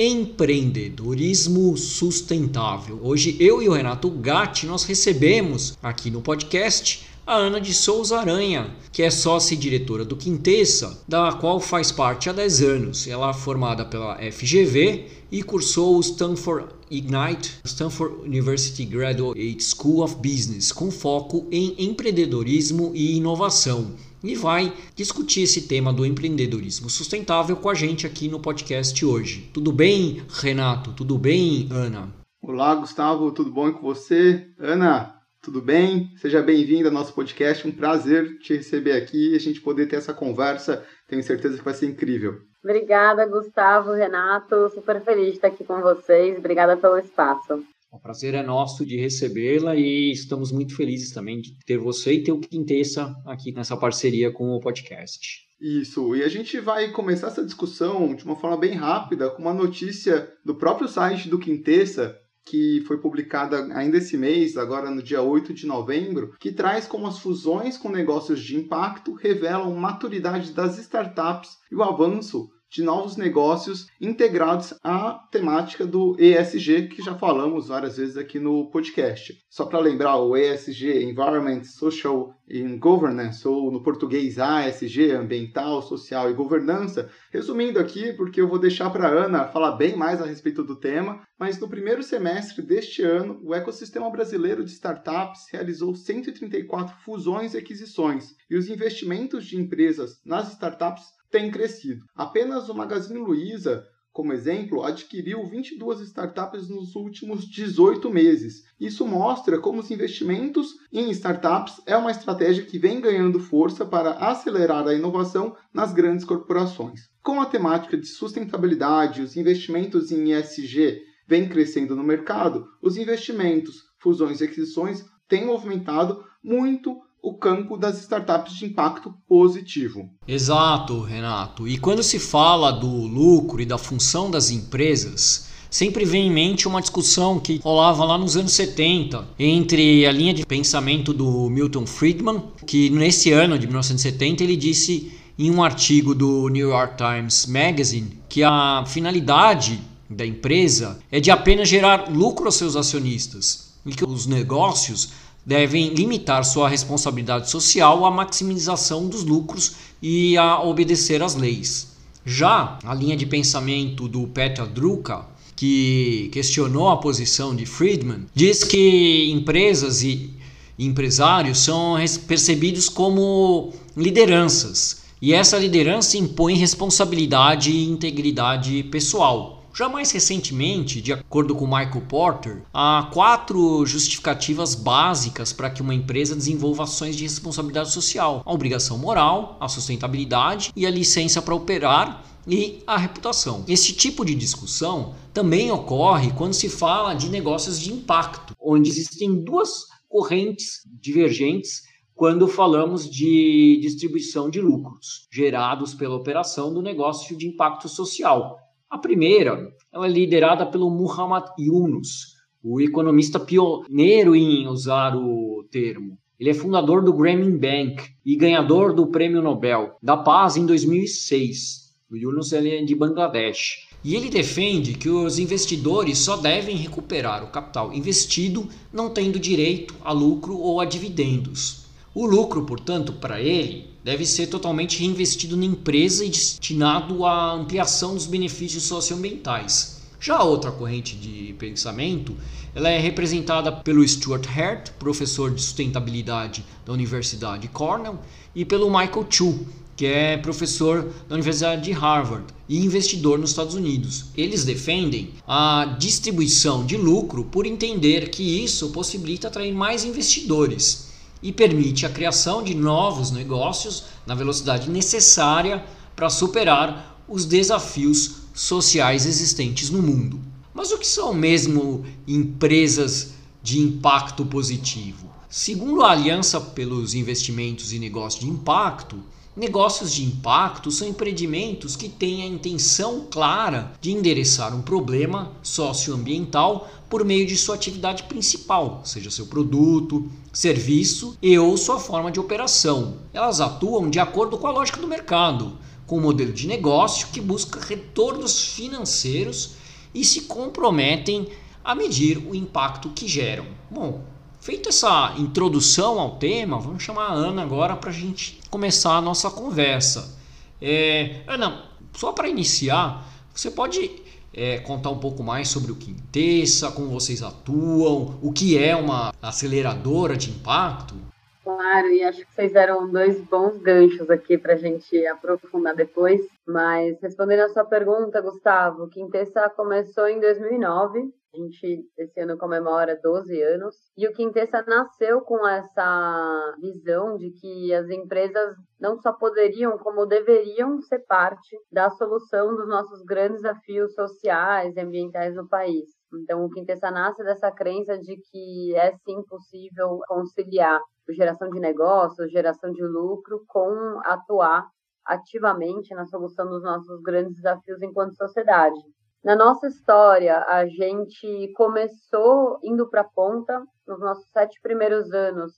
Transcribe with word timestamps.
Empreendedorismo 0.00 1.76
Sustentável. 1.76 3.00
Hoje 3.02 3.36
eu 3.40 3.60
e 3.60 3.68
o 3.68 3.72
Renato 3.72 4.08
Gatti 4.08 4.64
nós 4.64 4.84
recebemos 4.84 5.76
aqui 5.82 6.08
no 6.08 6.22
podcast 6.22 7.04
a 7.26 7.34
Ana 7.34 7.60
de 7.60 7.74
Souza 7.74 8.16
Aranha, 8.16 8.70
que 8.92 9.02
é 9.02 9.10
sócia 9.10 9.56
e 9.56 9.58
diretora 9.58 10.04
do 10.04 10.14
Quintessa, 10.14 11.02
da 11.08 11.32
qual 11.32 11.58
faz 11.58 11.90
parte 11.90 12.30
há 12.30 12.32
10 12.32 12.62
anos. 12.62 13.08
Ela 13.08 13.30
é 13.30 13.34
formada 13.34 13.84
pela 13.84 14.16
FGV 14.18 15.06
e 15.32 15.42
cursou 15.42 15.96
o 15.96 16.00
Stanford 16.00 16.68
Ignite, 16.88 17.56
Stanford 17.64 18.24
University 18.24 18.84
Graduate 18.84 19.58
School 19.60 20.04
of 20.04 20.14
Business, 20.14 20.70
com 20.70 20.92
foco 20.92 21.44
em 21.50 21.74
empreendedorismo 21.76 22.92
e 22.94 23.16
inovação. 23.16 23.94
E 24.22 24.34
vai 24.34 24.72
discutir 24.96 25.42
esse 25.42 25.68
tema 25.68 25.92
do 25.92 26.04
empreendedorismo 26.04 26.90
sustentável 26.90 27.56
com 27.56 27.70
a 27.70 27.74
gente 27.74 28.04
aqui 28.04 28.28
no 28.28 28.40
podcast 28.40 29.04
hoje. 29.04 29.48
Tudo 29.54 29.70
bem, 29.70 30.22
Renato? 30.28 30.92
Tudo 30.92 31.16
bem, 31.16 31.68
Ana? 31.70 32.08
Olá, 32.42 32.74
Gustavo, 32.74 33.30
tudo 33.30 33.52
bom 33.52 33.72
com 33.72 33.82
você? 33.82 34.48
Ana, 34.58 35.14
tudo 35.40 35.62
bem? 35.62 36.10
Seja 36.16 36.42
bem-vindo 36.42 36.88
ao 36.88 36.94
nosso 36.94 37.14
podcast. 37.14 37.66
Um 37.66 37.70
prazer 37.70 38.38
te 38.40 38.56
receber 38.56 38.92
aqui 38.92 39.32
e 39.32 39.36
a 39.36 39.38
gente 39.38 39.60
poder 39.60 39.86
ter 39.86 39.96
essa 39.96 40.12
conversa. 40.12 40.84
Tenho 41.06 41.22
certeza 41.22 41.56
que 41.56 41.64
vai 41.64 41.74
ser 41.74 41.86
incrível. 41.86 42.40
Obrigada, 42.62 43.24
Gustavo, 43.24 43.92
Renato. 43.92 44.68
Super 44.70 45.00
feliz 45.00 45.26
de 45.26 45.32
estar 45.34 45.48
aqui 45.48 45.62
com 45.62 45.80
vocês. 45.80 46.36
Obrigada 46.36 46.76
pelo 46.76 46.98
espaço. 46.98 47.62
O 47.90 47.98
prazer 47.98 48.34
é 48.34 48.42
nosso 48.42 48.84
de 48.84 48.98
recebê-la 48.98 49.74
e 49.74 50.12
estamos 50.12 50.52
muito 50.52 50.76
felizes 50.76 51.10
também 51.10 51.40
de 51.40 51.56
ter 51.64 51.78
você 51.78 52.12
e 52.12 52.22
ter 52.22 52.32
o 52.32 52.40
Quintessa 52.40 53.14
aqui 53.24 53.50
nessa 53.50 53.78
parceria 53.78 54.30
com 54.30 54.50
o 54.50 54.60
podcast. 54.60 55.48
Isso, 55.58 56.14
e 56.14 56.22
a 56.22 56.28
gente 56.28 56.60
vai 56.60 56.90
começar 56.92 57.28
essa 57.28 57.44
discussão 57.44 58.14
de 58.14 58.24
uma 58.24 58.36
forma 58.36 58.58
bem 58.58 58.74
rápida 58.74 59.30
com 59.30 59.40
uma 59.40 59.54
notícia 59.54 60.30
do 60.44 60.54
próprio 60.54 60.86
site 60.86 61.30
do 61.30 61.38
Quintessa, 61.38 62.16
que 62.46 62.82
foi 62.86 62.98
publicada 62.98 63.66
ainda 63.74 63.96
esse 63.96 64.16
mês, 64.16 64.56
agora 64.56 64.90
no 64.90 65.02
dia 65.02 65.22
8 65.22 65.54
de 65.54 65.66
novembro, 65.66 66.34
que 66.38 66.52
traz 66.52 66.86
como 66.86 67.06
as 67.06 67.18
fusões 67.18 67.78
com 67.78 67.88
negócios 67.88 68.40
de 68.40 68.56
impacto 68.56 69.14
revelam 69.14 69.74
maturidade 69.74 70.52
das 70.52 70.78
startups 70.78 71.56
e 71.72 71.74
o 71.74 71.82
avanço 71.82 72.50
de 72.70 72.82
novos 72.82 73.16
negócios 73.16 73.86
integrados 74.00 74.74
à 74.84 75.14
temática 75.30 75.86
do 75.86 76.16
ESG, 76.18 76.88
que 76.88 77.02
já 77.02 77.14
falamos 77.14 77.68
várias 77.68 77.96
vezes 77.96 78.16
aqui 78.16 78.38
no 78.38 78.70
podcast. 78.70 79.38
Só 79.48 79.64
para 79.64 79.78
lembrar, 79.78 80.16
o 80.18 80.36
ESG, 80.36 81.02
Environment, 81.04 81.64
Social 81.64 82.34
and 82.50 82.78
Governance, 82.78 83.46
ou 83.46 83.70
no 83.70 83.82
português 83.82 84.38
ASG, 84.38 85.12
Ambiental, 85.12 85.82
Social 85.82 86.30
e 86.30 86.34
Governança. 86.34 87.10
Resumindo 87.30 87.78
aqui, 87.78 88.12
porque 88.12 88.40
eu 88.40 88.48
vou 88.48 88.58
deixar 88.58 88.90
para 88.90 89.08
a 89.08 89.24
Ana 89.24 89.48
falar 89.48 89.72
bem 89.72 89.96
mais 89.96 90.20
a 90.20 90.26
respeito 90.26 90.62
do 90.62 90.76
tema, 90.76 91.22
mas 91.38 91.58
no 91.58 91.68
primeiro 91.68 92.02
semestre 92.02 92.62
deste 92.62 93.02
ano, 93.02 93.40
o 93.44 93.54
ecossistema 93.54 94.10
brasileiro 94.10 94.64
de 94.64 94.70
startups 94.70 95.46
realizou 95.50 95.94
134 95.94 96.96
fusões 97.02 97.54
e 97.54 97.58
aquisições, 97.58 98.34
e 98.50 98.56
os 98.56 98.68
investimentos 98.68 99.46
de 99.46 99.56
empresas 99.56 100.20
nas 100.24 100.52
startups 100.52 101.17
tem 101.30 101.50
crescido. 101.50 102.04
Apenas 102.14 102.68
o 102.68 102.74
Magazine 102.74 103.18
Luiza, 103.18 103.86
como 104.12 104.32
exemplo, 104.32 104.82
adquiriu 104.82 105.46
22 105.46 106.00
startups 106.00 106.68
nos 106.68 106.96
últimos 106.96 107.48
18 107.48 108.10
meses. 108.10 108.64
Isso 108.80 109.06
mostra 109.06 109.60
como 109.60 109.80
os 109.80 109.90
investimentos 109.90 110.74
em 110.92 111.10
startups 111.10 111.80
é 111.86 111.96
uma 111.96 112.10
estratégia 112.10 112.64
que 112.64 112.78
vem 112.78 113.00
ganhando 113.00 113.38
força 113.38 113.86
para 113.86 114.12
acelerar 114.12 114.86
a 114.88 114.94
inovação 114.94 115.54
nas 115.72 115.92
grandes 115.92 116.24
corporações. 116.24 117.02
Com 117.22 117.40
a 117.40 117.46
temática 117.46 117.96
de 117.96 118.06
sustentabilidade, 118.06 119.22
os 119.22 119.36
investimentos 119.36 120.10
em 120.10 120.32
ESG 120.32 121.02
vêm 121.26 121.48
crescendo 121.48 121.94
no 121.94 122.02
mercado, 122.02 122.66
os 122.82 122.96
investimentos, 122.96 123.82
fusões 123.98 124.40
e 124.40 124.44
aquisições 124.44 125.04
têm 125.28 125.44
movimentado 125.44 126.24
muito 126.42 126.98
o 127.22 127.34
campo 127.34 127.76
das 127.76 128.00
startups 128.00 128.54
de 128.54 128.66
impacto 128.66 129.12
positivo. 129.28 130.08
Exato, 130.26 131.02
Renato. 131.02 131.66
E 131.66 131.78
quando 131.78 132.02
se 132.02 132.18
fala 132.18 132.70
do 132.70 132.88
lucro 132.88 133.60
e 133.60 133.66
da 133.66 133.76
função 133.76 134.30
das 134.30 134.50
empresas, 134.50 135.48
sempre 135.70 136.04
vem 136.04 136.28
em 136.28 136.30
mente 136.30 136.68
uma 136.68 136.80
discussão 136.80 137.38
que 137.38 137.60
rolava 137.62 138.04
lá 138.04 138.16
nos 138.16 138.36
anos 138.36 138.52
70 138.52 139.26
entre 139.38 140.06
a 140.06 140.12
linha 140.12 140.32
de 140.32 140.46
pensamento 140.46 141.12
do 141.12 141.50
Milton 141.50 141.86
Friedman, 141.86 142.42
que 142.66 142.90
nesse 142.90 143.32
ano 143.32 143.58
de 143.58 143.66
1970 143.66 144.42
ele 144.42 144.56
disse 144.56 145.12
em 145.38 145.50
um 145.50 145.62
artigo 145.62 146.14
do 146.14 146.48
New 146.48 146.68
York 146.68 146.96
Times 146.96 147.46
Magazine 147.46 148.18
que 148.28 148.42
a 148.42 148.84
finalidade 148.86 149.80
da 150.10 150.26
empresa 150.26 150.98
é 151.12 151.20
de 151.20 151.30
apenas 151.30 151.68
gerar 151.68 152.10
lucro 152.10 152.46
aos 152.46 152.56
seus 152.56 152.74
acionistas 152.74 153.74
e 153.84 153.92
que 153.92 154.04
os 154.04 154.26
negócios 154.26 155.10
devem 155.48 155.94
limitar 155.94 156.44
sua 156.44 156.68
responsabilidade 156.68 157.48
social 157.50 158.04
à 158.04 158.10
maximização 158.10 159.08
dos 159.08 159.24
lucros 159.24 159.76
e 160.02 160.36
a 160.36 160.62
obedecer 160.62 161.22
às 161.22 161.34
leis. 161.34 161.96
Já 162.22 162.78
a 162.84 162.94
linha 162.94 163.16
de 163.16 163.24
pensamento 163.24 164.06
do 164.06 164.26
Peter 164.26 164.66
Drucker, 164.66 165.20
que 165.56 166.28
questionou 166.34 166.90
a 166.90 166.98
posição 166.98 167.56
de 167.56 167.64
Friedman, 167.64 168.26
diz 168.34 168.62
que 168.62 169.30
empresas 169.32 170.02
e 170.02 170.34
empresários 170.78 171.60
são 171.60 171.96
percebidos 172.26 172.90
como 172.90 173.72
lideranças, 173.96 174.98
e 175.20 175.32
essa 175.32 175.58
liderança 175.58 176.18
impõe 176.18 176.56
responsabilidade 176.56 177.70
e 177.70 177.88
integridade 177.88 178.82
pessoal. 178.84 179.57
Já 179.78 179.88
mais 179.88 180.10
recentemente, 180.10 181.00
de 181.00 181.12
acordo 181.12 181.54
com 181.54 181.64
Michael 181.64 182.02
Porter, 182.08 182.62
há 182.74 183.08
quatro 183.14 183.86
justificativas 183.86 184.74
básicas 184.74 185.52
para 185.52 185.70
que 185.70 185.80
uma 185.80 185.94
empresa 185.94 186.34
desenvolva 186.34 186.82
ações 186.82 187.14
de 187.14 187.22
responsabilidade 187.22 187.92
social: 187.92 188.42
a 188.44 188.52
obrigação 188.52 188.98
moral, 188.98 189.56
a 189.60 189.68
sustentabilidade 189.68 190.72
e 190.74 190.84
a 190.84 190.90
licença 190.90 191.40
para 191.40 191.54
operar 191.54 192.24
e 192.44 192.82
a 192.88 192.98
reputação. 192.98 193.64
Esse 193.68 193.92
tipo 193.92 194.24
de 194.24 194.34
discussão 194.34 195.14
também 195.32 195.70
ocorre 195.70 196.32
quando 196.32 196.54
se 196.54 196.68
fala 196.68 197.14
de 197.14 197.28
negócios 197.28 197.78
de 197.78 197.92
impacto, 197.92 198.56
onde 198.60 198.90
existem 198.90 199.44
duas 199.44 199.84
correntes 200.08 200.80
divergentes 201.00 201.82
quando 202.16 202.48
falamos 202.48 203.08
de 203.08 203.78
distribuição 203.80 204.50
de 204.50 204.60
lucros 204.60 205.28
gerados 205.32 205.94
pela 205.94 206.16
operação 206.16 206.74
do 206.74 206.82
negócio 206.82 207.38
de 207.38 207.46
impacto 207.46 207.88
social. 207.88 208.58
A 208.90 208.96
primeira 208.96 209.70
ela 209.92 210.06
é 210.06 210.10
liderada 210.10 210.64
pelo 210.64 210.88
Muhammad 210.88 211.44
Yunus, 211.58 212.36
o 212.62 212.80
economista 212.80 213.38
pioneiro 213.38 214.34
em 214.34 214.66
usar 214.66 215.14
o 215.14 215.62
termo. 215.70 216.18
Ele 216.40 216.50
é 216.50 216.54
fundador 216.54 217.04
do 217.04 217.12
Grameen 217.12 217.58
Bank 217.58 218.02
e 218.24 218.34
ganhador 218.34 218.94
do 218.94 219.08
Prêmio 219.08 219.42
Nobel 219.42 219.96
da 220.02 220.16
Paz 220.16 220.56
em 220.56 220.64
2006. 220.64 221.92
O 222.10 222.16
Yunus 222.16 222.54
é 222.54 222.82
de 222.82 222.94
Bangladesh. 222.94 223.88
E 224.02 224.14
ele 224.14 224.30
defende 224.30 224.94
que 224.94 225.10
os 225.10 225.38
investidores 225.38 226.16
só 226.16 226.38
devem 226.38 226.74
recuperar 226.74 227.44
o 227.44 227.50
capital 227.50 227.92
investido 227.92 228.68
não 228.90 229.10
tendo 229.10 229.38
direito 229.38 229.94
a 230.02 230.12
lucro 230.12 230.56
ou 230.56 230.80
a 230.80 230.86
dividendos. 230.86 231.84
O 232.14 232.24
lucro, 232.24 232.64
portanto, 232.64 233.12
para 233.12 233.42
ele 233.42 233.88
deve 234.08 234.24
ser 234.24 234.46
totalmente 234.46 235.00
reinvestido 235.00 235.54
na 235.54 235.66
empresa 235.66 236.24
e 236.24 236.30
destinado 236.30 237.26
à 237.26 237.52
ampliação 237.52 238.14
dos 238.14 238.24
benefícios 238.24 238.84
socioambientais. 238.84 240.00
Já 240.18 240.38
a 240.38 240.44
outra 240.44 240.72
corrente 240.72 241.14
de 241.14 241.54
pensamento, 241.58 242.34
ela 242.74 242.88
é 242.88 242.98
representada 242.98 243.70
pelo 243.70 244.02
Stuart 244.08 244.46
Hart, 244.46 244.92
professor 244.98 245.50
de 245.52 245.60
sustentabilidade 245.60 246.64
da 246.86 246.92
Universidade 246.94 247.68
Cornell, 247.68 248.18
e 248.54 248.64
pelo 248.64 248.88
Michael 248.88 249.26
Chu, 249.28 249.66
que 249.94 250.06
é 250.06 250.38
professor 250.38 251.12
da 251.28 251.34
Universidade 251.34 251.82
de 251.82 251.92
Harvard 251.92 252.46
e 252.66 252.82
investidor 252.82 253.38
nos 253.38 253.50
Estados 253.50 253.74
Unidos. 253.74 254.24
Eles 254.34 254.64
defendem 254.64 255.32
a 255.46 255.96
distribuição 255.98 256.86
de 256.86 256.96
lucro 256.96 257.44
por 257.44 257.66
entender 257.66 258.30
que 258.30 258.64
isso 258.64 258.88
possibilita 258.88 259.48
atrair 259.48 259.74
mais 259.74 260.02
investidores 260.02 261.07
e 261.42 261.52
permite 261.52 262.04
a 262.04 262.10
criação 262.10 262.62
de 262.62 262.74
novos 262.74 263.30
negócios 263.30 264.04
na 264.26 264.34
velocidade 264.34 264.90
necessária 264.90 265.84
para 266.16 266.30
superar 266.30 267.22
os 267.28 267.44
desafios 267.44 268.36
sociais 268.54 269.26
existentes 269.26 269.90
no 269.90 270.02
mundo. 270.02 270.40
Mas 270.74 270.90
o 270.90 270.98
que 270.98 271.06
são 271.06 271.32
mesmo 271.32 272.04
empresas 272.26 273.34
de 273.62 273.78
impacto 273.78 274.44
positivo? 274.46 275.28
Segundo 275.48 276.02
a 276.02 276.10
Aliança 276.10 276.60
pelos 276.60 277.14
Investimentos 277.14 277.92
e 277.92 277.98
Negócios 277.98 278.44
de 278.44 278.50
Impacto, 278.50 279.18
negócios 279.58 280.12
de 280.14 280.24
impacto 280.24 280.90
são 280.90 281.08
empreendimentos 281.08 281.96
que 281.96 282.08
têm 282.08 282.42
a 282.42 282.46
intenção 282.46 283.26
clara 283.28 283.92
de 284.00 284.12
endereçar 284.12 284.74
um 284.74 284.80
problema 284.80 285.52
socioambiental 285.62 286.88
por 287.10 287.24
meio 287.24 287.46
de 287.46 287.56
sua 287.56 287.74
atividade 287.74 288.22
principal, 288.24 289.00
seja 289.04 289.30
seu 289.30 289.46
produto, 289.46 290.30
serviço 290.52 291.36
e 291.42 291.58
ou 291.58 291.76
sua 291.76 291.98
forma 291.98 292.30
de 292.30 292.38
operação. 292.38 293.16
Elas 293.32 293.60
atuam 293.60 294.08
de 294.08 294.20
acordo 294.20 294.56
com 294.58 294.66
a 294.68 294.70
lógica 294.70 295.00
do 295.00 295.08
mercado, 295.08 295.76
com 296.06 296.18
um 296.18 296.22
modelo 296.22 296.52
de 296.52 296.68
negócio 296.68 297.28
que 297.32 297.40
busca 297.40 297.80
retornos 297.80 298.62
financeiros 298.62 299.72
e 300.14 300.24
se 300.24 300.42
comprometem 300.42 301.48
a 301.84 301.94
medir 301.94 302.38
o 302.38 302.54
impacto 302.54 303.10
que 303.10 303.26
geram. 303.26 303.66
Bom, 303.90 304.22
feita 304.60 304.88
essa 304.88 305.34
introdução 305.38 306.18
ao 306.18 306.36
tema, 306.36 306.78
vamos 306.78 307.02
chamar 307.02 307.28
a 307.28 307.32
Ana 307.32 307.62
agora 307.62 307.96
para 307.96 308.10
a 308.10 308.12
gente 308.12 308.60
começar 308.70 309.16
a 309.16 309.20
nossa 309.20 309.50
conversa. 309.50 310.36
É, 310.80 311.40
Ana, 311.46 311.84
só 312.12 312.32
para 312.32 312.48
iniciar, 312.48 313.24
você 313.54 313.70
pode 313.70 314.22
é, 314.52 314.78
contar 314.78 315.10
um 315.10 315.18
pouco 315.18 315.42
mais 315.42 315.68
sobre 315.68 315.92
o 315.92 315.96
Quintessa, 315.96 316.90
como 316.90 317.08
vocês 317.08 317.42
atuam, 317.42 318.38
o 318.42 318.52
que 318.52 318.78
é 318.78 318.94
uma 318.96 319.32
aceleradora 319.40 320.36
de 320.36 320.50
impacto? 320.50 321.14
Claro, 321.62 322.08
e 322.08 322.24
acho 322.24 322.38
que 322.38 322.54
vocês 322.54 322.72
deram 322.72 323.10
dois 323.10 323.40
bons 323.42 323.76
ganchos 323.78 324.30
aqui 324.30 324.56
para 324.56 324.72
a 324.72 324.76
gente 324.76 325.26
aprofundar 325.26 325.94
depois. 325.94 326.40
Mas 326.66 327.20
respondendo 327.20 327.60
a 327.60 327.68
sua 327.68 327.84
pergunta, 327.84 328.40
Gustavo, 328.40 329.08
Quintessa 329.08 329.68
começou 329.70 330.26
em 330.28 330.40
2009 330.40 331.32
a 331.54 331.56
gente 331.56 332.06
esse 332.16 332.40
ano 332.40 332.58
comemora 332.58 333.18
12 333.22 333.62
anos. 333.62 333.96
E 334.16 334.26
o 334.28 334.32
Quintessa 334.32 334.82
nasceu 334.86 335.40
com 335.40 335.66
essa 335.66 336.76
visão 336.80 337.36
de 337.36 337.50
que 337.50 337.94
as 337.94 338.08
empresas 338.10 338.76
não 339.00 339.18
só 339.18 339.32
poderiam, 339.32 339.98
como 339.98 340.26
deveriam 340.26 341.00
ser 341.02 341.20
parte 341.20 341.76
da 341.90 342.10
solução 342.10 342.74
dos 342.74 342.88
nossos 342.88 343.22
grandes 343.24 343.62
desafios 343.62 344.14
sociais 344.14 344.96
e 344.96 345.00
ambientais 345.00 345.54
no 345.54 345.68
país. 345.68 346.08
Então, 346.34 346.64
o 346.64 346.70
Quintessa 346.70 347.10
nasce 347.10 347.42
dessa 347.42 347.70
crença 347.70 348.18
de 348.18 348.36
que 348.36 348.94
é 348.94 349.16
sim 349.24 349.42
possível 349.44 350.20
conciliar 350.28 351.00
geração 351.30 351.68
de 351.70 351.80
negócios, 351.80 352.50
geração 352.50 352.92
de 352.92 353.02
lucro, 353.02 353.64
com 353.66 354.20
atuar 354.24 354.86
ativamente 355.24 356.14
na 356.14 356.24
solução 356.26 356.68
dos 356.68 356.82
nossos 356.82 357.20
grandes 357.22 357.54
desafios 357.54 358.00
enquanto 358.02 358.34
sociedade. 358.34 358.98
Na 359.42 359.54
nossa 359.54 359.86
história, 359.86 360.64
a 360.64 360.86
gente 360.86 361.72
começou 361.76 362.78
indo 362.82 363.08
para 363.08 363.20
a 363.20 363.28
ponta, 363.28 363.84
nos 364.06 364.18
nossos 364.20 364.50
sete 364.50 364.80
primeiros 364.82 365.32
anos, 365.32 365.72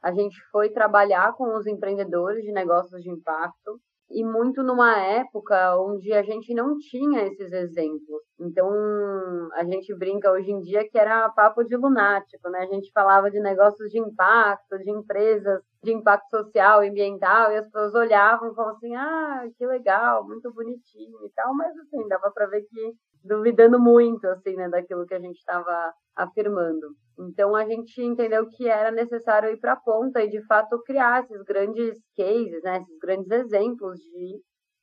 a 0.00 0.12
gente 0.12 0.40
foi 0.50 0.70
trabalhar 0.70 1.34
com 1.34 1.56
os 1.56 1.66
empreendedores 1.66 2.44
de 2.44 2.52
negócios 2.52 3.02
de 3.02 3.10
impacto 3.10 3.80
e 4.10 4.24
muito 4.24 4.62
numa 4.62 4.98
época 4.98 5.76
onde 5.78 6.12
a 6.12 6.22
gente 6.22 6.52
não 6.52 6.76
tinha 6.78 7.22
esses 7.26 7.52
exemplos. 7.52 8.22
Então, 8.38 8.68
a 9.54 9.64
gente 9.64 9.94
brinca 9.94 10.30
hoje 10.30 10.50
em 10.50 10.60
dia 10.60 10.88
que 10.88 10.98
era 10.98 11.28
papo 11.30 11.62
de 11.62 11.76
lunático, 11.76 12.48
né? 12.50 12.60
A 12.60 12.74
gente 12.74 12.90
falava 12.92 13.30
de 13.30 13.40
negócios 13.40 13.90
de 13.90 13.98
impacto, 13.98 14.78
de 14.78 14.90
empresas 14.90 15.62
de 15.82 15.92
impacto 15.92 16.28
social 16.30 16.80
ambiental, 16.80 17.52
e 17.52 17.56
as 17.56 17.64
pessoas 17.66 17.94
olhavam 17.94 18.50
e 18.50 18.54
falavam 18.54 18.76
assim: 18.76 18.94
ah, 18.96 19.44
que 19.56 19.66
legal, 19.66 20.26
muito 20.26 20.52
bonitinho 20.52 21.24
e 21.24 21.30
tal, 21.34 21.54
mas 21.54 21.76
assim, 21.78 22.06
dava 22.08 22.30
para 22.30 22.46
ver 22.46 22.62
que 22.62 22.94
duvidando 23.24 23.78
muito, 23.78 24.26
assim, 24.26 24.54
né, 24.56 24.68
daquilo 24.68 25.06
que 25.06 25.14
a 25.14 25.20
gente 25.20 25.36
estava 25.38 25.92
afirmando. 26.16 26.88
Então, 27.18 27.54
a 27.54 27.64
gente 27.66 28.02
entendeu 28.02 28.46
que 28.48 28.68
era 28.68 28.90
necessário 28.90 29.50
ir 29.50 29.58
para 29.58 29.72
a 29.74 29.80
ponta 29.80 30.22
e, 30.22 30.30
de 30.30 30.44
fato, 30.46 30.82
criar 30.84 31.22
esses 31.24 31.42
grandes 31.42 31.98
cases, 32.16 32.62
né, 32.62 32.78
esses 32.78 32.98
grandes 32.98 33.30
exemplos 33.30 33.98
de 34.00 34.40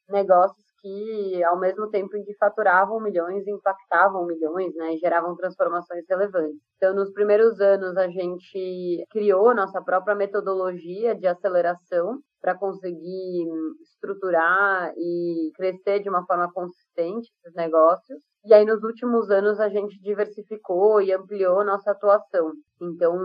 negócios 0.10 0.66
que, 0.82 1.44
ao 1.44 1.60
mesmo 1.60 1.90
tempo 1.90 2.16
em 2.16 2.24
que 2.24 2.36
faturavam 2.38 3.00
milhões, 3.02 3.48
impactavam 3.48 4.26
milhões, 4.26 4.74
né, 4.76 4.94
e 4.94 4.98
geravam 4.98 5.36
transformações 5.36 6.06
relevantes. 6.10 6.62
Então, 6.78 6.94
nos 6.96 7.12
primeiros 7.12 7.60
anos, 7.60 7.98
a 7.98 8.08
gente 8.08 9.04
criou 9.10 9.54
nossa 9.56 9.82
própria 9.82 10.16
metodologia 10.16 11.16
de 11.16 11.28
aceleração 11.28 12.20
para 12.42 12.56
conseguir 12.56 13.48
estruturar 13.82 14.94
e 14.98 15.52
crescer 15.56 16.02
de 16.02 16.10
uma 16.10 16.26
forma 16.26 16.52
consistente 16.52 17.32
esses 17.44 17.56
negócios. 17.56 18.20
E 18.46 18.54
aí, 18.54 18.66
nos 18.66 18.84
últimos 18.84 19.30
anos, 19.30 19.60
a 19.60 19.68
gente 19.68 20.00
diversificou 20.02 21.02
e 21.02 21.12
ampliou 21.12 21.66
nossa 21.66 21.92
atuação. 21.92 22.54
Então, 22.82 23.18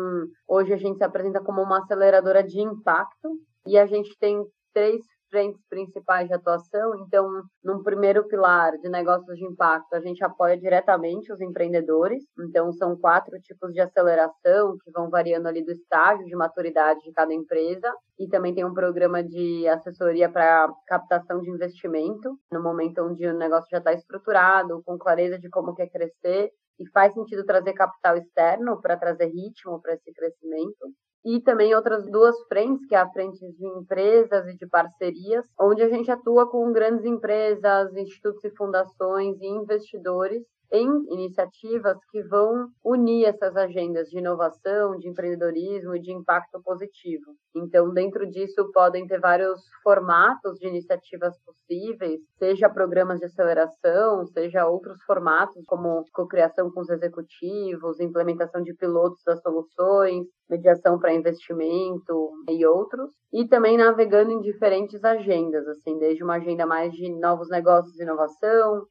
hoje 0.48 0.72
a 0.72 0.76
gente 0.76 0.98
se 0.98 1.04
apresenta 1.04 1.40
como 1.40 1.62
uma 1.62 1.78
aceleradora 1.78 2.42
de 2.42 2.60
impacto 2.60 3.38
e 3.66 3.78
a 3.78 3.86
gente 3.86 4.16
tem 4.18 4.44
três 4.72 5.00
frentes 5.32 5.64
principais 5.66 6.28
de 6.28 6.34
atuação. 6.34 6.94
Então, 7.06 7.26
num 7.64 7.82
primeiro 7.82 8.28
pilar 8.28 8.76
de 8.78 8.88
negócios 8.90 9.36
de 9.38 9.44
impacto, 9.46 9.94
a 9.94 10.00
gente 10.00 10.22
apoia 10.22 10.58
diretamente 10.58 11.32
os 11.32 11.40
empreendedores. 11.40 12.22
Então, 12.38 12.70
são 12.74 12.94
quatro 12.96 13.40
tipos 13.40 13.72
de 13.72 13.80
aceleração 13.80 14.76
que 14.84 14.92
vão 14.92 15.08
variando 15.08 15.48
ali 15.48 15.64
do 15.64 15.72
estágio 15.72 16.26
de 16.26 16.36
maturidade 16.36 17.00
de 17.00 17.12
cada 17.12 17.32
empresa. 17.32 17.90
E 18.18 18.28
também 18.28 18.54
tem 18.54 18.64
um 18.64 18.74
programa 18.74 19.24
de 19.24 19.66
assessoria 19.66 20.30
para 20.30 20.68
captação 20.86 21.40
de 21.40 21.50
investimento, 21.50 22.38
no 22.52 22.62
momento 22.62 23.02
onde 23.02 23.26
o 23.26 23.36
negócio 23.36 23.68
já 23.70 23.78
está 23.78 23.94
estruturado, 23.94 24.82
com 24.84 24.98
clareza 24.98 25.38
de 25.38 25.48
como 25.48 25.74
quer 25.74 25.88
crescer. 25.88 26.50
E 26.78 26.88
faz 26.90 27.14
sentido 27.14 27.44
trazer 27.44 27.72
capital 27.72 28.16
externo 28.16 28.80
para 28.80 28.96
trazer 28.98 29.26
ritmo 29.26 29.80
para 29.80 29.94
esse 29.94 30.12
crescimento 30.12 30.92
e 31.24 31.40
também 31.40 31.74
outras 31.74 32.04
duas 32.10 32.36
frentes, 32.48 32.86
que 32.86 32.94
é 32.94 32.98
a 32.98 33.08
frente 33.10 33.38
de 33.38 33.66
empresas 33.66 34.46
e 34.48 34.56
de 34.56 34.66
parcerias, 34.66 35.44
onde 35.58 35.82
a 35.82 35.88
gente 35.88 36.10
atua 36.10 36.50
com 36.50 36.72
grandes 36.72 37.04
empresas, 37.04 37.94
institutos 37.96 38.42
e 38.44 38.50
fundações 38.50 39.40
e 39.40 39.46
investidores 39.46 40.42
em 40.72 40.88
iniciativas 41.12 41.98
que 42.10 42.22
vão 42.22 42.68
unir 42.82 43.26
essas 43.26 43.54
agendas 43.56 44.08
de 44.08 44.18
inovação, 44.18 44.96
de 44.98 45.08
empreendedorismo 45.08 45.94
e 45.94 46.00
de 46.00 46.12
impacto 46.12 46.62
positivo. 46.62 47.34
Então, 47.54 47.92
dentro 47.92 48.26
disso, 48.26 48.70
podem 48.72 49.06
ter 49.06 49.20
vários 49.20 49.60
formatos 49.82 50.58
de 50.58 50.66
iniciativas 50.66 51.38
possíveis, 51.44 52.20
seja 52.38 52.70
programas 52.70 53.18
de 53.18 53.26
aceleração, 53.26 54.24
seja 54.26 54.66
outros 54.66 55.02
formatos, 55.02 55.62
como 55.66 56.04
cocriação 56.12 56.70
com 56.70 56.80
os 56.80 56.88
executivos, 56.88 58.00
implementação 58.00 58.62
de 58.62 58.74
pilotos 58.74 59.22
das 59.26 59.42
soluções, 59.42 60.26
mediação 60.48 60.98
para 60.98 61.12
investimento 61.12 62.30
e 62.48 62.64
outros, 62.64 63.10
e 63.30 63.46
também 63.46 63.76
navegando 63.76 64.32
em 64.32 64.40
diferentes 64.40 65.04
agendas, 65.04 65.66
assim, 65.68 65.98
desde 65.98 66.24
uma 66.24 66.36
agenda 66.36 66.66
mais 66.66 66.92
de 66.94 67.10
novos 67.18 67.50
negócios 67.50 67.98
e 67.98 68.02
inovação, 68.02 68.86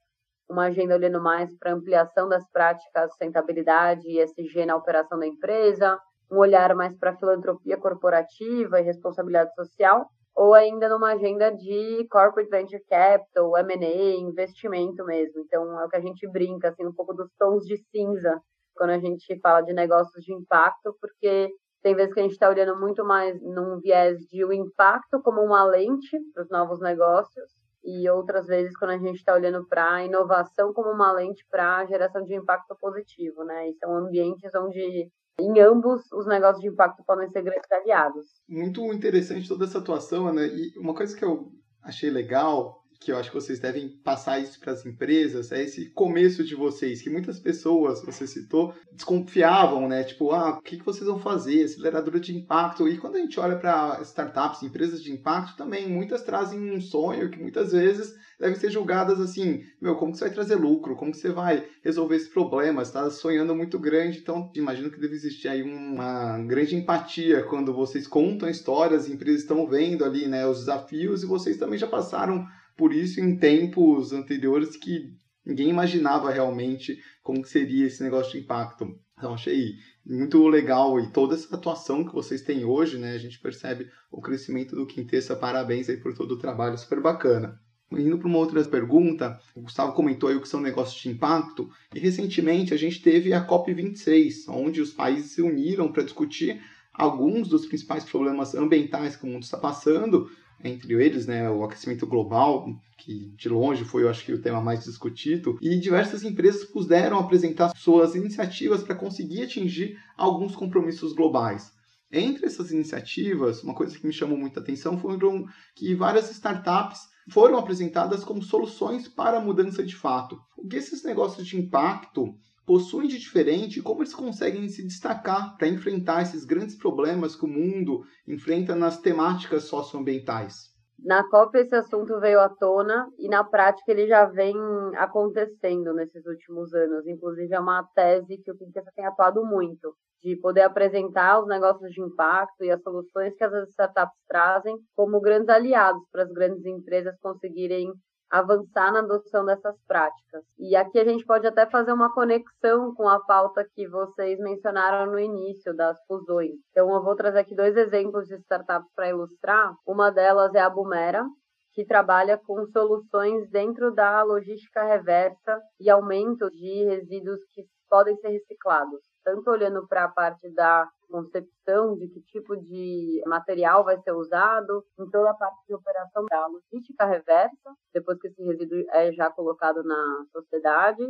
uma 0.51 0.65
agenda 0.65 0.95
olhando 0.95 1.21
mais 1.21 1.57
para 1.57 1.71
ampliação 1.71 2.27
das 2.27 2.43
práticas 2.51 3.05
de 3.05 3.09
sustentabilidade 3.11 4.07
e 4.07 4.19
ESG 4.19 4.65
na 4.65 4.75
operação 4.75 5.17
da 5.17 5.25
empresa, 5.25 5.97
um 6.29 6.37
olhar 6.37 6.75
mais 6.75 6.95
para 6.97 7.15
filantropia 7.15 7.77
corporativa 7.77 8.79
e 8.79 8.83
responsabilidade 8.83 9.53
social, 9.55 10.05
ou 10.35 10.53
ainda 10.53 10.89
numa 10.89 11.13
agenda 11.13 11.51
de 11.51 12.05
corporate 12.09 12.49
venture 12.49 12.83
capital, 12.89 13.57
M&A, 13.57 14.19
investimento 14.19 15.05
mesmo. 15.05 15.41
Então 15.41 15.79
é 15.79 15.85
o 15.85 15.89
que 15.89 15.97
a 15.97 16.01
gente 16.01 16.27
brinca 16.27 16.69
assim 16.69 16.85
um 16.85 16.93
pouco 16.93 17.13
dos 17.13 17.29
tons 17.37 17.65
de 17.65 17.77
cinza 17.77 18.39
quando 18.75 18.91
a 18.91 18.99
gente 18.99 19.39
fala 19.39 19.61
de 19.61 19.73
negócios 19.73 20.23
de 20.23 20.33
impacto, 20.33 20.95
porque 20.99 21.49
tem 21.81 21.95
vezes 21.95 22.13
que 22.13 22.19
a 22.19 22.23
gente 22.23 22.33
está 22.33 22.49
olhando 22.49 22.79
muito 22.79 23.03
mais 23.05 23.41
num 23.41 23.79
viés 23.79 24.19
de 24.29 24.43
o 24.43 24.53
impacto 24.53 25.21
como 25.21 25.41
uma 25.41 25.63
lente 25.63 26.17
para 26.33 26.43
os 26.43 26.49
novos 26.49 26.79
negócios 26.79 27.60
e 27.83 28.09
outras 28.09 28.47
vezes 28.47 28.77
quando 28.77 28.91
a 28.91 28.97
gente 28.97 29.17
está 29.17 29.33
olhando 29.33 29.65
para 29.65 29.95
a 29.95 30.05
inovação 30.05 30.73
como 30.73 30.91
uma 30.91 31.11
lente 31.11 31.45
para 31.49 31.77
a 31.77 31.85
geração 31.85 32.23
de 32.23 32.35
impacto 32.35 32.75
positivo, 32.79 33.43
né? 33.43 33.69
E 33.69 33.73
são 33.75 33.95
ambientes 33.95 34.53
onde 34.55 35.11
em 35.39 35.59
ambos 35.59 36.11
os 36.11 36.27
negócios 36.27 36.61
de 36.61 36.69
impacto 36.69 37.03
podem 37.03 37.27
ser 37.29 37.41
grandes 37.41 37.71
aliados. 37.71 38.27
Muito 38.47 38.81
interessante 38.93 39.47
toda 39.47 39.65
essa 39.65 39.79
atuação, 39.79 40.31
né? 40.31 40.45
E 40.47 40.77
uma 40.77 40.93
coisa 40.93 41.15
que 41.17 41.25
eu 41.25 41.51
achei 41.81 42.09
legal 42.09 42.80
que 43.01 43.11
eu 43.11 43.17
acho 43.17 43.31
que 43.31 43.35
vocês 43.35 43.59
devem 43.59 43.89
passar 43.89 44.39
isso 44.39 44.59
para 44.59 44.73
as 44.73 44.85
empresas, 44.85 45.51
é 45.51 45.63
esse 45.63 45.89
começo 45.89 46.43
de 46.43 46.53
vocês, 46.53 47.01
que 47.01 47.09
muitas 47.09 47.39
pessoas, 47.39 47.99
você 48.05 48.27
citou, 48.27 48.75
desconfiavam, 48.93 49.87
né? 49.87 50.03
Tipo, 50.03 50.31
ah, 50.31 50.59
o 50.59 50.61
que, 50.61 50.77
que 50.77 50.85
vocês 50.85 51.07
vão 51.07 51.17
fazer? 51.17 51.63
Aceleradora 51.63 52.19
de 52.19 52.37
impacto. 52.37 52.87
E 52.87 52.99
quando 52.99 53.15
a 53.15 53.19
gente 53.19 53.39
olha 53.39 53.57
para 53.57 53.99
startups, 54.03 54.61
empresas 54.61 55.01
de 55.01 55.11
impacto, 55.11 55.57
também 55.57 55.89
muitas 55.89 56.21
trazem 56.21 56.71
um 56.71 56.79
sonho 56.79 57.31
que 57.31 57.39
muitas 57.39 57.71
vezes 57.71 58.13
devem 58.39 58.55
ser 58.55 58.69
julgadas 58.69 59.19
assim, 59.19 59.63
meu, 59.81 59.95
como 59.95 60.11
que 60.11 60.19
você 60.19 60.25
vai 60.25 60.33
trazer 60.33 60.55
lucro? 60.55 60.95
Como 60.95 61.11
que 61.11 61.17
você 61.17 61.29
vai 61.29 61.65
resolver 61.83 62.17
esse 62.17 62.29
problema? 62.29 62.83
Está 62.83 63.09
sonhando 63.09 63.55
muito 63.55 63.79
grande, 63.79 64.19
então 64.19 64.51
imagino 64.55 64.91
que 64.91 64.99
deve 64.99 65.15
existir 65.15 65.47
aí 65.47 65.63
uma 65.63 66.37
grande 66.39 66.75
empatia 66.75 67.43
quando 67.43 67.73
vocês 67.73 68.05
contam 68.05 68.47
histórias, 68.47 69.05
as 69.05 69.09
empresas 69.09 69.41
estão 69.41 69.67
vendo 69.67 70.05
ali, 70.05 70.27
né, 70.27 70.45
os 70.45 70.59
desafios 70.59 71.23
e 71.23 71.27
vocês 71.27 71.57
também 71.57 71.79
já 71.79 71.87
passaram 71.87 72.45
por 72.81 72.95
isso 72.95 73.21
em 73.21 73.37
tempos 73.37 74.11
anteriores 74.11 74.75
que 74.75 75.13
ninguém 75.45 75.69
imaginava 75.69 76.31
realmente 76.31 76.97
como 77.21 77.45
seria 77.45 77.85
esse 77.85 78.01
negócio 78.01 78.31
de 78.31 78.39
impacto. 78.39 78.97
Então, 79.15 79.35
achei 79.35 79.75
muito 80.03 80.47
legal 80.47 80.99
e 80.99 81.11
toda 81.11 81.35
essa 81.35 81.55
atuação 81.55 82.03
que 82.03 82.11
vocês 82.11 82.41
têm 82.41 82.65
hoje, 82.65 82.97
né? 82.97 83.13
A 83.13 83.19
gente 83.19 83.39
percebe 83.39 83.87
o 84.11 84.19
crescimento 84.19 84.75
do 84.75 84.87
Quintessa. 84.87 85.35
Parabéns 85.35 85.89
aí 85.89 85.97
por 85.97 86.15
todo 86.15 86.31
o 86.31 86.39
trabalho, 86.39 86.75
super 86.75 86.99
bacana. 86.99 87.61
Indo 87.91 88.17
para 88.17 88.27
uma 88.27 88.39
outra 88.39 88.63
pergunta, 88.63 89.39
o 89.53 89.61
Gustavo 89.61 89.93
comentou 89.93 90.27
aí 90.27 90.35
o 90.35 90.41
que 90.41 90.49
são 90.49 90.59
negócios 90.59 90.99
de 90.99 91.09
impacto, 91.09 91.69
e 91.93 91.99
recentemente 91.99 92.73
a 92.73 92.77
gente 92.77 92.99
teve 92.99 93.31
a 93.31 93.45
COP26, 93.45 94.45
onde 94.47 94.81
os 94.81 94.91
países 94.91 95.33
se 95.33 95.41
uniram 95.43 95.91
para 95.91 96.01
discutir 96.01 96.59
alguns 96.91 97.47
dos 97.47 97.67
principais 97.67 98.03
problemas 98.03 98.55
ambientais 98.55 99.15
que 99.15 99.25
o 99.25 99.29
mundo 99.29 99.43
está 99.43 99.57
passando, 99.57 100.31
entre 100.63 100.93
eles, 100.93 101.25
né, 101.25 101.49
o 101.49 101.63
aquecimento 101.63 102.05
global, 102.07 102.67
que 102.97 103.33
de 103.35 103.49
longe 103.49 103.83
foi, 103.83 104.03
eu 104.03 104.09
acho 104.09 104.23
que, 104.25 104.33
o 104.33 104.41
tema 104.41 104.61
mais 104.61 104.83
discutido, 104.83 105.57
e 105.61 105.79
diversas 105.79 106.23
empresas 106.23 106.65
puderam 106.65 107.19
apresentar 107.19 107.75
suas 107.75 108.15
iniciativas 108.15 108.83
para 108.83 108.95
conseguir 108.95 109.43
atingir 109.43 109.97
alguns 110.17 110.55
compromissos 110.55 111.13
globais. 111.13 111.71
Entre 112.11 112.45
essas 112.45 112.71
iniciativas, 112.71 113.63
uma 113.63 113.73
coisa 113.73 113.97
que 113.97 114.05
me 114.05 114.11
chamou 114.11 114.37
muita 114.37 114.59
atenção 114.59 114.99
foram 114.99 115.45
que 115.75 115.95
várias 115.95 116.29
startups 116.31 116.99
foram 117.29 117.57
apresentadas 117.57 118.23
como 118.23 118.43
soluções 118.43 119.07
para 119.07 119.37
a 119.37 119.41
mudança 119.41 119.81
de 119.83 119.95
fato. 119.95 120.37
O 120.57 120.67
que 120.67 120.75
esses 120.75 121.03
negócios 121.03 121.47
de 121.47 121.57
impacto 121.57 122.35
possuem 122.65 123.07
de 123.07 123.17
diferente 123.17 123.79
e 123.79 123.81
como 123.81 124.01
eles 124.01 124.13
conseguem 124.13 124.67
se 124.69 124.83
destacar 124.83 125.57
para 125.57 125.67
enfrentar 125.67 126.21
esses 126.21 126.45
grandes 126.45 126.75
problemas 126.75 127.35
que 127.35 127.45
o 127.45 127.47
mundo 127.47 128.03
enfrenta 128.27 128.75
nas 128.75 128.99
temáticas 128.99 129.63
socioambientais. 129.63 130.71
Na 131.03 131.27
COP 131.27 131.57
esse 131.57 131.75
assunto 131.75 132.19
veio 132.19 132.39
à 132.39 132.47
tona 132.47 133.09
e 133.17 133.27
na 133.27 133.43
prática 133.43 133.91
ele 133.91 134.07
já 134.07 134.25
vem 134.25 134.55
acontecendo 134.97 135.95
nesses 135.95 136.23
últimos 136.27 136.71
anos. 136.75 137.07
Inclusive 137.07 137.51
é 137.51 137.59
uma 137.59 137.83
tese 137.95 138.37
que 138.37 138.51
o 138.51 138.57
Pinterest 138.57 138.93
tem 138.93 139.05
atuado 139.05 139.43
muito, 139.43 139.95
de 140.21 140.35
poder 140.35 140.61
apresentar 140.61 141.41
os 141.41 141.47
negócios 141.47 141.91
de 141.91 142.01
impacto 142.01 142.63
e 142.63 142.69
as 142.69 142.83
soluções 142.83 143.35
que 143.35 143.43
as 143.43 143.69
startups 143.69 144.15
trazem 144.27 144.77
como 144.95 145.19
grandes 145.19 145.49
aliados 145.49 146.03
para 146.11 146.21
as 146.21 146.31
grandes 146.31 146.63
empresas 146.65 147.17
conseguirem 147.19 147.91
avançar 148.31 148.93
na 148.93 148.99
adoção 148.99 149.45
dessas 149.45 149.75
práticas. 149.85 150.43
E 150.57 150.75
aqui 150.75 150.97
a 150.97 151.03
gente 151.03 151.25
pode 151.25 151.45
até 151.45 151.69
fazer 151.69 151.91
uma 151.91 152.13
conexão 152.13 152.95
com 152.95 153.07
a 153.07 153.19
pauta 153.19 153.67
que 153.75 153.87
vocês 153.87 154.39
mencionaram 154.39 155.11
no 155.11 155.19
início 155.19 155.75
das 155.75 155.97
fusões. 156.07 156.55
Então 156.71 156.91
eu 156.93 157.03
vou 157.03 157.15
trazer 157.15 157.39
aqui 157.39 157.53
dois 157.53 157.75
exemplos 157.75 158.27
de 158.27 158.35
startups 158.35 158.89
para 158.95 159.09
ilustrar. 159.09 159.73
Uma 159.85 160.09
delas 160.09 160.55
é 160.55 160.61
a 160.61 160.69
Bumera, 160.69 161.25
que 161.73 161.85
trabalha 161.85 162.37
com 162.37 162.65
soluções 162.67 163.49
dentro 163.49 163.93
da 163.93 164.23
logística 164.23 164.83
reversa 164.83 165.61
e 165.79 165.89
aumento 165.89 166.49
de 166.49 166.85
resíduos 166.85 167.39
que 167.53 167.65
podem 167.89 168.15
ser 168.17 168.29
reciclados 168.29 169.10
tanto 169.23 169.49
olhando 169.49 169.87
para 169.87 170.05
a 170.05 170.09
parte 170.09 170.49
da 170.53 170.87
concepção 171.09 171.95
de 171.97 172.07
que 172.07 172.21
tipo 172.21 172.55
de 172.55 173.21
material 173.25 173.83
vai 173.83 173.99
ser 174.01 174.13
usado, 174.13 174.83
em 174.99 175.09
toda 175.09 175.31
a 175.31 175.33
parte 175.33 175.59
de 175.67 175.75
operação 175.75 176.25
da 176.29 176.47
logística 176.47 177.05
reversa, 177.05 177.75
depois 177.93 178.17
que 178.19 178.27
esse 178.27 178.41
resíduo 178.43 178.83
é 178.91 179.11
já 179.11 179.29
colocado 179.29 179.83
na 179.83 180.25
sociedade, 180.31 181.03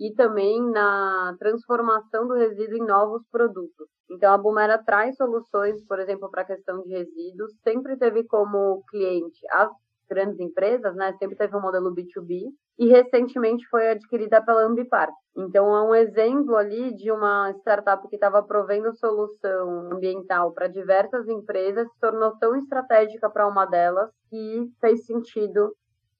e 0.00 0.14
também 0.14 0.62
na 0.70 1.36
transformação 1.38 2.26
do 2.26 2.34
resíduo 2.34 2.78
em 2.78 2.86
novos 2.86 3.22
produtos. 3.30 3.86
Então, 4.10 4.32
a 4.32 4.38
Bumera 4.38 4.82
traz 4.82 5.14
soluções, 5.16 5.84
por 5.84 5.98
exemplo, 6.00 6.30
para 6.30 6.40
a 6.40 6.46
questão 6.46 6.82
de 6.82 6.88
resíduos, 6.88 7.52
sempre 7.62 7.98
teve 7.98 8.24
como 8.24 8.82
cliente 8.88 9.40
as 9.52 9.70
grandes 10.10 10.40
empresas, 10.40 10.94
né? 10.96 11.14
Sempre 11.18 11.36
teve 11.36 11.56
um 11.56 11.60
modelo 11.60 11.94
B2B 11.94 12.48
e 12.78 12.88
recentemente 12.88 13.66
foi 13.68 13.90
adquirida 13.90 14.42
pela 14.42 14.64
Ambipar. 14.64 15.08
Então 15.36 15.74
é 15.74 15.82
um 15.82 15.94
exemplo 15.94 16.56
ali 16.56 16.94
de 16.96 17.12
uma 17.12 17.50
startup 17.60 18.06
que 18.08 18.16
estava 18.16 18.42
provendo 18.42 18.92
solução 18.96 19.92
ambiental 19.92 20.52
para 20.52 20.66
diversas 20.66 21.28
empresas, 21.28 21.88
se 21.88 22.00
tornou 22.00 22.36
tão 22.38 22.56
estratégica 22.56 23.30
para 23.30 23.46
uma 23.46 23.64
delas 23.64 24.10
que 24.28 24.70
fez 24.80 25.06
sentido 25.06 25.72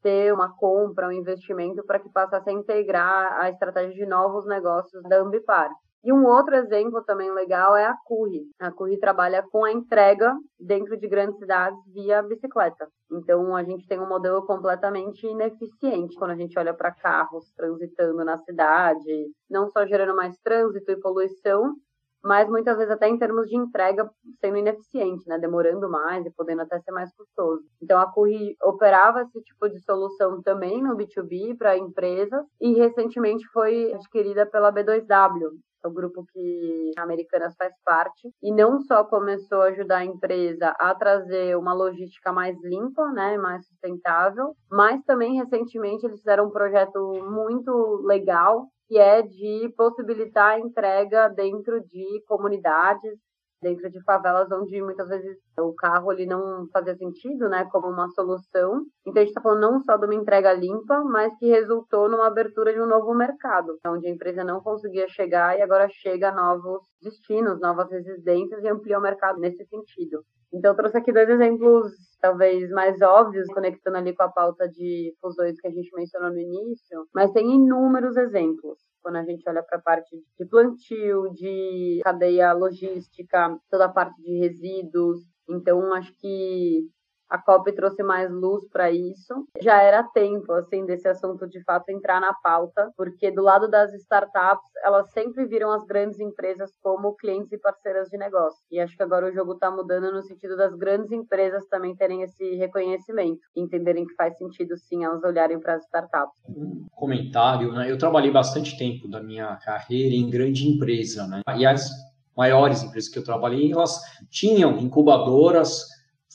ter 0.02 0.32
uma 0.32 0.54
compra, 0.56 1.08
um 1.08 1.12
investimento 1.12 1.84
para 1.84 1.98
que 1.98 2.08
passasse 2.08 2.48
a 2.48 2.52
integrar 2.52 3.40
a 3.40 3.50
estratégia 3.50 3.94
de 3.94 4.06
novos 4.06 4.46
negócios 4.46 5.02
da 5.02 5.20
Ambipar. 5.20 5.70
E 6.02 6.10
um 6.12 6.24
outro 6.24 6.54
exemplo 6.54 7.02
também 7.04 7.30
legal 7.30 7.76
é 7.76 7.84
a 7.84 7.94
Curry. 8.06 8.48
A 8.58 8.72
Curry 8.72 8.98
trabalha 8.98 9.42
com 9.42 9.64
a 9.64 9.72
entrega 9.72 10.34
dentro 10.58 10.96
de 10.96 11.06
grandes 11.06 11.38
cidades 11.38 11.78
via 11.92 12.22
bicicleta. 12.22 12.88
Então 13.12 13.54
a 13.54 13.62
gente 13.62 13.86
tem 13.86 14.00
um 14.00 14.08
modelo 14.08 14.46
completamente 14.46 15.26
ineficiente 15.26 16.16
quando 16.16 16.30
a 16.30 16.36
gente 16.36 16.58
olha 16.58 16.72
para 16.72 16.90
carros 16.90 17.52
transitando 17.52 18.24
na 18.24 18.38
cidade, 18.38 19.30
não 19.48 19.68
só 19.68 19.84
gerando 19.86 20.16
mais 20.16 20.38
trânsito 20.38 20.90
e 20.90 20.96
poluição, 20.96 21.74
mas 22.22 22.48
muitas 22.48 22.76
vezes 22.76 22.92
até 22.92 23.08
em 23.08 23.18
termos 23.18 23.48
de 23.48 23.56
entrega 23.56 24.08
sendo 24.40 24.56
ineficiente, 24.56 25.26
né? 25.28 25.38
demorando 25.38 25.88
mais 25.90 26.24
e 26.24 26.30
podendo 26.30 26.62
até 26.62 26.78
ser 26.80 26.92
mais 26.92 27.12
custoso. 27.14 27.62
Então 27.82 27.98
a 27.98 28.10
Curry 28.10 28.56
operava 28.62 29.22
esse 29.22 29.42
tipo 29.42 29.68
de 29.68 29.78
solução 29.80 30.40
também 30.42 30.82
no 30.82 30.96
B2B 30.96 31.56
para 31.58 31.76
empresas 31.76 32.44
e 32.60 32.72
recentemente 32.74 33.46
foi 33.48 33.92
adquirida 33.92 34.46
pela 34.46 34.72
B2W, 34.72 35.50
é 35.84 35.88
o 35.88 35.92
grupo 35.92 36.24
que 36.32 36.92
a 36.98 37.02
Americanas 37.02 37.54
faz 37.56 37.72
parte, 37.84 38.30
e 38.42 38.52
não 38.52 38.80
só 38.80 39.04
começou 39.04 39.62
a 39.62 39.66
ajudar 39.66 39.98
a 39.98 40.04
empresa 40.04 40.74
a 40.78 40.94
trazer 40.94 41.56
uma 41.56 41.72
logística 41.72 42.32
mais 42.32 42.56
limpa, 42.62 43.10
né, 43.12 43.36
mais 43.38 43.66
sustentável, 43.66 44.54
mas 44.70 45.02
também 45.04 45.36
recentemente 45.36 46.06
eles 46.06 46.18
fizeram 46.18 46.46
um 46.46 46.50
projeto 46.50 46.98
muito 47.30 48.02
legal 48.04 48.66
que 48.88 48.98
é 48.98 49.22
de 49.22 49.72
possibilitar 49.76 50.54
a 50.54 50.58
entrega 50.58 51.28
dentro 51.28 51.80
de 51.80 52.24
comunidades 52.26 53.18
dentro 53.62 53.90
de 53.90 54.02
favelas 54.02 54.50
onde 54.50 54.82
muitas 54.82 55.08
vezes 55.08 55.36
o 55.58 55.74
carro 55.74 56.12
ele 56.12 56.26
não 56.26 56.66
fazia 56.72 56.94
sentido, 56.96 57.48
né, 57.48 57.66
como 57.70 57.88
uma 57.88 58.08
solução. 58.10 58.84
Então 59.06 59.20
a 59.22 59.24
gente 59.24 59.28
está 59.28 59.40
falando 59.40 59.60
não 59.60 59.80
só 59.80 59.96
de 59.96 60.06
uma 60.06 60.14
entrega 60.14 60.52
limpa, 60.52 61.02
mas 61.04 61.36
que 61.38 61.46
resultou 61.46 62.08
numa 62.08 62.26
abertura 62.26 62.72
de 62.72 62.80
um 62.80 62.86
novo 62.86 63.14
mercado, 63.14 63.78
onde 63.86 64.06
a 64.06 64.10
empresa 64.10 64.44
não 64.44 64.60
conseguia 64.60 65.08
chegar 65.08 65.58
e 65.58 65.62
agora 65.62 65.88
chega 65.88 66.30
a 66.30 66.34
novos 66.34 66.82
destinos, 67.02 67.60
novas 67.60 67.90
residências 67.90 68.62
e 68.62 68.68
amplia 68.68 68.98
o 68.98 69.02
mercado 69.02 69.38
nesse 69.38 69.64
sentido. 69.66 70.24
Então 70.52 70.72
eu 70.72 70.76
trouxe 70.76 70.96
aqui 70.96 71.12
dois 71.12 71.28
exemplos 71.28 71.92
talvez 72.20 72.68
mais 72.70 73.00
óbvios, 73.00 73.46
conectando 73.48 73.96
ali 73.96 74.14
com 74.14 74.24
a 74.24 74.28
pauta 74.28 74.68
de 74.68 75.14
fusões 75.20 75.58
que 75.60 75.68
a 75.68 75.70
gente 75.70 75.90
mencionou 75.94 76.30
no 76.30 76.38
início, 76.38 77.06
mas 77.14 77.32
tem 77.32 77.54
inúmeros 77.54 78.16
exemplos 78.16 78.78
quando 79.02 79.16
a 79.16 79.24
gente 79.24 79.48
olha 79.48 79.62
para 79.62 79.78
a 79.78 79.82
parte 79.82 80.16
de 80.38 80.46
plantio, 80.46 81.30
de 81.32 82.00
cadeia 82.04 82.52
logística, 82.52 83.56
toda 83.70 83.86
a 83.86 83.88
parte 83.88 84.20
de 84.22 84.38
resíduos. 84.38 85.20
Então, 85.50 85.92
acho 85.94 86.12
que 86.18 86.88
a 87.30 87.38
COP 87.38 87.72
trouxe 87.72 88.02
mais 88.02 88.28
luz 88.28 88.68
para 88.68 88.90
isso. 88.90 89.46
Já 89.62 89.80
era 89.80 90.02
tempo, 90.02 90.52
assim, 90.52 90.84
desse 90.84 91.06
assunto 91.06 91.48
de 91.48 91.62
fato 91.62 91.88
entrar 91.88 92.20
na 92.20 92.34
pauta, 92.34 92.90
porque 92.96 93.30
do 93.30 93.40
lado 93.40 93.70
das 93.70 93.94
startups, 93.94 94.68
elas 94.84 95.08
sempre 95.12 95.46
viram 95.46 95.70
as 95.70 95.84
grandes 95.86 96.18
empresas 96.18 96.72
como 96.82 97.14
clientes 97.14 97.52
e 97.52 97.58
parceiras 97.58 98.08
de 98.08 98.18
negócio. 98.18 98.58
E 98.68 98.80
acho 98.80 98.96
que 98.96 99.02
agora 99.02 99.28
o 99.28 99.32
jogo 99.32 99.52
está 99.52 99.70
mudando 99.70 100.12
no 100.12 100.22
sentido 100.22 100.56
das 100.56 100.74
grandes 100.74 101.12
empresas 101.12 101.64
também 101.68 101.94
terem 101.94 102.22
esse 102.22 102.56
reconhecimento, 102.56 103.40
entenderem 103.54 104.04
que 104.04 104.14
faz 104.14 104.36
sentido 104.36 104.76
sim 104.76 105.04
elas 105.04 105.22
olharem 105.22 105.60
para 105.60 105.74
as 105.74 105.84
startups. 105.84 106.34
Um 106.48 106.86
comentário, 106.90 107.72
né? 107.72 107.88
Eu 107.88 107.96
trabalhei 107.96 108.32
bastante 108.32 108.76
tempo 108.76 109.08
da 109.08 109.22
minha 109.22 109.56
carreira 109.64 110.16
em 110.16 110.28
grande 110.28 110.66
empresa, 110.66 111.28
né? 111.28 111.42
E 111.56 111.64
as 111.64 111.88
maiores 112.36 112.82
empresas 112.82 113.10
que 113.10 113.18
eu 113.18 113.24
trabalhei, 113.24 113.72
elas 113.72 114.00
tinham 114.30 114.78
incubadoras 114.78 115.84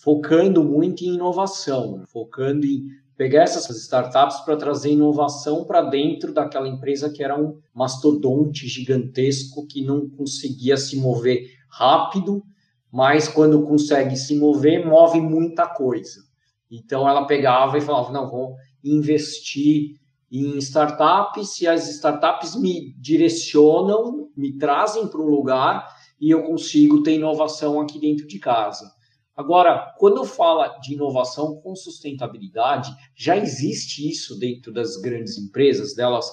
focando 0.03 0.63
muito 0.63 1.03
em 1.03 1.15
inovação, 1.15 2.03
focando 2.07 2.65
em 2.65 2.85
pegar 3.17 3.43
essas 3.43 3.69
startups 3.69 4.41
para 4.41 4.57
trazer 4.57 4.91
inovação 4.91 5.63
para 5.65 5.81
dentro 5.81 6.33
daquela 6.33 6.67
empresa 6.67 7.09
que 7.09 7.23
era 7.23 7.39
um 7.39 7.57
mastodonte 7.73 8.67
gigantesco 8.67 9.65
que 9.65 9.83
não 9.83 10.09
conseguia 10.09 10.77
se 10.77 10.97
mover 10.97 11.47
rápido, 11.69 12.43
mas 12.91 13.27
quando 13.27 13.63
consegue 13.63 14.15
se 14.15 14.37
mover, 14.37 14.85
move 14.85 15.19
muita 15.19 15.67
coisa. 15.67 16.21
Então 16.69 17.07
ela 17.07 17.25
pegava 17.25 17.77
e 17.77 17.81
falava: 17.81 18.11
não, 18.11 18.29
vou 18.29 18.55
investir 18.83 19.95
em 20.31 20.57
startups, 20.57 21.61
e 21.61 21.67
as 21.67 21.87
startups 21.89 22.55
me 22.55 22.93
direcionam, 22.97 24.29
me 24.35 24.57
trazem 24.57 25.07
para 25.07 25.21
um 25.21 25.29
lugar 25.29 25.87
e 26.19 26.29
eu 26.29 26.43
consigo 26.43 27.03
ter 27.03 27.15
inovação 27.15 27.79
aqui 27.79 27.99
dentro 27.99 28.27
de 28.27 28.39
casa. 28.39 28.91
Agora, 29.35 29.93
quando 29.97 30.23
fala 30.23 30.79
de 30.79 30.93
inovação 30.93 31.57
com 31.57 31.75
sustentabilidade, 31.75 32.95
já 33.13 33.35
existe 33.35 34.09
isso 34.09 34.39
dentro 34.39 34.71
das 34.71 34.95
grandes 34.97 35.37
empresas, 35.37 35.93
delas 35.93 36.25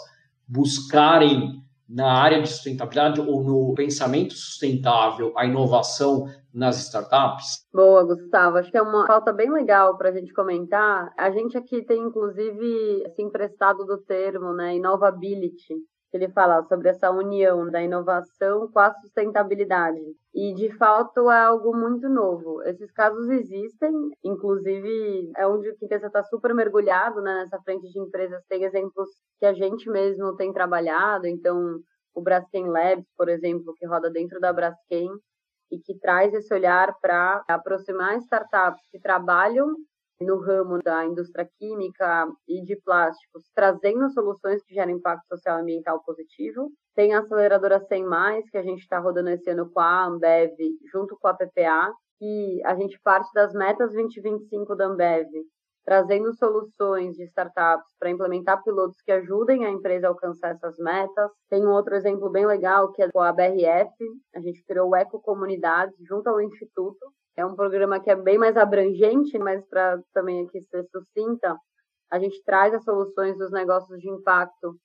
buscarem 0.47 1.63
na 1.93 2.13
área 2.13 2.41
de 2.41 2.49
sustentabilidade 2.49 3.21
ou 3.21 3.43
no 3.43 3.75
pensamento 3.75 4.35
sustentável 4.35 5.33
a 5.37 5.45
inovação 5.45 6.27
nas 6.53 6.79
startups? 6.87 7.67
Boa, 7.73 8.05
Gustavo. 8.05 8.59
Acho 8.59 8.71
que 8.71 8.77
é 8.77 8.83
uma 8.83 9.07
falta 9.07 9.33
bem 9.33 9.51
legal 9.51 9.97
para 9.97 10.09
a 10.09 10.13
gente 10.13 10.33
comentar. 10.33 11.13
A 11.19 11.31
gente 11.31 11.57
aqui 11.57 11.85
tem, 11.85 12.01
inclusive, 12.01 13.05
se 13.15 13.23
emprestado 13.23 13.85
do 13.85 13.99
termo, 13.99 14.53
né, 14.55 14.77
innovability, 14.77 15.77
ele 16.17 16.29
fala 16.29 16.63
sobre 16.65 16.89
essa 16.89 17.11
união 17.11 17.71
da 17.71 17.83
inovação 17.83 18.71
com 18.71 18.79
a 18.79 18.93
sustentabilidade. 18.93 20.01
E, 20.35 20.55
de 20.55 20.71
fato, 20.77 21.31
é 21.31 21.39
algo 21.39 21.77
muito 21.77 22.09
novo. 22.09 22.63
Esses 22.65 22.91
casos 22.93 23.29
existem, 23.29 23.93
inclusive 24.25 25.31
é 25.37 25.47
onde 25.47 25.71
o 25.71 25.77
Quintessa 25.77 26.07
está 26.07 26.23
super 26.23 26.55
mergulhado 26.55 27.21
né, 27.21 27.35
nessa 27.35 27.61
frente 27.63 27.91
de 27.91 27.99
empresas. 27.99 28.45
Tem 28.49 28.65
exemplos 28.65 29.09
que 29.39 29.47
a 29.47 29.53
gente 29.53 29.89
mesmo 29.91 30.37
tem 30.37 30.53
trabalhado, 30.53 31.27
então 31.27 31.81
o 32.15 32.21
Braskem 32.21 32.69
Labs, 32.69 33.07
por 33.17 33.29
exemplo, 33.29 33.75
que 33.75 33.87
roda 33.87 34.11
dentro 34.11 34.39
da 34.39 34.53
Braskem 34.53 35.11
e 35.71 35.79
que 35.79 35.99
traz 35.99 36.35
esse 36.35 36.53
olhar 36.53 36.95
para 37.01 37.43
aproximar 37.49 38.19
startups 38.19 38.87
que 38.91 39.01
trabalham 39.01 39.75
no 40.23 40.41
ramo 40.41 40.79
da 40.83 41.05
indústria 41.05 41.49
química 41.59 42.27
e 42.49 42.63
de 42.65 42.77
plásticos, 42.83 43.45
trazendo 43.55 44.09
soluções 44.11 44.63
que 44.65 44.75
geram 44.75 44.93
impacto 44.93 45.27
social 45.27 45.59
e 45.59 45.63
ambiental 45.63 46.03
positivo. 46.05 46.71
Tem 46.95 47.15
a 47.15 47.21
aceleradora 47.21 47.81
100 47.81 48.05
mais 48.05 48.49
que 48.51 48.59
a 48.59 48.63
gente 48.63 48.81
está 48.81 48.99
rodando 48.99 49.31
esse 49.31 49.51
ano 49.51 49.71
com 49.71 49.81
a 49.81 50.07
Ambev, 50.07 50.57
junto 50.93 51.17
com 51.19 51.29
a 51.29 51.35
PPA, 51.35 51.93
que 52.19 52.63
a 52.65 52.75
gente 52.75 53.01
parte 53.03 53.31
das 53.35 53.53
metas 53.53 53.93
2025 53.93 54.77
da 54.77 54.87
Ambev, 54.87 55.29
trazendo 55.85 56.33
soluções 56.35 57.17
de 57.17 57.25
startups 57.25 57.95
para 57.99 58.11
implementar 58.11 58.63
pilotos 58.63 59.01
que 59.03 59.11
ajudem 59.11 59.65
a 59.65 59.71
empresa 59.71 60.07
a 60.07 60.11
alcançar 60.11 60.53
essas 60.53 60.77
metas. 60.79 61.31
Tem 61.51 61.67
um 61.67 61.73
outro 61.73 61.95
exemplo 61.95 62.31
bem 62.31 62.47
legal 62.47 62.93
que 62.93 63.03
é 63.03 63.11
com 63.11 63.21
a 63.21 63.33
BRF, 63.33 63.93
a 64.35 64.41
gente 64.41 64.65
criou 64.65 64.91
o 64.91 64.97
Eco 64.97 65.21
Comunidades 65.21 65.97
junto 66.07 66.29
ao 66.29 66.41
Instituto, 66.41 67.13
é 67.37 67.45
um 67.45 67.55
programa 67.55 68.01
que 68.01 68.11
é 68.11 68.17
bem 68.17 68.39
mais 68.39 68.57
abrangente, 68.57 69.39
mas 69.39 69.65
para 69.67 70.01
também 70.13 70.45
aqui 70.45 70.61
ser 70.63 70.85
sucinta, 70.85 71.57
a 72.11 72.19
gente 72.19 72.43
traz 72.45 72.75
as 72.75 72.85
soluções 72.85 73.39
dos 73.39 73.51
negócios 73.51 73.99
de 73.99 74.09
impacto 74.09 74.77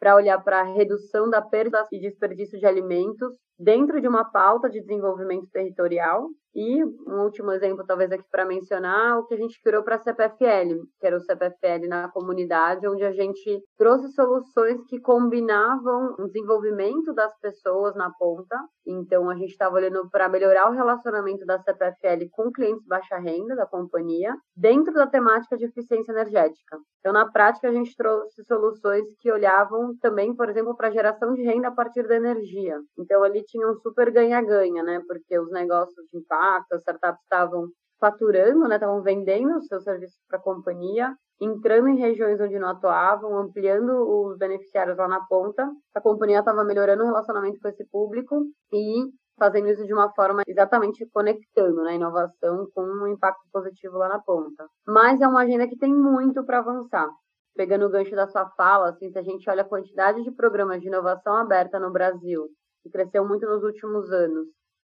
para 0.00 0.16
olhar 0.16 0.42
para 0.42 0.60
a 0.60 0.64
redução 0.64 1.30
da 1.30 1.40
perda 1.40 1.86
e 1.92 2.00
desperdício 2.00 2.58
de 2.58 2.66
alimentos 2.66 3.38
dentro 3.58 4.00
de 4.00 4.08
uma 4.08 4.24
pauta 4.24 4.68
de 4.68 4.80
desenvolvimento 4.80 5.48
territorial. 5.50 6.28
E 6.54 6.84
um 6.84 7.22
último 7.22 7.50
exemplo, 7.50 7.84
talvez 7.86 8.12
aqui 8.12 8.24
para 8.30 8.44
mencionar, 8.44 9.18
o 9.18 9.26
que 9.26 9.32
a 9.32 9.38
gente 9.38 9.58
criou 9.62 9.82
para 9.82 9.94
a 9.96 9.98
CPFL, 9.98 10.84
que 11.00 11.06
era 11.06 11.16
o 11.16 11.20
CPFL 11.20 11.88
na 11.88 12.10
comunidade, 12.10 12.86
onde 12.86 13.02
a 13.04 13.12
gente 13.12 13.62
trouxe 13.78 14.12
soluções 14.12 14.84
que 14.86 15.00
combinavam 15.00 16.14
o 16.18 16.26
desenvolvimento 16.26 17.14
das 17.14 17.34
pessoas 17.38 17.94
na 17.94 18.10
ponta. 18.10 18.54
Então, 18.86 19.30
a 19.30 19.34
gente 19.34 19.52
estava 19.52 19.76
olhando 19.76 20.10
para 20.10 20.28
melhorar 20.28 20.68
o 20.68 20.74
relacionamento 20.74 21.46
da 21.46 21.58
CPFL 21.58 22.28
com 22.30 22.52
clientes 22.52 22.86
baixa 22.86 23.16
renda 23.16 23.56
da 23.56 23.64
companhia, 23.64 24.34
dentro 24.54 24.92
da 24.92 25.06
temática 25.06 25.56
de 25.56 25.64
eficiência 25.64 26.12
energética. 26.12 26.78
Então, 27.00 27.14
na 27.14 27.30
prática, 27.30 27.68
a 27.68 27.72
gente 27.72 27.96
trouxe 27.96 28.44
soluções 28.44 29.06
que 29.20 29.32
olhavam 29.32 29.96
também, 30.00 30.34
por 30.36 30.50
exemplo, 30.50 30.76
para 30.76 30.90
geração 30.90 31.32
de 31.32 31.42
renda 31.42 31.68
a 31.68 31.72
partir 31.72 32.06
da 32.06 32.16
energia. 32.16 32.78
Então, 32.98 33.22
ali 33.22 33.42
tinha 33.52 33.70
um 33.70 33.74
super 33.76 34.10
ganha-ganha, 34.10 34.82
né? 34.82 35.00
Porque 35.06 35.38
os 35.38 35.52
negócios 35.52 36.06
de 36.10 36.18
impacto, 36.18 36.72
as 36.72 36.80
startups 36.80 37.22
estavam 37.22 37.68
faturando, 38.00 38.66
né? 38.66 38.74
Estavam 38.74 39.02
vendendo 39.02 39.56
os 39.58 39.66
seus 39.66 39.84
serviços 39.84 40.18
para 40.26 40.38
a 40.38 40.42
companhia, 40.42 41.14
entrando 41.40 41.88
em 41.88 41.98
regiões 41.98 42.40
onde 42.40 42.58
não 42.58 42.70
atuavam, 42.70 43.38
ampliando 43.38 43.92
os 43.92 44.38
beneficiários 44.38 44.96
lá 44.96 45.06
na 45.06 45.20
ponta. 45.26 45.70
A 45.94 46.00
companhia 46.00 46.40
estava 46.40 46.64
melhorando 46.64 47.04
o 47.04 47.06
relacionamento 47.06 47.60
com 47.60 47.68
esse 47.68 47.84
público 47.88 48.42
e 48.72 49.04
fazendo 49.38 49.68
isso 49.68 49.84
de 49.84 49.92
uma 49.92 50.12
forma 50.14 50.42
exatamente 50.46 51.06
conectando 51.12 51.82
né, 51.82 51.94
inovação 51.94 52.66
com 52.74 52.82
um 52.82 53.06
impacto 53.08 53.42
positivo 53.52 53.98
lá 53.98 54.08
na 54.08 54.18
ponta. 54.20 54.66
Mas 54.86 55.20
é 55.20 55.28
uma 55.28 55.42
agenda 55.42 55.68
que 55.68 55.76
tem 55.76 55.94
muito 55.94 56.44
para 56.44 56.58
avançar. 56.58 57.08
Pegando 57.54 57.86
o 57.86 57.90
gancho 57.90 58.16
da 58.16 58.26
sua 58.26 58.48
fala, 58.56 58.90
assim, 58.90 59.10
se 59.10 59.18
a 59.18 59.22
gente 59.22 59.48
olha 59.48 59.62
a 59.62 59.68
quantidade 59.68 60.22
de 60.22 60.30
programas 60.30 60.80
de 60.80 60.88
inovação 60.88 61.36
aberta 61.36 61.78
no 61.78 61.92
Brasil 61.92 62.48
que 62.82 62.90
cresceu 62.90 63.26
muito 63.26 63.46
nos 63.46 63.62
últimos 63.62 64.10
anos, 64.10 64.48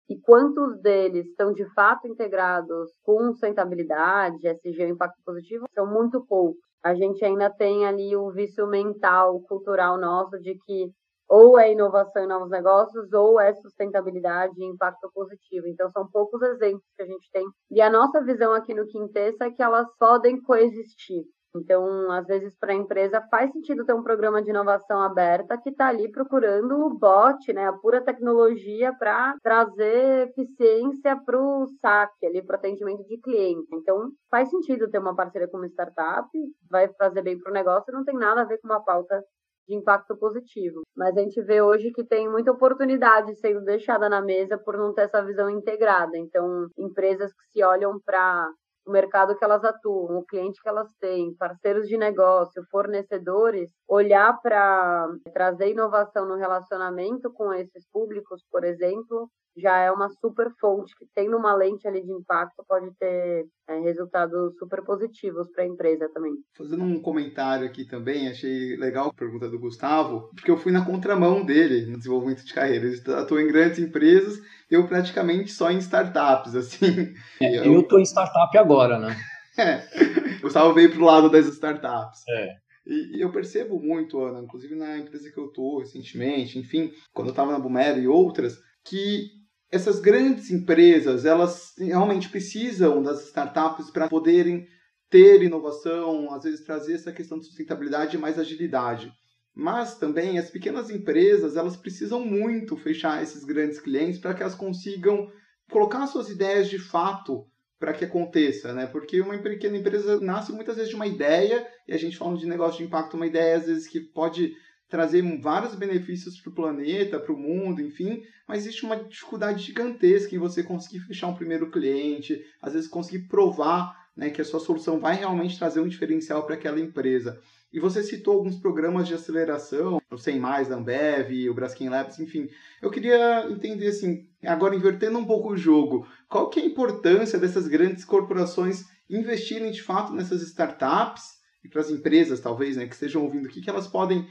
e 0.09 0.19
quantos 0.19 0.81
deles 0.81 1.27
estão 1.27 1.53
de 1.53 1.67
fato 1.75 2.09
integrados 2.09 2.91
com 3.03 3.31
sustentabilidade, 3.31 4.49
SG, 4.49 4.89
impacto 4.89 5.21
positivo, 5.25 5.67
são 5.75 5.87
muito 5.87 6.25
poucos. 6.27 6.63
A 6.83 6.95
gente 6.95 7.23
ainda 7.25 7.51
tem 7.51 7.87
ali 7.87 8.17
o 8.17 8.31
vício 8.31 8.67
mental, 8.67 9.41
cultural 9.43 9.99
nosso 9.99 10.39
de 10.41 10.57
que 10.65 10.91
ou 11.29 11.59
é 11.59 11.73
inovação 11.73 12.25
em 12.25 12.27
novos 12.27 12.49
negócios 12.49 13.13
ou 13.13 13.39
é 13.39 13.53
sustentabilidade 13.53 14.55
e 14.57 14.65
impacto 14.65 15.11
positivo. 15.13 15.67
Então, 15.67 15.91
são 15.91 16.09
poucos 16.11 16.41
exemplos 16.41 16.89
que 16.97 17.03
a 17.03 17.07
gente 17.07 17.31
tem. 17.31 17.47
E 17.71 17.83
a 17.83 17.91
nossa 17.91 18.25
visão 18.25 18.55
aqui 18.55 18.73
no 18.73 18.87
Quintessa 18.87 19.45
é 19.45 19.51
que 19.51 19.63
elas 19.63 19.87
podem 19.99 20.41
coexistir. 20.41 21.25
Então, 21.55 22.11
às 22.11 22.27
vezes, 22.27 22.55
para 22.59 22.73
a 22.73 22.77
empresa 22.77 23.27
faz 23.31 23.51
sentido 23.53 23.85
ter 23.85 23.95
um 23.95 24.03
programa 24.03 24.43
de 24.43 24.51
inovação 24.51 25.01
aberta 25.01 25.59
que 25.59 25.71
está 25.71 25.89
ali 25.89 26.11
procurando 26.11 26.75
o 26.87 26.99
bot, 26.99 27.53
né, 27.53 27.67
a 27.67 27.73
pura 27.73 28.03
tecnologia 28.05 28.93
para 28.99 29.35
trazer 29.43 30.29
eficiência 30.29 31.17
para 31.25 31.41
o 31.41 31.67
saque, 31.81 32.27
ali, 32.27 32.43
para 32.45 32.57
o 32.57 32.59
atendimento 32.59 33.05
de 33.07 33.19
cliente. 33.19 33.69
Então, 33.73 34.11
faz 34.31 34.51
sentido 34.51 34.91
ter 34.91 34.99
uma 34.99 35.17
parceria 35.17 35.49
com 35.49 35.57
uma 35.57 35.67
startup, 35.67 36.29
vai 36.71 36.89
fazer 36.95 37.23
bem 37.23 37.39
para 37.39 37.51
o 37.51 37.55
negócio, 37.55 37.93
não 37.93 38.05
tem 38.05 38.17
nada 38.17 38.43
a 38.43 38.45
ver 38.45 38.59
com 38.59 38.69
uma 38.69 38.85
pauta 38.85 39.23
de 39.69 39.75
impacto 39.75 40.17
positivo. 40.17 40.83
Mas 40.97 41.17
a 41.17 41.21
gente 41.21 41.41
vê 41.43 41.61
hoje 41.61 41.93
que 41.93 42.05
tem 42.05 42.29
muita 42.29 42.53
oportunidade 42.53 43.35
sendo 43.37 43.63
deixada 43.63 44.09
na 44.09 44.21
mesa 44.21 44.59
por 44.59 44.77
não 44.77 44.95
ter 44.95 45.03
essa 45.03 45.23
visão 45.23 45.51
integrada. 45.51 46.17
Então, 46.17 46.69
empresas 46.77 47.33
que 47.33 47.45
se 47.53 47.63
olham 47.63 48.01
para 48.05 48.51
o 48.89 48.91
mercado 48.91 49.37
que 49.37 49.45
elas 49.45 49.63
atuam, 49.65 50.19
o 50.19 50.25
cliente 50.25 50.63
que 50.63 50.69
elas 50.69 50.89
têm, 50.99 51.35
parceiros 51.35 51.87
de 51.87 51.99
negócio, 51.99 52.65
fornecedores, 52.71 53.71
olhar 53.87 54.41
para 54.41 55.07
trazer 55.35 55.71
inovação 55.71 56.27
no 56.27 56.37
relacionamento 56.37 57.31
com 57.31 57.53
esses 57.53 57.87
públicos, 57.93 58.43
por 58.51 58.65
exemplo, 58.65 59.31
já 59.57 59.79
é 59.79 59.91
uma 59.91 60.09
super 60.09 60.51
fonte 60.61 60.95
que 60.97 61.07
tendo 61.15 61.37
uma 61.37 61.55
lente 61.55 61.87
ali 61.87 62.03
de 62.03 62.13
impacto 62.13 62.65
pode 62.69 62.91
ter 62.99 63.47
é, 63.69 63.79
resultados 63.81 64.57
super 64.59 64.83
positivos 64.85 65.51
para 65.51 65.65
a 65.65 65.67
empresa 65.67 66.09
também. 66.13 66.33
Fazendo 66.57 66.85
um 66.85 67.01
comentário 67.01 67.67
aqui 67.67 67.85
também, 67.85 68.29
achei 68.29 68.77
legal 68.77 69.09
a 69.09 69.15
pergunta 69.15 69.49
do 69.49 69.59
Gustavo, 69.59 70.31
porque 70.35 70.51
eu 70.51 70.57
fui 70.57 70.73
na 70.73 70.85
contramão 70.85 71.45
dele 71.45 71.87
no 71.87 71.99
desenvolvimento 71.99 72.45
de 72.45 72.55
carreira. 72.55 72.87
Ele 72.87 73.15
atua 73.15 73.43
em 73.43 73.49
grandes 73.49 73.79
empresas, 73.79 74.41
eu 74.71 74.87
praticamente 74.87 75.51
só 75.51 75.71
em 75.71 75.79
startups, 75.79 76.55
assim. 76.55 77.15
É, 77.41 77.67
eu 77.67 77.81
estou 77.81 77.99
em 77.99 78.05
startup 78.05 78.57
agora, 78.57 78.99
né? 78.99 79.17
é, 79.59 80.39
o 80.39 80.43
Gustavo 80.43 80.73
veio 80.73 80.93
pro 80.93 81.05
lado 81.05 81.29
das 81.29 81.47
startups. 81.47 82.23
É. 82.29 82.69
E 82.87 83.21
eu 83.21 83.31
percebo 83.31 83.79
muito, 83.79 84.19
Ana, 84.19 84.41
inclusive 84.41 84.75
na 84.75 84.97
empresa 84.97 85.31
que 85.31 85.39
eu 85.39 85.47
estou 85.47 85.81
recentemente, 85.81 86.59
enfim, 86.59 86.91
quando 87.13 87.29
eu 87.29 87.33
estava 87.33 87.53
na 87.53 87.59
Bumero 87.59 88.01
e 88.01 88.09
outras, 88.09 88.59
que 88.83 89.38
essas 89.71 90.01
grandes 90.01 90.51
empresas, 90.51 91.25
elas 91.25 91.75
realmente 91.79 92.29
precisam 92.29 93.03
das 93.03 93.27
startups 93.27 93.91
para 93.91 94.09
poderem 94.09 94.67
ter 95.11 95.43
inovação, 95.43 96.33
às 96.33 96.45
vezes 96.45 96.65
trazer 96.65 96.95
essa 96.95 97.13
questão 97.13 97.39
de 97.39 97.47
sustentabilidade 97.47 98.17
e 98.17 98.21
mais 98.21 98.39
agilidade. 98.39 99.13
Mas 99.55 99.97
também 99.99 100.39
as 100.39 100.51
pequenas 100.51 100.91
empresas, 100.91 101.57
elas 101.57 101.77
precisam 101.77 102.25
muito 102.25 102.77
fechar 102.77 103.23
esses 103.23 103.45
grandes 103.45 103.81
clientes 103.81 104.19
para 104.19 104.33
que 104.33 104.43
elas 104.43 104.55
consigam 104.55 105.31
colocar 105.71 106.07
suas 106.07 106.31
ideias 106.31 106.69
de 106.69 106.79
fato 106.79 107.45
para 107.79 107.93
que 107.93 108.05
aconteça, 108.05 108.73
né? 108.73 108.87
Porque 108.87 109.21
uma 109.21 109.39
pequena 109.39 109.77
empresa 109.77 110.21
nasce 110.21 110.53
muitas 110.53 110.77
vezes 110.77 110.91
de 110.91 110.97
uma 110.97 111.07
ideia, 111.07 111.67
e 111.87 111.93
a 111.93 111.97
gente 111.97 112.17
falando 112.17 112.39
de 112.39 112.47
negócio 112.47 112.79
de 112.79 112.85
impacto, 112.85 113.17
uma 113.17 113.27
ideia 113.27 113.57
às 113.57 113.67
vezes 113.67 113.87
que 113.87 114.01
pode 114.01 114.53
trazer 114.89 115.23
vários 115.41 115.75
benefícios 115.75 116.41
para 116.41 116.51
o 116.51 116.55
planeta, 116.55 117.21
para 117.21 117.33
o 117.33 117.37
mundo, 117.37 117.83
enfim, 117.83 118.23
mas 118.47 118.61
existe 118.61 118.85
uma 118.85 118.97
dificuldade 118.97 119.63
gigantesca 119.63 120.35
em 120.35 120.39
você 120.39 120.63
conseguir 120.63 121.01
fechar 121.01 121.29
um 121.29 121.35
primeiro 121.35 121.71
cliente, 121.71 122.43
às 122.63 122.73
vezes 122.73 122.89
conseguir 122.89 123.27
provar 123.29 124.09
né, 124.17 124.31
que 124.31 124.41
a 124.41 124.45
sua 124.45 124.59
solução 124.59 124.99
vai 124.99 125.15
realmente 125.17 125.59
trazer 125.59 125.81
um 125.81 125.89
diferencial 125.89 126.45
para 126.45 126.55
aquela 126.55 126.81
empresa. 126.81 127.41
E 127.73 127.79
você 127.79 128.03
citou 128.03 128.35
alguns 128.35 128.57
programas 128.57 129.07
de 129.07 129.15
aceleração, 129.15 130.01
o 130.11 130.17
Sem 130.17 130.41
Mais 130.41 130.69
da 130.69 130.77
Ambev, 130.77 131.51
o 131.51 131.55
Braskem 131.55 131.91
Labs, 131.91 132.19
enfim. 132.19 132.49
Eu 132.81 132.91
queria 132.91 133.47
entender, 133.51 133.89
assim, 133.89 134.27
agora 134.43 134.75
invertendo 134.75 135.19
um 135.19 135.25
pouco 135.25 135.53
o 135.53 135.57
jogo, 135.57 136.07
qual 136.29 136.49
que 136.49 136.59
é 136.59 136.63
a 136.63 136.67
importância 136.67 137.39
dessas 137.39 137.69
grandes 137.69 138.07
corporações 138.07 138.87
investirem 139.09 139.71
de 139.71 139.83
fato 139.83 140.15
nessas 140.15 140.43
startups 140.43 141.39
e 141.63 141.69
para 141.69 141.83
as 141.83 141.91
empresas, 141.91 142.41
talvez, 142.41 142.77
né, 142.77 142.87
que 142.87 142.95
estejam 142.95 143.23
ouvindo, 143.23 143.47
o 143.47 143.49
que, 143.49 143.61
que 143.61 143.69
elas 143.69 143.87
podem 143.87 144.27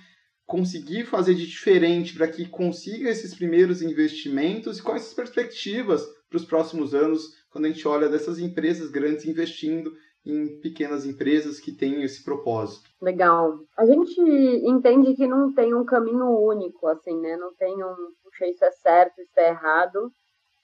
conseguir 0.47 1.05
fazer 1.05 1.35
de 1.35 1.45
diferente 1.45 2.15
para 2.15 2.27
que 2.27 2.47
consiga 2.47 3.09
esses 3.09 3.35
primeiros 3.35 3.81
investimentos 3.81 4.79
e 4.79 4.81
quais 4.81 5.05
as 5.05 5.13
perspectivas 5.13 6.07
para 6.29 6.37
os 6.37 6.45
próximos 6.45 6.95
anos 6.95 7.35
quando 7.51 7.65
a 7.65 7.67
gente 7.67 7.85
olha 7.85 8.07
dessas 8.07 8.39
empresas 8.39 8.89
grandes 8.89 9.25
investindo 9.25 9.91
em 10.25 10.59
pequenas 10.59 11.05
empresas 11.05 11.59
que 11.59 11.71
têm 11.71 12.01
esse 12.03 12.23
propósito. 12.23 12.89
Legal. 13.01 13.59
A 13.77 13.85
gente 13.85 14.19
entende 14.65 15.15
que 15.15 15.27
não 15.27 15.53
tem 15.53 15.73
um 15.73 15.85
caminho 15.85 16.27
único, 16.27 16.87
assim, 16.87 17.17
né? 17.19 17.37
Não 17.37 17.53
tem 17.55 17.73
um, 17.83 17.95
puxa, 18.23 18.47
isso 18.47 18.63
é 18.65 18.71
certo, 18.71 19.21
isso 19.21 19.39
é 19.39 19.49
errado. 19.49 20.11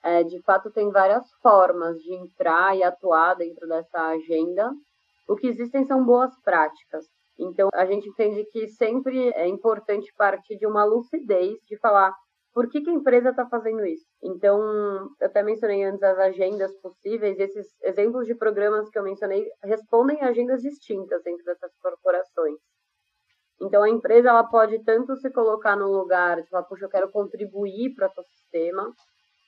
É, 0.02 0.22
de 0.22 0.40
fato, 0.42 0.70
tem 0.70 0.90
várias 0.90 1.24
formas 1.42 1.96
de 1.98 2.14
entrar 2.14 2.76
e 2.76 2.82
atuar 2.82 3.34
dentro 3.34 3.66
dessa 3.66 3.98
agenda. 3.98 4.70
O 5.26 5.34
que 5.34 5.46
existem 5.46 5.84
são 5.84 6.04
boas 6.04 6.30
práticas. 6.42 7.06
Então, 7.38 7.68
a 7.74 7.84
gente 7.86 8.08
entende 8.08 8.44
que 8.46 8.68
sempre 8.68 9.30
é 9.30 9.46
importante 9.48 10.12
partir 10.16 10.56
de 10.56 10.66
uma 10.66 10.84
lucidez 10.84 11.58
de 11.68 11.76
falar 11.78 12.14
por 12.52 12.68
que, 12.68 12.80
que 12.80 12.90
a 12.90 12.94
empresa 12.94 13.30
está 13.30 13.46
fazendo 13.48 13.84
isso. 13.84 14.06
Então, 14.22 14.60
eu 15.20 15.26
até 15.26 15.42
mencionei 15.42 15.82
antes 15.82 16.02
as 16.02 16.16
agendas 16.18 16.72
possíveis, 16.76 17.38
esses 17.40 17.66
exemplos 17.82 18.26
de 18.26 18.34
programas 18.36 18.88
que 18.88 18.98
eu 18.98 19.02
mencionei 19.02 19.44
respondem 19.64 20.22
a 20.22 20.28
agendas 20.28 20.62
distintas 20.62 21.20
dentro 21.24 21.44
dessas 21.44 21.74
corporações. 21.82 22.58
Então, 23.60 23.82
a 23.82 23.88
empresa 23.88 24.28
ela 24.28 24.44
pode 24.44 24.82
tanto 24.84 25.16
se 25.16 25.30
colocar 25.30 25.76
no 25.76 25.90
lugar 25.90 26.42
de 26.42 26.48
falar, 26.48 26.64
puxa, 26.64 26.84
eu 26.84 26.90
quero 26.90 27.10
contribuir 27.10 27.94
para 27.94 28.06
o 28.06 28.10
ecossistema, 28.10 28.92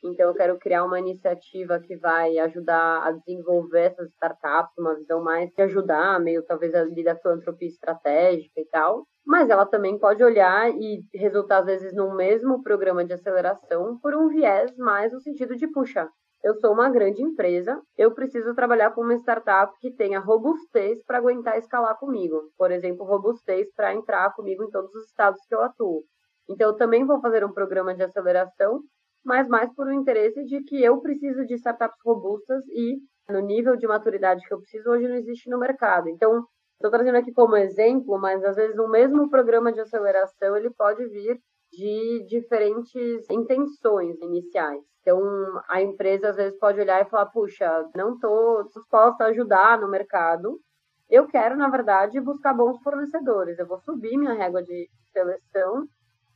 então, 0.07 0.29
eu 0.29 0.35
quero 0.35 0.59
criar 0.59 0.85
uma 0.85 0.99
iniciativa 0.99 1.81
que 1.81 1.97
vai 1.97 2.39
ajudar 2.39 3.03
a 3.07 3.13
desenvolver 3.13 3.87
essas 3.87 4.11
startups, 4.13 4.77
uma 4.79 4.95
visão 4.95 5.23
mais 5.23 5.51
de 5.51 5.63
ajudar, 5.63 6.21
meio 6.21 6.43
talvez 6.45 6.75
ali 6.75 7.05
da 7.05 7.17
filantropia 7.17 7.69
estratégica 7.69 8.61
e 8.61 8.67
tal. 8.67 9.07
Mas 9.27 9.51
ela 9.51 9.67
também 9.67 9.99
pode 9.99 10.23
olhar 10.23 10.71
e 10.71 11.03
resultar, 11.15 11.59
às 11.59 11.67
vezes, 11.67 11.95
num 11.95 12.15
mesmo 12.15 12.63
programa 12.63 13.05
de 13.05 13.13
aceleração 13.13 13.99
por 14.01 14.15
um 14.15 14.29
viés 14.29 14.77
mais 14.77 15.13
no 15.13 15.21
sentido 15.21 15.57
de, 15.57 15.67
puxa, 15.67 16.09
eu 16.45 16.55
sou 16.61 16.73
uma 16.73 16.89
grande 16.89 17.23
empresa, 17.23 17.83
eu 17.99 18.15
preciso 18.15 18.55
trabalhar 18.55 18.93
com 18.93 19.01
uma 19.01 19.17
startup 19.17 19.73
que 19.81 19.91
tenha 19.91 20.21
robustez 20.21 21.03
para 21.05 21.19
aguentar 21.19 21.59
escalar 21.59 21.99
comigo. 21.99 22.41
Por 22.57 22.71
exemplo, 22.71 23.05
robustez 23.05 23.69
para 23.75 23.93
entrar 23.95 24.33
comigo 24.33 24.63
em 24.63 24.71
todos 24.71 24.95
os 24.95 25.07
estados 25.07 25.41
que 25.49 25.55
eu 25.55 25.63
atuo. 25.63 26.05
Então, 26.49 26.71
eu 26.71 26.77
também 26.77 27.05
vou 27.05 27.21
fazer 27.21 27.45
um 27.45 27.53
programa 27.53 27.95
de 27.95 28.05
aceleração 28.05 28.81
mas 29.27 29.49
mais 29.49 29.71
por 29.75 29.89
um 29.89 29.93
interesse 29.93 30.45
de 30.45 30.63
que 30.63 30.83
eu 30.83 31.01
preciso 31.01 31.45
de 31.45 31.55
startups 31.55 31.99
robustas 32.05 32.65
e 32.69 32.99
no 33.29 33.41
nível 33.41 33.77
de 33.77 33.87
maturidade 33.87 34.47
que 34.47 34.55
eu 34.55 34.61
preciso 34.61 34.89
hoje 34.89 35.09
não 35.09 35.17
existe 35.17 35.51
no 35.51 35.59
mercado. 35.59 36.09
Então, 36.09 36.45
estou 36.75 36.91
trazendo 36.91 37.19
aqui 37.19 37.33
como 37.33 37.57
exemplo, 37.57 38.19
mas 38.21 38.43
às 38.45 38.55
vezes 38.55 38.77
no 38.77 38.89
mesmo 38.89 39.29
programa 39.29 39.73
de 39.73 39.81
aceleração 39.81 40.57
ele 40.57 40.71
pode 40.71 41.05
vir 41.09 41.39
de 41.73 42.25
diferentes 42.29 43.29
intenções 43.29 44.17
iniciais. 44.23 44.83
Então, 45.01 45.21
a 45.69 45.83
empresa 45.83 46.31
às 46.31 46.37
vezes 46.37 46.57
pode 46.59 46.81
olhar 46.81 47.03
e 47.03 47.11
falar: 47.11 47.27
puxa, 47.27 47.89
não 47.97 48.15
estou 48.15 48.65
disposta 48.65 49.25
a 49.25 49.29
ajudar 49.29 49.81
no 49.81 49.89
mercado. 49.89 50.61
Eu 51.09 51.27
quero, 51.27 51.57
na 51.57 51.69
verdade, 51.69 52.21
buscar 52.21 52.55
bons 52.55 52.81
fornecedores. 52.83 53.59
Eu 53.59 53.67
vou 53.67 53.79
subir 53.79 54.17
minha 54.17 54.35
régua 54.35 54.63
de 54.63 54.89
seleção 55.13 55.87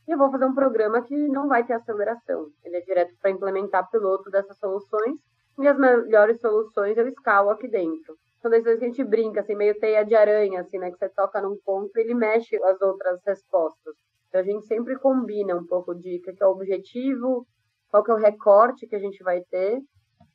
e 0.07 0.11
eu 0.11 0.17
vou 0.17 0.31
fazer 0.31 0.45
um 0.45 0.53
programa 0.53 1.01
que 1.01 1.15
não 1.27 1.47
vai 1.47 1.65
ter 1.65 1.73
aceleração. 1.73 2.47
Ele 2.63 2.77
é 2.77 2.81
direto 2.81 3.13
para 3.21 3.31
implementar 3.31 3.89
piloto 3.89 4.29
dessas 4.29 4.57
soluções 4.57 5.15
e 5.59 5.67
as 5.67 5.77
melhores 5.77 6.39
soluções 6.39 6.97
eu 6.97 7.07
escalo 7.07 7.49
aqui 7.49 7.67
dentro. 7.67 8.15
São 8.41 8.49
decisões 8.49 8.79
que 8.79 8.85
a 8.85 8.87
gente 8.87 9.03
brinca, 9.03 9.41
assim, 9.41 9.55
meio 9.55 9.77
teia 9.79 10.03
de 10.03 10.15
aranha, 10.15 10.61
assim, 10.61 10.79
né? 10.79 10.89
Que 10.89 10.97
você 10.97 11.09
toca 11.09 11.41
num 11.41 11.57
ponto 11.63 11.91
e 11.95 12.01
ele 12.01 12.15
mexe 12.15 12.55
as 12.63 12.81
outras 12.81 13.21
respostas. 13.25 13.95
Então 14.27 14.41
a 14.41 14.43
gente 14.43 14.65
sempre 14.65 14.97
combina 14.97 15.55
um 15.55 15.65
pouco 15.65 15.93
de 15.93 16.17
o 16.17 16.21
que 16.21 16.43
é 16.43 16.47
o 16.47 16.51
objetivo, 16.51 17.45
qual 17.89 18.03
que 18.03 18.09
é 18.09 18.13
o 18.13 18.17
recorte 18.17 18.87
que 18.87 18.95
a 18.95 18.99
gente 18.99 19.23
vai 19.23 19.41
ter 19.51 19.79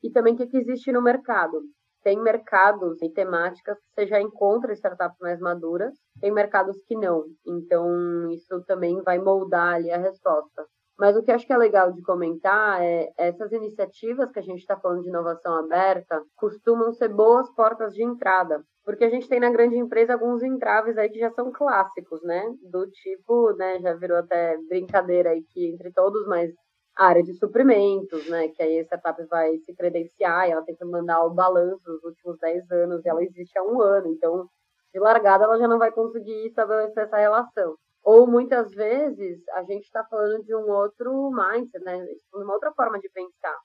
e 0.03 0.11
também 0.11 0.35
o 0.35 0.37
que, 0.37 0.47
que 0.47 0.59
existe 0.59 0.93
no 0.93 1.03
mercado 1.03 1.63
tem 2.07 2.23
mercados 2.23 3.03
e 3.03 3.09
temáticas 3.09 3.77
que 3.81 3.85
você 3.93 4.07
já 4.07 4.21
encontra 4.21 4.73
startups 4.73 5.19
mais 5.21 5.41
maduras, 5.41 5.93
tem 6.21 6.33
mercados 6.33 6.81
que 6.87 6.95
não. 6.95 7.25
Então, 7.45 8.31
isso 8.31 8.63
também 8.65 9.03
vai 9.03 9.19
moldar 9.19 9.75
ali 9.75 9.91
a 9.91 9.99
resposta. 9.99 10.65
Mas 10.97 11.17
o 11.17 11.23
que 11.25 11.33
acho 11.33 11.45
que 11.45 11.53
é 11.53 11.57
legal 11.59 11.93
de 11.93 12.01
comentar 12.03 12.81
é 12.81 13.09
essas 13.19 13.51
iniciativas 13.51 14.31
que 14.31 14.39
a 14.39 14.43
gente 14.43 14.61
está 14.61 14.77
falando 14.77 15.03
de 15.03 15.09
inovação 15.09 15.53
aberta 15.57 16.23
costumam 16.37 16.93
ser 16.93 17.09
boas 17.09 17.53
portas 17.57 17.93
de 17.93 18.05
entrada. 18.05 18.63
Porque 18.85 19.05
a 19.05 19.11
gente 19.11 19.29
tem 19.29 19.41
na 19.41 19.51
grande 19.51 19.77
empresa 19.77 20.13
alguns 20.13 20.45
entraves 20.45 20.97
aí 20.97 21.11
que 21.11 21.19
já 21.19 21.33
são 21.33 21.51
clássicos, 21.51 22.23
né? 22.23 22.41
Do 22.71 22.89
tipo, 22.89 23.53
né, 23.55 23.81
já 23.81 23.95
virou 23.95 24.19
até 24.19 24.57
brincadeira 24.69 25.31
aí 25.31 25.43
que 25.43 25.73
entre 25.73 25.93
todos, 25.93 26.25
mas 26.29 26.53
área 26.97 27.23
de 27.23 27.35
suprimentos, 27.35 28.29
né? 28.29 28.49
Que 28.49 28.63
aí 28.63 28.79
a 28.79 28.83
startup 28.85 29.23
vai 29.27 29.59
se 29.59 29.75
credenciar 29.75 30.49
e 30.49 30.53
ela 30.53 30.65
tem 30.65 30.75
que 30.77 30.85
mandar 30.85 31.25
o 31.25 31.35
balanço 31.35 31.83
dos 31.85 32.03
últimos 32.05 32.39
10 32.39 32.71
anos 32.71 33.05
e 33.05 33.09
ela 33.09 33.23
existe 33.23 33.59
há 33.59 33.63
um 33.63 33.81
ano. 33.81 34.09
Então, 34.09 34.49
de 34.93 35.01
largada, 35.01 35.45
ela 35.45 35.59
já 35.59 35.69
não 35.69 35.79
vai 35.79 35.93
conseguir 35.93 36.47
estabelecer 36.47 37.05
essa 37.05 37.17
relação. 37.17 37.77
Ou 38.03 38.27
muitas 38.27 38.71
vezes 38.73 39.47
a 39.51 39.63
gente 39.65 39.85
está 39.85 40.05
falando 40.05 40.43
de 40.45 40.55
um 40.55 40.71
outro 40.71 41.31
mindset, 41.31 41.85
né? 41.85 42.05
Uma 42.35 42.55
outra 42.55 42.73
forma 42.73 42.99
de 42.99 43.09
pensar. 43.11 43.57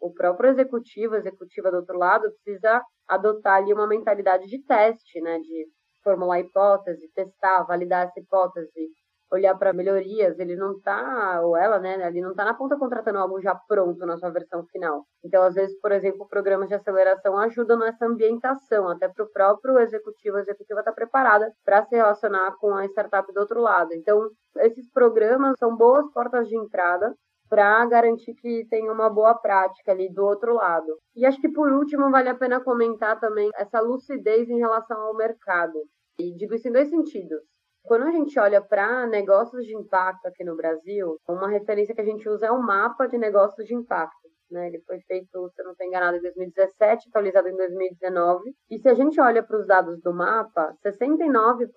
O 0.00 0.12
próprio 0.12 0.50
executivo, 0.50 1.14
executiva 1.14 1.70
do 1.70 1.76
outro 1.78 1.96
lado, 1.98 2.28
precisa 2.42 2.82
adotar 3.06 3.56
ali 3.58 3.72
uma 3.72 3.86
mentalidade 3.86 4.46
de 4.46 4.62
teste, 4.64 5.20
né? 5.20 5.38
De 5.38 5.66
formular 6.02 6.40
hipótese, 6.40 7.08
testar, 7.14 7.64
validar 7.64 8.08
essa 8.08 8.18
hipótese, 8.18 8.88
olhar 9.32 9.56
para 9.56 9.72
melhorias, 9.72 10.38
ele 10.38 10.54
não 10.54 10.72
está, 10.72 11.40
ou 11.40 11.56
ela, 11.56 11.78
né, 11.78 12.06
ele 12.06 12.20
não 12.20 12.32
está 12.32 12.44
na 12.44 12.54
ponta 12.54 12.76
contratando 12.76 13.18
algo 13.18 13.40
já 13.40 13.54
pronto 13.54 14.04
na 14.04 14.18
sua 14.18 14.30
versão 14.30 14.64
final. 14.66 15.06
Então, 15.24 15.42
às 15.42 15.54
vezes, 15.54 15.78
por 15.80 15.90
exemplo, 15.90 16.28
programas 16.28 16.68
de 16.68 16.74
aceleração 16.74 17.38
ajudam 17.38 17.78
nessa 17.78 18.04
ambientação, 18.04 18.88
até 18.88 19.08
para 19.08 19.24
o 19.24 19.32
próprio 19.32 19.78
executivo, 19.78 20.36
a 20.36 20.40
executiva 20.40 20.80
estar 20.80 20.92
tá 20.92 20.94
preparada 20.94 21.50
para 21.64 21.82
se 21.84 21.96
relacionar 21.96 22.54
com 22.58 22.74
a 22.74 22.84
startup 22.86 23.32
do 23.32 23.40
outro 23.40 23.60
lado. 23.60 23.94
Então, 23.94 24.28
esses 24.58 24.90
programas 24.92 25.58
são 25.58 25.74
boas 25.74 26.06
portas 26.12 26.46
de 26.46 26.56
entrada 26.56 27.14
para 27.48 27.84
garantir 27.86 28.34
que 28.34 28.66
tenha 28.70 28.90
uma 28.90 29.10
boa 29.10 29.34
prática 29.34 29.92
ali 29.92 30.10
do 30.12 30.24
outro 30.24 30.54
lado. 30.54 30.98
E 31.14 31.26
acho 31.26 31.38
que 31.38 31.50
por 31.50 31.70
último 31.70 32.10
vale 32.10 32.30
a 32.30 32.34
pena 32.34 32.60
comentar 32.60 33.20
também 33.20 33.50
essa 33.56 33.78
lucidez 33.80 34.48
em 34.48 34.58
relação 34.58 34.98
ao 34.98 35.14
mercado. 35.14 35.78
E 36.18 36.34
digo 36.34 36.54
isso 36.54 36.68
em 36.68 36.72
dois 36.72 36.88
sentidos. 36.88 37.51
Quando 37.84 38.04
a 38.04 38.10
gente 38.12 38.38
olha 38.38 38.60
para 38.60 39.06
negócios 39.06 39.64
de 39.64 39.76
impacto 39.76 40.26
aqui 40.26 40.44
no 40.44 40.56
Brasil, 40.56 41.16
uma 41.28 41.48
referência 41.48 41.94
que 41.94 42.00
a 42.00 42.04
gente 42.04 42.28
usa 42.28 42.46
é 42.46 42.50
o 42.50 42.62
mapa 42.62 43.06
de 43.06 43.18
negócios 43.18 43.66
de 43.66 43.74
impacto. 43.74 44.28
Né? 44.50 44.68
Ele 44.68 44.80
foi 44.86 45.00
feito, 45.00 45.50
se 45.50 45.60
eu 45.60 45.64
não 45.64 45.72
estou 45.72 45.86
enganado, 45.86 46.16
em 46.16 46.22
2017, 46.22 47.08
atualizado 47.08 47.48
em 47.48 47.56
2019. 47.56 48.54
E 48.70 48.78
se 48.78 48.88
a 48.88 48.94
gente 48.94 49.20
olha 49.20 49.42
para 49.42 49.58
os 49.58 49.66
dados 49.66 50.00
do 50.00 50.14
mapa, 50.14 50.74
69% 50.84 51.68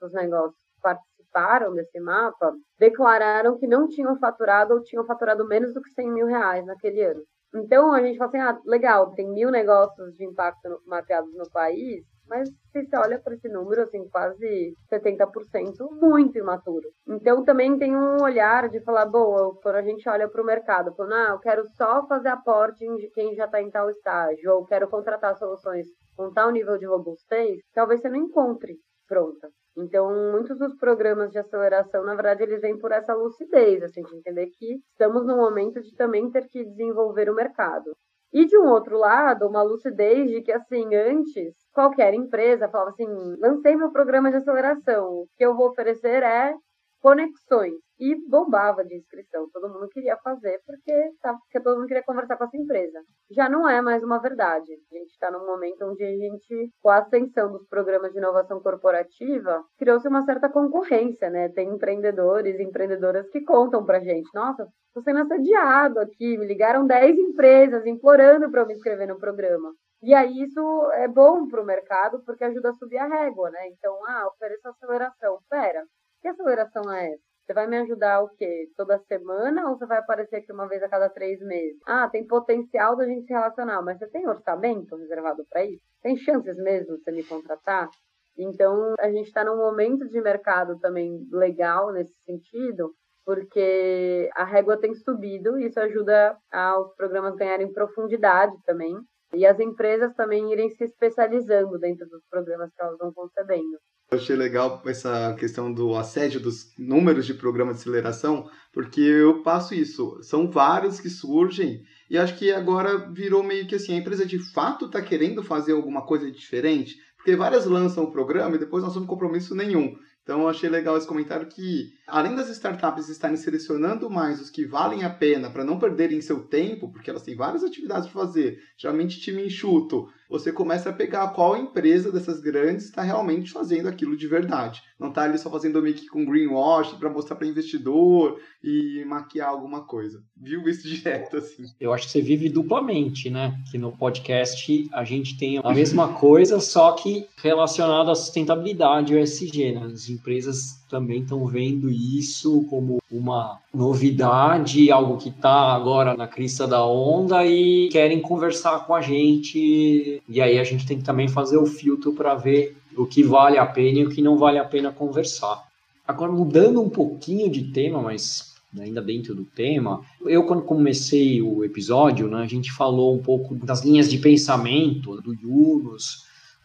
dos 0.00 0.12
negócios 0.12 0.54
que 0.54 0.80
participaram 0.80 1.74
desse 1.74 1.98
mapa 1.98 2.54
declararam 2.78 3.58
que 3.58 3.66
não 3.66 3.88
tinham 3.88 4.16
faturado 4.18 4.74
ou 4.74 4.82
tinham 4.82 5.04
faturado 5.04 5.46
menos 5.46 5.74
do 5.74 5.82
que 5.82 5.90
100 5.90 6.12
mil 6.12 6.26
reais 6.26 6.64
naquele 6.66 7.02
ano. 7.02 7.22
Então 7.54 7.92
a 7.92 8.02
gente 8.02 8.18
fala 8.18 8.28
assim: 8.28 8.40
ah, 8.40 8.60
legal, 8.66 9.12
tem 9.14 9.28
mil 9.28 9.50
negócios 9.50 10.14
de 10.16 10.24
impacto 10.24 10.82
mapeados 10.86 11.34
no 11.34 11.48
país, 11.50 12.04
mas 12.28 12.48
se 12.48 12.84
você 12.84 12.96
olha 12.96 13.18
para 13.18 13.34
esse 13.34 13.48
número, 13.48 13.82
assim, 13.82 14.08
quase 14.08 14.74
70%, 14.90 15.90
muito 16.00 16.38
imaturo. 16.38 16.88
Então 17.08 17.44
também 17.44 17.78
tem 17.78 17.96
um 17.96 18.22
olhar 18.22 18.68
de 18.68 18.80
falar, 18.80 19.06
boa, 19.06 19.58
quando 19.62 19.76
a 19.76 19.82
gente 19.82 20.08
olha 20.08 20.28
para 20.28 20.42
o 20.42 20.46
mercado, 20.46 20.94
falando, 20.94 21.14
ah, 21.14 21.30
eu 21.30 21.38
quero 21.38 21.66
só 21.76 22.06
fazer 22.06 22.28
aporte 22.28 22.84
de 22.96 23.10
quem 23.10 23.34
já 23.34 23.46
está 23.46 23.60
em 23.60 23.70
tal 23.70 23.90
estágio, 23.90 24.52
ou 24.52 24.64
quero 24.64 24.88
contratar 24.88 25.36
soluções 25.36 25.86
com 26.16 26.32
tal 26.32 26.50
nível 26.50 26.78
de 26.78 26.86
robustez, 26.86 27.60
talvez 27.72 28.00
você 28.00 28.08
não 28.08 28.16
encontre 28.16 28.76
pronta. 29.08 29.48
Então, 29.76 30.32
muitos 30.32 30.58
dos 30.58 30.74
programas 30.76 31.30
de 31.30 31.38
aceleração, 31.38 32.04
na 32.04 32.14
verdade, 32.14 32.42
eles 32.42 32.60
vêm 32.60 32.76
por 32.78 32.92
essa 32.92 33.14
lucidez, 33.14 33.82
assim, 33.82 34.02
de 34.02 34.16
entender 34.16 34.46
que 34.50 34.80
estamos 34.90 35.24
no 35.24 35.36
momento 35.36 35.80
de 35.80 35.94
também 35.94 36.30
ter 36.30 36.48
que 36.48 36.64
desenvolver 36.64 37.30
o 37.30 37.34
mercado. 37.34 37.96
E 38.32 38.44
de 38.46 38.58
um 38.58 38.66
outro 38.68 38.98
lado, 38.98 39.46
uma 39.48 39.62
lucidez 39.62 40.30
de 40.30 40.42
que, 40.42 40.52
assim, 40.52 40.94
antes, 40.94 41.54
qualquer 41.72 42.12
empresa 42.14 42.68
falava 42.68 42.90
assim: 42.90 43.06
lancei 43.40 43.74
meu 43.76 43.90
programa 43.90 44.30
de 44.30 44.36
aceleração, 44.36 45.22
o 45.22 45.28
que 45.36 45.44
eu 45.44 45.56
vou 45.56 45.68
oferecer 45.70 46.22
é 46.22 46.54
conexões. 47.00 47.74
E 48.00 48.14
bombava 48.28 48.84
de 48.84 48.94
inscrição. 48.96 49.48
Todo 49.52 49.68
mundo 49.68 49.88
queria 49.88 50.16
fazer 50.18 50.60
porque, 50.64 51.10
tá, 51.20 51.34
porque 51.34 51.60
todo 51.60 51.78
mundo 51.78 51.88
queria 51.88 52.04
conversar 52.04 52.36
com 52.36 52.44
essa 52.44 52.56
empresa. 52.56 53.00
Já 53.28 53.48
não 53.48 53.68
é 53.68 53.82
mais 53.82 54.04
uma 54.04 54.20
verdade. 54.20 54.72
A 54.72 54.96
gente 54.96 55.10
está 55.10 55.32
num 55.32 55.44
momento 55.44 55.84
onde 55.84 56.04
a 56.04 56.10
gente, 56.10 56.70
com 56.80 56.90
a 56.90 56.98
ascensão 56.98 57.50
dos 57.50 57.66
programas 57.66 58.12
de 58.12 58.18
inovação 58.18 58.60
corporativa, 58.60 59.64
criou-se 59.76 60.06
uma 60.06 60.24
certa 60.24 60.48
concorrência, 60.48 61.28
né? 61.28 61.48
Tem 61.48 61.68
empreendedores 61.68 62.60
e 62.60 62.62
empreendedoras 62.62 63.28
que 63.30 63.40
contam 63.42 63.84
pra 63.84 63.98
gente: 63.98 64.30
nossa, 64.32 64.68
estou 64.86 65.02
sendo 65.02 65.20
assediado 65.20 65.98
aqui, 65.98 66.38
me 66.38 66.46
ligaram 66.46 66.86
10 66.86 67.18
empresas 67.18 67.84
implorando 67.84 68.48
para 68.48 68.60
eu 68.60 68.66
me 68.66 68.74
inscrever 68.74 69.08
no 69.08 69.18
programa. 69.18 69.72
E 70.00 70.14
aí 70.14 70.42
isso 70.42 70.92
é 70.92 71.08
bom 71.08 71.48
para 71.48 71.60
o 71.60 71.66
mercado 71.66 72.22
porque 72.24 72.44
ajuda 72.44 72.70
a 72.70 72.74
subir 72.74 72.98
a 72.98 73.08
régua, 73.08 73.50
né? 73.50 73.68
Então, 73.68 73.92
ah, 74.06 74.28
ofereço 74.28 74.68
aceleração. 74.68 75.40
Pera, 75.50 75.84
que 76.20 76.28
aceleração 76.28 76.92
é 76.92 77.12
essa? 77.12 77.28
Você 77.44 77.54
vai 77.54 77.66
me 77.66 77.78
ajudar 77.78 78.22
o 78.22 78.28
quê? 78.36 78.68
Toda 78.76 78.98
semana 79.08 79.70
ou 79.70 79.78
você 79.78 79.86
vai 79.86 79.98
aparecer 79.98 80.36
aqui 80.36 80.52
uma 80.52 80.68
vez 80.68 80.82
a 80.82 80.88
cada 80.88 81.08
três 81.08 81.40
meses? 81.40 81.80
Ah, 81.86 82.08
tem 82.08 82.26
potencial 82.26 82.94
da 82.94 83.06
gente 83.06 83.26
se 83.26 83.32
relacionar, 83.32 83.80
mas 83.80 83.98
você 83.98 84.06
tem 84.08 84.28
orçamento 84.28 84.96
reservado 84.96 85.46
para 85.48 85.64
isso? 85.64 85.82
Tem 86.02 86.16
chances 86.16 86.58
mesmo 86.58 86.96
de 86.96 87.02
você 87.02 87.10
me 87.10 87.24
contratar? 87.24 87.88
Então, 88.36 88.94
a 88.98 89.10
gente 89.10 89.28
está 89.28 89.44
num 89.44 89.56
momento 89.56 90.06
de 90.08 90.20
mercado 90.20 90.78
também 90.78 91.26
legal 91.32 91.90
nesse 91.90 92.14
sentido, 92.24 92.92
porque 93.24 94.30
a 94.34 94.44
régua 94.44 94.78
tem 94.78 94.94
subido 94.94 95.58
e 95.58 95.66
isso 95.66 95.80
ajuda 95.80 96.36
aos 96.52 96.94
programas 96.94 97.34
ganharem 97.34 97.72
profundidade 97.72 98.54
também 98.64 98.94
e 99.34 99.46
as 99.46 99.58
empresas 99.58 100.14
também 100.14 100.52
irem 100.52 100.70
se 100.70 100.84
especializando 100.84 101.78
dentro 101.78 102.06
dos 102.08 102.22
programas 102.30 102.70
que 102.74 102.82
elas 102.82 102.96
vão 102.98 103.12
concebendo. 103.12 103.78
Eu 104.10 104.16
achei 104.16 104.34
legal 104.34 104.82
essa 104.86 105.34
questão 105.38 105.70
do 105.70 105.94
assédio 105.94 106.40
dos 106.40 106.72
números 106.78 107.26
de 107.26 107.34
programa 107.34 107.74
de 107.74 107.78
aceleração, 107.78 108.48
porque 108.72 109.02
eu 109.02 109.42
passo 109.42 109.74
isso. 109.74 110.18
São 110.22 110.50
vários 110.50 110.98
que 110.98 111.10
surgem 111.10 111.82
e 112.08 112.16
acho 112.16 112.36
que 112.38 112.50
agora 112.50 113.10
virou 113.12 113.42
meio 113.42 113.66
que 113.66 113.74
assim, 113.74 113.92
a 113.92 113.98
empresa 113.98 114.24
de 114.24 114.38
fato 114.38 114.86
está 114.86 115.02
querendo 115.02 115.42
fazer 115.42 115.72
alguma 115.72 116.06
coisa 116.06 116.30
diferente, 116.30 116.96
porque 117.16 117.36
várias 117.36 117.66
lançam 117.66 118.04
o 118.04 118.10
programa 118.10 118.56
e 118.56 118.58
depois 118.58 118.82
não 118.82 118.88
assumem 118.88 119.06
compromisso 119.06 119.54
nenhum. 119.54 119.94
Então 120.22 120.42
eu 120.42 120.48
achei 120.48 120.70
legal 120.70 120.96
esse 120.96 121.06
comentário 121.06 121.46
que, 121.46 121.92
além 122.08 122.34
das 122.34 122.48
startups 122.48 123.08
estarem 123.08 123.36
selecionando 123.36 124.10
mais 124.10 124.40
os 124.40 124.50
que 124.50 124.64
valem 124.64 125.04
a 125.04 125.10
pena 125.10 125.50
para 125.50 125.64
não 125.64 125.78
perderem 125.78 126.20
seu 126.20 126.40
tempo, 126.40 126.90
porque 126.90 127.10
elas 127.10 127.22
têm 127.22 127.36
várias 127.36 127.62
atividades 127.62 128.08
para 128.08 128.22
fazer, 128.22 128.58
geralmente 128.76 129.20
time 129.20 129.46
enxuto, 129.46 130.08
você 130.28 130.52
começa 130.52 130.90
a 130.90 130.92
pegar 130.92 131.28
qual 131.28 131.56
empresa 131.56 132.12
dessas 132.12 132.40
grandes 132.40 132.84
está 132.84 133.02
realmente 133.02 133.50
fazendo 133.50 133.88
aquilo 133.88 134.14
de 134.14 134.26
verdade. 134.26 134.82
Não 135.00 135.08
está 135.08 135.22
ali 135.22 135.38
só 135.38 135.48
fazendo 135.48 135.80
meio 135.80 135.94
que 135.94 136.06
com 136.06 136.24
greenwash 136.24 136.92
para 136.94 137.08
mostrar 137.08 137.36
para 137.36 137.46
investidor 137.46 138.38
e 138.62 139.02
maquiar 139.06 139.48
alguma 139.48 139.86
coisa. 139.86 140.22
Viu 140.36 140.68
isso 140.68 140.86
direto 140.86 141.38
assim. 141.38 141.64
Eu 141.80 141.94
acho 141.94 142.06
que 142.06 142.12
você 142.12 142.20
vive 142.20 142.50
duplamente, 142.50 143.30
né? 143.30 143.58
Que 143.70 143.78
no 143.78 143.96
podcast 143.96 144.88
a 144.92 145.04
gente 145.04 145.38
tem 145.38 145.60
a 145.62 145.72
mesma 145.72 146.12
coisa, 146.12 146.60
só 146.60 146.92
que 146.92 147.26
relacionado 147.42 148.10
à 148.10 148.14
sustentabilidade, 148.14 149.14
o 149.14 149.18
SG, 149.18 149.72
né? 149.72 149.86
As 149.86 150.10
empresas 150.10 150.78
também 150.88 151.22
estão 151.22 151.46
vendo 151.46 151.90
isso 151.90 152.64
como 152.70 152.98
uma 153.10 153.58
novidade, 153.72 154.90
algo 154.90 155.16
que 155.18 155.28
está 155.28 155.74
agora 155.74 156.16
na 156.16 156.26
crista 156.26 156.66
da 156.66 156.84
onda 156.84 157.44
e 157.44 157.88
querem 157.90 158.20
conversar 158.20 158.86
com 158.86 158.94
a 158.94 159.00
gente. 159.00 160.22
E 160.28 160.40
aí 160.40 160.58
a 160.58 160.64
gente 160.64 160.86
tem 160.86 160.98
que 160.98 161.04
também 161.04 161.28
fazer 161.28 161.58
o 161.58 161.66
filtro 161.66 162.12
para 162.12 162.34
ver 162.34 162.76
o 162.96 163.06
que 163.06 163.22
vale 163.22 163.58
a 163.58 163.66
pena 163.66 164.00
e 164.00 164.04
o 164.06 164.10
que 164.10 164.22
não 164.22 164.36
vale 164.36 164.58
a 164.58 164.64
pena 164.64 164.90
conversar. 164.90 165.62
Agora, 166.06 166.32
mudando 166.32 166.80
um 166.80 166.88
pouquinho 166.88 167.50
de 167.50 167.64
tema, 167.64 168.00
mas 168.00 168.54
ainda 168.78 169.00
dentro 169.00 169.34
do 169.34 169.44
tema, 169.44 170.02
eu 170.22 170.44
quando 170.44 170.62
comecei 170.62 171.40
o 171.40 171.64
episódio, 171.64 172.28
né, 172.28 172.42
a 172.42 172.46
gente 172.46 172.72
falou 172.72 173.14
um 173.14 173.22
pouco 173.22 173.54
das 173.54 173.84
linhas 173.84 174.10
de 174.10 174.18
pensamento 174.18 175.20
do 175.20 175.34
Yunus, 175.34 176.24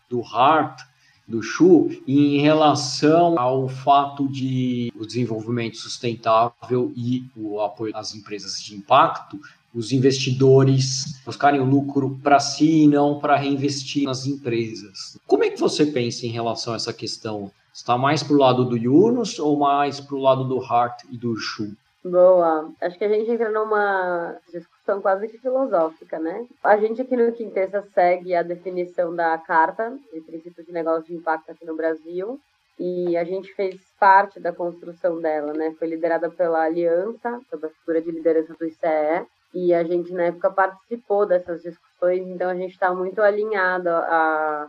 do 0.09 0.21
Hart, 0.21 0.81
do 1.27 1.41
Chu 1.41 1.89
em 2.07 2.41
relação 2.41 3.39
ao 3.39 3.67
fato 3.67 4.27
de 4.27 4.91
o 4.95 5.05
desenvolvimento 5.05 5.77
sustentável 5.77 6.91
e 6.95 7.25
o 7.35 7.61
apoio 7.61 7.95
às 7.95 8.13
empresas 8.13 8.61
de 8.61 8.75
impacto, 8.75 9.39
os 9.73 9.91
investidores 9.91 11.19
buscarem 11.25 11.59
o 11.59 11.65
lucro 11.65 12.19
para 12.21 12.39
si 12.39 12.83
e 12.83 12.87
não 12.87 13.19
para 13.19 13.35
reinvestir 13.35 14.03
nas 14.03 14.27
empresas. 14.27 15.17
Como 15.25 15.43
é 15.43 15.49
que 15.49 15.59
você 15.59 15.85
pensa 15.85 16.25
em 16.25 16.29
relação 16.29 16.73
a 16.73 16.75
essa 16.75 16.93
questão? 16.93 17.51
Está 17.73 17.97
mais 17.97 18.21
para 18.21 18.35
o 18.35 18.39
lado 18.39 18.65
do 18.65 18.77
Yunus 18.77 19.39
ou 19.39 19.57
mais 19.57 19.99
para 19.99 20.15
o 20.15 20.21
lado 20.21 20.43
do 20.43 20.59
Hart 20.59 21.03
e 21.11 21.17
do 21.17 21.35
Chu? 21.35 21.75
Boa. 22.03 22.69
Acho 22.81 22.97
que 22.97 23.05
a 23.05 23.09
gente 23.09 23.31
entra 23.31 23.49
numa 23.49 24.37
discussão 24.51 25.01
quase 25.01 25.29
que 25.29 25.37
filosófica, 25.37 26.19
né? 26.19 26.45
A 26.61 26.75
gente 26.75 27.01
aqui 27.01 27.15
no 27.15 27.31
Quintessa 27.31 27.81
segue 27.93 28.35
a 28.35 28.43
definição 28.43 29.15
da 29.15 29.37
Carta 29.37 29.97
de 30.11 30.19
Princípio 30.19 30.65
de 30.65 30.71
Negócio 30.73 31.05
de 31.05 31.15
Impacto 31.15 31.51
aqui 31.51 31.65
no 31.65 31.77
Brasil 31.77 32.39
e 32.77 33.15
a 33.15 33.23
gente 33.23 33.53
fez 33.53 33.79
parte 33.97 34.39
da 34.39 34.51
construção 34.51 35.21
dela, 35.21 35.53
né? 35.53 35.73
Foi 35.79 35.87
liderada 35.87 36.29
pela 36.29 36.63
Aliança, 36.63 37.39
sob 37.49 37.67
a 37.67 37.69
figura 37.69 38.01
de 38.01 38.11
liderança 38.11 38.53
do 38.53 38.65
ICE, 38.65 39.25
e 39.53 39.73
a 39.73 39.83
gente 39.83 40.11
na 40.11 40.23
época 40.23 40.51
participou 40.51 41.25
dessas 41.25 41.61
discussões, 41.61 42.27
então 42.27 42.49
a 42.49 42.55
gente 42.55 42.71
está 42.71 42.93
muito 42.93 43.21
alinhado 43.21 43.89
à 43.89 44.67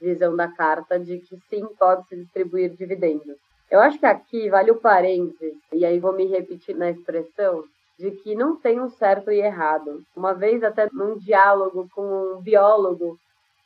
visão 0.00 0.36
da 0.36 0.48
Carta 0.48 0.98
de 0.98 1.18
que 1.18 1.38
sim, 1.48 1.66
pode 1.78 2.06
se 2.08 2.16
distribuir 2.16 2.76
dividendos. 2.76 3.38
Eu 3.74 3.80
acho 3.80 3.98
que 3.98 4.06
aqui 4.06 4.48
vale 4.48 4.70
o 4.70 4.76
parênteses, 4.76 5.58
e 5.72 5.84
aí 5.84 5.98
vou 5.98 6.12
me 6.12 6.26
repetir 6.26 6.76
na 6.76 6.90
expressão, 6.90 7.64
de 7.98 8.12
que 8.12 8.36
não 8.36 8.54
tem 8.54 8.80
um 8.80 8.88
certo 8.88 9.32
e 9.32 9.40
errado. 9.40 10.00
Uma 10.14 10.32
vez, 10.32 10.62
até 10.62 10.88
num 10.92 11.18
diálogo 11.18 11.88
com 11.92 12.36
um 12.36 12.40
biólogo 12.40 13.18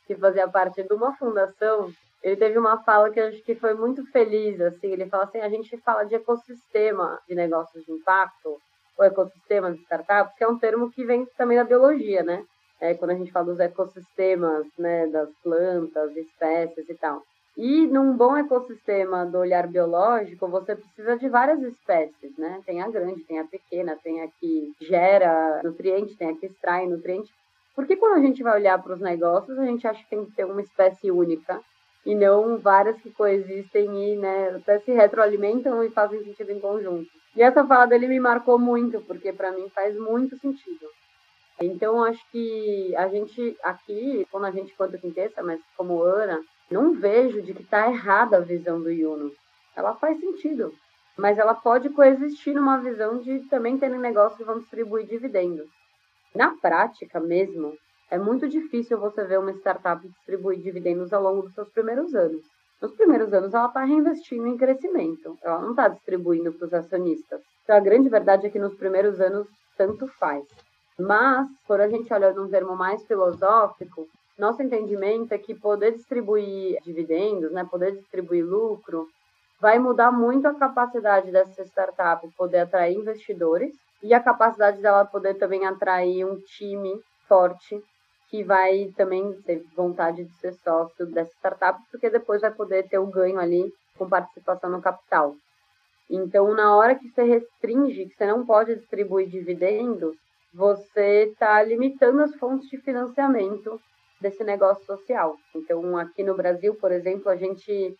que 0.07 0.15
fazia 0.15 0.47
parte 0.47 0.81
de 0.81 0.91
uma 0.95 1.15
fundação, 1.15 1.91
ele 2.23 2.35
teve 2.37 2.57
uma 2.57 2.83
fala 2.83 3.11
que 3.11 3.19
eu 3.19 3.27
acho 3.27 3.43
que 3.43 3.53
foi 3.53 3.75
muito 3.75 4.03
feliz, 4.11 4.59
assim, 4.59 4.87
ele 4.87 5.05
fala 5.05 5.25
assim, 5.25 5.41
a 5.41 5.49
gente 5.49 5.77
fala 5.77 6.03
de 6.03 6.15
ecossistema 6.15 7.19
de 7.29 7.35
negócios 7.35 7.85
de 7.85 7.91
impacto, 7.91 8.57
ou 8.97 9.05
ecossistema 9.05 9.71
de 9.71 9.79
startups, 9.81 10.35
que 10.35 10.43
é 10.43 10.47
um 10.47 10.57
termo 10.57 10.89
que 10.89 11.05
vem 11.05 11.27
também 11.37 11.55
da 11.55 11.63
biologia, 11.63 12.23
né? 12.23 12.43
É, 12.81 12.95
quando 12.95 13.11
a 13.11 13.15
gente 13.15 13.31
fala 13.31 13.45
dos 13.45 13.59
ecossistemas, 13.59 14.65
né, 14.75 15.05
das 15.05 15.29
plantas, 15.43 16.17
espécies 16.17 16.89
e 16.89 16.95
tal. 16.95 17.21
E 17.61 17.85
num 17.87 18.15
bom 18.15 18.37
ecossistema 18.37 19.25
do 19.25 19.37
olhar 19.37 19.67
biológico, 19.67 20.47
você 20.47 20.77
precisa 20.77 21.17
de 21.17 21.27
várias 21.27 21.61
espécies, 21.61 22.37
né? 22.37 22.61
Tem 22.65 22.81
a 22.81 22.87
grande, 22.87 23.21
tem 23.25 23.37
a 23.37 23.43
pequena, 23.43 23.97
tem 24.01 24.21
a 24.21 24.29
que 24.29 24.73
gera 24.79 25.59
nutriente, 25.61 26.15
tem 26.15 26.29
a 26.29 26.37
que 26.37 26.45
extrai 26.45 26.87
nutriente. 26.87 27.29
Porque 27.75 27.97
quando 27.97 28.13
a 28.13 28.21
gente 28.21 28.41
vai 28.41 28.57
olhar 28.57 28.81
para 28.81 28.93
os 28.93 29.01
negócios, 29.01 29.59
a 29.59 29.65
gente 29.65 29.85
acha 29.85 30.01
que 30.01 30.09
tem 30.09 30.23
que 30.23 30.31
ter 30.31 30.45
uma 30.45 30.61
espécie 30.61 31.11
única 31.11 31.59
e 32.05 32.15
não 32.15 32.57
várias 32.57 32.95
que 33.01 33.11
coexistem 33.11 34.13
e 34.13 34.15
né, 34.15 34.51
até 34.55 34.79
se 34.79 34.93
retroalimentam 34.93 35.83
e 35.83 35.89
fazem 35.89 36.23
sentido 36.23 36.53
em 36.53 36.61
conjunto. 36.61 37.09
E 37.35 37.41
essa 37.41 37.67
fala 37.67 37.87
dele 37.87 38.07
me 38.07 38.21
marcou 38.21 38.57
muito, 38.57 39.01
porque 39.01 39.33
para 39.33 39.51
mim 39.51 39.67
faz 39.75 39.97
muito 39.97 40.37
sentido. 40.37 40.87
Então, 41.59 42.05
acho 42.05 42.25
que 42.31 42.95
a 42.95 43.09
gente 43.09 43.57
aqui, 43.61 44.25
quando 44.31 44.45
a 44.45 44.51
gente 44.51 44.73
conta 44.77 44.97
quintessa, 44.97 45.43
mas 45.43 45.59
como 45.75 46.01
Ana, 46.01 46.39
não 46.69 46.93
vejo 46.93 47.41
de 47.41 47.53
que 47.53 47.63
está 47.63 47.89
errada 47.89 48.37
a 48.37 48.41
visão 48.41 48.81
do 48.81 48.91
Yuno. 48.91 49.31
Ela 49.75 49.95
faz 49.95 50.19
sentido, 50.19 50.73
mas 51.17 51.37
ela 51.37 51.53
pode 51.53 51.89
coexistir 51.89 52.53
numa 52.53 52.77
visão 52.77 53.19
de 53.19 53.39
também 53.49 53.77
ter 53.77 53.91
um 53.91 53.99
negócio 53.99 54.37
que 54.37 54.43
vão 54.43 54.59
distribuir 54.59 55.07
dividendos. 55.07 55.67
Na 56.35 56.55
prática 56.57 57.19
mesmo, 57.19 57.73
é 58.11 58.17
muito 58.17 58.47
difícil 58.47 58.99
você 58.99 59.23
ver 59.23 59.39
uma 59.39 59.51
startup 59.51 60.07
distribuir 60.07 60.59
dividendos 60.59 61.11
ao 61.11 61.21
longo 61.21 61.43
dos 61.43 61.53
seus 61.53 61.69
primeiros 61.69 62.13
anos. 62.13 62.43
Nos 62.81 62.93
primeiros 62.93 63.33
anos, 63.33 63.53
ela 63.53 63.67
está 63.67 63.83
reinvestindo 63.83 64.47
em 64.47 64.57
crescimento, 64.57 65.37
ela 65.43 65.59
não 65.59 65.71
está 65.71 65.89
distribuindo 65.89 66.53
para 66.53 66.67
os 66.67 66.73
acionistas. 66.73 67.41
Então, 67.63 67.75
a 67.75 67.79
grande 67.79 68.09
verdade 68.09 68.47
é 68.47 68.49
que 68.49 68.57
nos 68.57 68.73
primeiros 68.75 69.19
anos, 69.19 69.47
tanto 69.77 70.07
faz. 70.07 70.45
Mas, 70.97 71.47
quando 71.67 71.81
a 71.81 71.89
gente 71.89 72.11
olha 72.13 72.33
num 72.33 72.49
termo 72.49 72.75
mais 72.75 73.05
filosófico, 73.05 74.07
nosso 74.39 74.63
entendimento 74.63 75.33
é 75.33 75.37
que 75.37 75.53
poder 75.53 75.91
distribuir 75.91 76.81
dividendos, 76.83 77.51
né, 77.51 77.65
poder 77.69 77.91
distribuir 77.91 78.45
lucro, 78.45 79.07
vai 79.59 79.77
mudar 79.77 80.11
muito 80.11 80.47
a 80.47 80.55
capacidade 80.55 81.31
dessa 81.31 81.63
startup 81.65 82.27
poder 82.37 82.59
atrair 82.59 82.95
investidores 82.95 83.75
e 84.01 84.13
a 84.13 84.19
capacidade 84.19 84.81
dela 84.81 85.03
poder 85.05 85.35
também 85.35 85.65
atrair 85.65 86.25
um 86.25 86.39
time 86.39 87.01
forte 87.27 87.83
que 88.29 88.43
vai 88.43 88.93
também 88.95 89.33
ter 89.41 89.65
vontade 89.75 90.23
de 90.23 90.31
ser 90.33 90.53
sócio 90.53 91.05
dessa 91.07 91.31
startup, 91.31 91.79
porque 91.91 92.09
depois 92.09 92.41
vai 92.41 92.51
poder 92.51 92.87
ter 92.87 92.99
o 92.99 93.03
um 93.03 93.11
ganho 93.11 93.39
ali 93.39 93.73
com 93.97 94.07
participação 94.07 94.69
no 94.69 94.81
capital. 94.81 95.35
Então, 96.09 96.53
na 96.53 96.75
hora 96.75 96.95
que 96.95 97.09
você 97.09 97.23
restringe, 97.23 98.05
que 98.05 98.15
você 98.15 98.25
não 98.25 98.45
pode 98.45 98.75
distribuir 98.75 99.27
dividendos, 99.27 100.15
você 100.53 101.29
está 101.31 101.61
limitando 101.61 102.21
as 102.21 102.35
fontes 102.35 102.69
de 102.69 102.77
financiamento 102.77 103.79
desse 104.19 104.43
negócio 104.43 104.85
social. 104.85 105.35
Então, 105.55 105.97
aqui 105.97 106.23
no 106.23 106.35
Brasil, 106.35 106.75
por 106.75 106.91
exemplo, 106.91 107.29
a 107.29 107.35
gente 107.35 107.95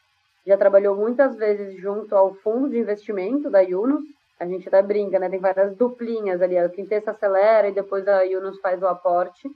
já 0.45 0.57
trabalhou 0.57 0.95
muitas 0.95 1.35
vezes 1.35 1.79
junto 1.79 2.15
ao 2.15 2.33
fundo 2.35 2.69
de 2.69 2.77
investimento 2.77 3.49
da 3.49 3.61
Yunus. 3.61 4.03
A 4.39 4.45
gente 4.45 4.67
até 4.67 4.81
brinca, 4.81 5.19
né? 5.19 5.29
Tem 5.29 5.39
várias 5.39 5.75
duplinhas 5.75 6.41
ali. 6.41 6.57
A 6.57 6.69
Quintessa 6.69 7.11
acelera 7.11 7.67
e 7.67 7.73
depois 7.73 8.07
a 8.07 8.21
Yunus 8.21 8.59
faz 8.59 8.81
o 8.81 8.87
aporte. 8.87 9.49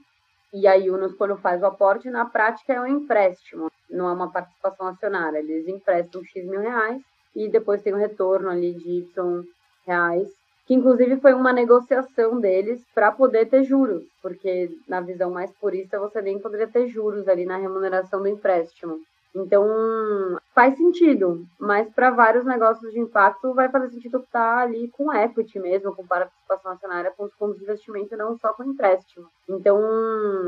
E 0.52 0.66
a 0.68 0.74
Yunus, 0.74 1.14
quando 1.14 1.36
faz 1.38 1.62
o 1.62 1.66
aporte, 1.66 2.08
na 2.10 2.26
prática 2.26 2.74
é 2.74 2.80
um 2.80 2.86
empréstimo, 2.86 3.70
não 3.90 4.08
é 4.08 4.12
uma 4.12 4.30
participação 4.30 4.86
acionária. 4.86 5.38
Eles 5.38 5.66
emprestam 5.66 6.22
X 6.24 6.44
mil 6.46 6.60
reais 6.60 7.02
e 7.34 7.48
depois 7.48 7.82
tem 7.82 7.92
um 7.92 7.98
retorno 7.98 8.48
ali 8.50 8.72
de 8.74 9.00
Y 9.00 9.44
reais 9.86 10.28
que 10.66 10.74
inclusive 10.74 11.20
foi 11.20 11.34
uma 11.34 11.52
negociação 11.52 12.40
deles 12.40 12.82
para 12.94 13.12
poder 13.12 13.46
ter 13.46 13.64
juros, 13.64 14.04
porque 14.22 14.70
na 14.88 15.00
visão 15.00 15.30
mais 15.30 15.52
purista 15.52 15.98
você 15.98 16.22
nem 16.22 16.38
poderia 16.38 16.66
ter 16.66 16.88
juros 16.88 17.28
ali 17.28 17.44
na 17.44 17.56
remuneração 17.56 18.22
do 18.22 18.28
empréstimo. 18.28 18.98
Então 19.34 19.66
faz 20.54 20.76
sentido, 20.76 21.44
mas 21.58 21.92
para 21.92 22.10
vários 22.10 22.44
negócios 22.44 22.92
de 22.92 23.00
impacto 23.00 23.52
vai 23.52 23.68
fazer 23.68 23.90
sentido 23.90 24.18
estar 24.18 24.58
ali 24.58 24.88
com 24.88 25.12
equity 25.12 25.58
mesmo, 25.58 25.94
com 25.94 26.06
participação 26.06 26.70
acionária, 26.70 27.12
com 27.16 27.24
os 27.24 27.34
fundos 27.34 27.58
de 27.58 27.64
investimento, 27.64 28.16
não 28.16 28.38
só 28.38 28.52
com 28.52 28.62
empréstimo. 28.62 29.26
Então 29.48 29.80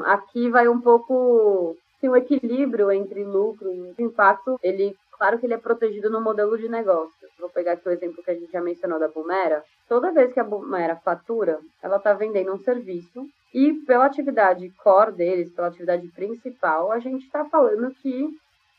aqui 0.04 0.48
vai 0.48 0.68
um 0.68 0.80
pouco 0.80 1.76
tem 2.00 2.10
um 2.10 2.16
equilíbrio 2.16 2.92
entre 2.92 3.24
lucro 3.24 3.72
e 3.72 4.02
impacto, 4.02 4.58
ele 4.62 4.94
Claro 5.18 5.38
que 5.38 5.46
ele 5.46 5.54
é 5.54 5.58
protegido 5.58 6.10
no 6.10 6.20
modelo 6.20 6.58
de 6.58 6.68
negócio. 6.68 7.26
Vou 7.38 7.48
pegar 7.48 7.72
aqui 7.72 7.88
o 7.88 7.92
exemplo 7.92 8.22
que 8.22 8.30
a 8.30 8.34
gente 8.34 8.52
já 8.52 8.60
mencionou 8.60 8.98
da 8.98 9.08
Bumera. 9.08 9.64
Toda 9.88 10.12
vez 10.12 10.32
que 10.32 10.40
a 10.40 10.44
Bumera 10.44 10.96
fatura, 10.96 11.58
ela 11.82 11.96
está 11.96 12.12
vendendo 12.12 12.52
um 12.52 12.58
serviço 12.58 13.26
e 13.54 13.72
pela 13.86 14.06
atividade 14.06 14.68
core 14.82 15.12
deles, 15.12 15.52
pela 15.52 15.68
atividade 15.68 16.06
principal, 16.08 16.92
a 16.92 16.98
gente 16.98 17.24
está 17.24 17.44
falando 17.46 17.90
que 17.94 18.28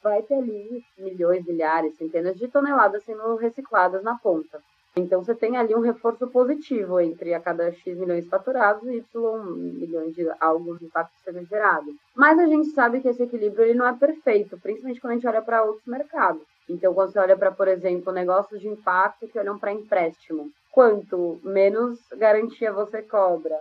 vai 0.04 0.22
ter 0.22 0.36
ali 0.36 0.84
milhões, 0.98 1.46
milhares, 1.46 1.98
centenas 1.98 2.38
de 2.38 2.48
toneladas 2.48 3.04
sendo 3.04 3.36
recicladas 3.36 4.04
na 4.04 4.16
ponta. 4.18 4.62
Então 4.98 5.24
você 5.24 5.36
tem 5.36 5.58
ali 5.58 5.76
um 5.76 5.82
reforço 5.82 6.28
positivo 6.28 7.00
entre 7.00 7.34
a 7.34 7.40
cada 7.40 7.72
X 7.72 7.98
milhões 7.98 8.28
faturados 8.28 8.84
e 8.88 8.98
Y 8.98 9.44
milhões 9.56 10.16
de 10.16 10.28
algo 10.40 10.78
de 10.78 10.86
impacto 10.86 11.14
sendo 11.24 11.46
gerado. 11.46 11.94
Mas 12.16 12.40
a 12.40 12.48
gente 12.48 12.70
sabe 12.70 13.00
que 13.00 13.08
esse 13.08 13.22
equilíbrio 13.24 13.64
ele 13.64 13.78
não 13.78 13.88
é 13.88 13.94
perfeito, 13.94 14.58
principalmente 14.58 15.00
quando 15.00 15.12
a 15.12 15.16
gente 15.16 15.28
olha 15.28 15.42
para 15.42 15.64
outros 15.64 15.86
mercados. 15.86 16.42
Então, 16.70 16.94
quando 16.94 17.12
você 17.12 17.20
olha 17.20 17.38
para, 17.38 17.52
por 17.52 17.68
exemplo, 17.68 18.12
negócios 18.12 18.60
de 18.60 18.68
impacto 18.68 19.28
que 19.28 19.40
olham 19.40 19.58
para 19.58 19.72
empréstimo, 19.72 20.52
quanto 20.72 21.40
menos 21.44 22.00
garantia 22.18 22.74
você 22.74 23.02
cobra, 23.02 23.58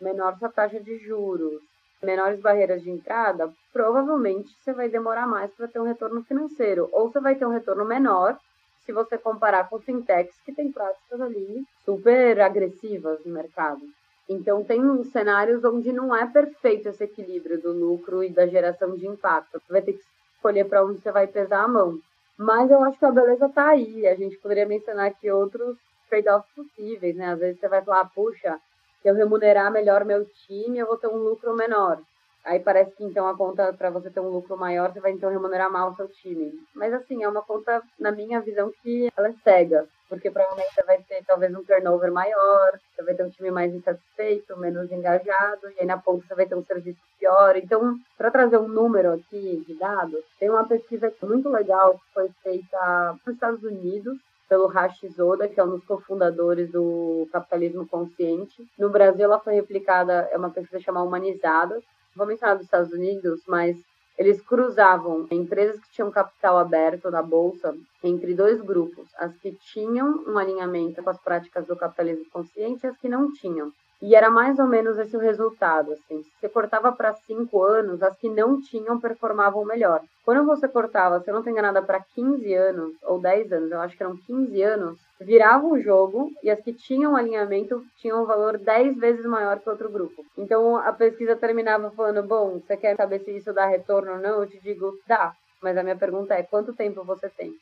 menor 0.00 0.38
sua 0.38 0.48
taxa 0.48 0.80
de 0.80 0.98
juros, 0.98 1.60
menores 2.02 2.40
barreiras 2.40 2.82
de 2.82 2.90
entrada, 2.90 3.52
provavelmente 3.72 4.54
você 4.58 4.72
vai 4.72 4.88
demorar 4.88 5.26
mais 5.26 5.50
para 5.52 5.68
ter 5.68 5.80
um 5.80 5.84
retorno 5.84 6.22
financeiro. 6.24 6.88
Ou 6.92 7.10
você 7.10 7.20
vai 7.20 7.34
ter 7.34 7.46
um 7.46 7.50
retorno 7.50 7.84
menor 7.84 8.38
se 8.86 8.92
você 8.92 9.18
comparar 9.18 9.68
com 9.68 9.80
fintechs 9.80 10.40
que 10.44 10.54
têm 10.54 10.70
práticas 10.70 11.20
ali 11.20 11.64
super 11.84 12.40
agressivas 12.40 13.22
no 13.24 13.34
mercado. 13.34 13.82
Então, 14.28 14.64
tem 14.64 15.04
cenários 15.04 15.64
onde 15.64 15.92
não 15.92 16.14
é 16.14 16.26
perfeito 16.26 16.88
esse 16.88 17.04
equilíbrio 17.04 17.60
do 17.60 17.72
lucro 17.72 18.24
e 18.24 18.30
da 18.30 18.46
geração 18.46 18.96
de 18.96 19.06
impacto. 19.06 19.60
Você 19.60 19.72
vai 19.72 19.82
ter 19.82 19.92
que 19.92 20.04
escolher 20.34 20.64
para 20.64 20.84
onde 20.84 21.00
você 21.00 21.12
vai 21.12 21.26
pesar 21.26 21.64
a 21.64 21.68
mão. 21.68 21.98
Mas 22.38 22.70
eu 22.70 22.82
acho 22.84 22.98
que 22.98 23.04
a 23.04 23.10
beleza 23.10 23.46
está 23.46 23.68
aí. 23.68 24.06
A 24.06 24.14
gente 24.14 24.36
poderia 24.38 24.66
mencionar 24.66 25.06
aqui 25.06 25.30
outros 25.30 25.76
trade-offs 26.08 26.52
possíveis, 26.54 27.16
né? 27.16 27.32
Às 27.32 27.38
vezes 27.38 27.60
você 27.60 27.68
vai 27.68 27.82
falar, 27.82 28.04
puxa, 28.06 28.60
se 29.02 29.08
eu 29.08 29.14
remunerar 29.14 29.72
melhor 29.72 30.04
meu 30.04 30.24
time, 30.46 30.78
eu 30.78 30.86
vou 30.86 30.96
ter 30.96 31.08
um 31.08 31.16
lucro 31.16 31.54
menor. 31.54 32.00
Aí 32.46 32.60
parece 32.60 32.92
que 32.92 33.02
então 33.02 33.26
a 33.26 33.36
conta 33.36 33.72
para 33.72 33.90
você 33.90 34.08
ter 34.08 34.20
um 34.20 34.28
lucro 34.28 34.56
maior, 34.56 34.92
você 34.92 35.00
vai 35.00 35.10
então 35.10 35.28
remunerar 35.28 35.70
mal 35.70 35.90
o 35.90 35.96
seu 35.96 36.06
time. 36.06 36.54
Mas 36.72 36.92
assim, 36.94 37.24
é 37.24 37.28
uma 37.28 37.42
conta, 37.42 37.82
na 37.98 38.12
minha 38.12 38.40
visão, 38.40 38.72
que 38.82 39.10
ela 39.16 39.28
é 39.28 39.34
cega. 39.42 39.84
Porque 40.08 40.30
provavelmente 40.30 40.72
você 40.72 40.84
vai 40.84 41.02
ter 41.02 41.24
talvez 41.26 41.52
um 41.52 41.64
turnover 41.64 42.12
maior, 42.12 42.78
você 42.94 43.02
vai 43.02 43.14
ter 43.14 43.24
um 43.24 43.30
time 43.30 43.50
mais 43.50 43.74
insatisfeito, 43.74 44.56
menos 44.56 44.92
engajado, 44.92 45.68
e 45.76 45.80
aí 45.80 45.86
na 45.86 45.98
ponta 45.98 46.24
você 46.24 46.36
vai 46.36 46.46
ter 46.46 46.54
um 46.54 46.64
serviço 46.64 47.00
pior. 47.18 47.56
Então, 47.56 47.98
para 48.16 48.30
trazer 48.30 48.58
um 48.58 48.68
número 48.68 49.14
aqui 49.14 49.64
de 49.66 49.74
dados, 49.74 50.24
tem 50.38 50.48
uma 50.48 50.68
pesquisa 50.68 51.12
muito 51.24 51.48
legal 51.48 51.94
que 51.94 52.14
foi 52.14 52.30
feita 52.44 53.16
nos 53.26 53.34
Estados 53.34 53.64
Unidos, 53.64 54.16
pelo 54.48 54.68
Hashi 54.68 55.08
Zoda, 55.08 55.48
que 55.48 55.58
é 55.58 55.64
um 55.64 55.70
dos 55.70 55.84
cofundadores 55.84 56.70
do 56.70 57.28
Capitalismo 57.32 57.84
Consciente. 57.88 58.64
No 58.78 58.88
Brasil, 58.88 59.24
ela 59.24 59.40
foi 59.40 59.54
replicada, 59.54 60.28
é 60.30 60.36
uma 60.36 60.50
pesquisa 60.50 60.80
chamada 60.80 61.04
Humanizada. 61.04 61.82
Vou 62.16 62.26
mencionar 62.26 62.56
dos 62.56 62.64
Estados 62.64 62.90
Unidos, 62.92 63.42
mas 63.46 63.76
eles 64.16 64.40
cruzavam 64.40 65.26
empresas 65.30 65.78
que 65.78 65.90
tinham 65.90 66.10
capital 66.10 66.58
aberto 66.58 67.10
na 67.10 67.22
bolsa 67.22 67.76
entre 68.02 68.34
dois 68.34 68.60
grupos, 68.62 69.06
as 69.18 69.36
que 69.36 69.52
tinham 69.52 70.24
um 70.26 70.38
alinhamento 70.38 71.02
com 71.02 71.10
as 71.10 71.20
práticas 71.20 71.66
do 71.66 71.76
capitalismo 71.76 72.24
consciente 72.30 72.86
e 72.86 72.88
as 72.88 72.96
que 72.96 73.08
não 73.08 73.30
tinham. 73.32 73.70
E 74.00 74.14
era 74.14 74.28
mais 74.28 74.58
ou 74.58 74.66
menos 74.66 74.98
esse 74.98 75.16
o 75.16 75.20
resultado. 75.20 75.92
Assim. 75.92 76.22
Se 76.22 76.30
você 76.40 76.48
cortava 76.48 76.92
para 76.92 77.14
cinco 77.14 77.62
anos, 77.62 78.02
as 78.02 78.16
que 78.16 78.28
não 78.28 78.60
tinham 78.60 79.00
performavam 79.00 79.64
melhor. 79.64 80.02
Quando 80.24 80.44
você 80.44 80.68
cortava, 80.68 81.20
se 81.20 81.30
eu 81.30 81.34
não 81.34 81.42
tenho 81.42 81.62
nada, 81.62 81.80
para 81.80 82.04
15 82.14 82.52
anos 82.54 82.92
ou 83.02 83.20
10 83.20 83.52
anos, 83.52 83.70
eu 83.70 83.80
acho 83.80 83.96
que 83.96 84.02
eram 84.02 84.16
15 84.16 84.62
anos, 84.62 84.98
virava 85.20 85.66
o 85.66 85.80
jogo 85.80 86.30
e 86.42 86.50
as 86.50 86.60
que 86.60 86.72
tinham 86.72 87.16
alinhamento 87.16 87.82
tinham 87.96 88.22
um 88.22 88.26
valor 88.26 88.58
10 88.58 88.96
vezes 88.96 89.24
maior 89.24 89.60
que 89.60 89.70
outro 89.70 89.88
grupo. 89.88 90.24
Então 90.36 90.76
a 90.76 90.92
pesquisa 90.92 91.36
terminava 91.36 91.90
falando: 91.90 92.22
bom, 92.22 92.58
você 92.58 92.76
quer 92.76 92.96
saber 92.96 93.20
se 93.20 93.30
isso 93.30 93.52
dá 93.52 93.66
retorno 93.66 94.12
ou 94.12 94.18
não? 94.18 94.40
Eu 94.42 94.46
te 94.46 94.58
digo: 94.60 94.98
dá. 95.06 95.32
Mas 95.62 95.76
a 95.76 95.82
minha 95.82 95.96
pergunta 95.96 96.34
é: 96.34 96.42
quanto 96.42 96.74
tempo 96.74 97.02
você 97.04 97.28
tem? 97.28 97.54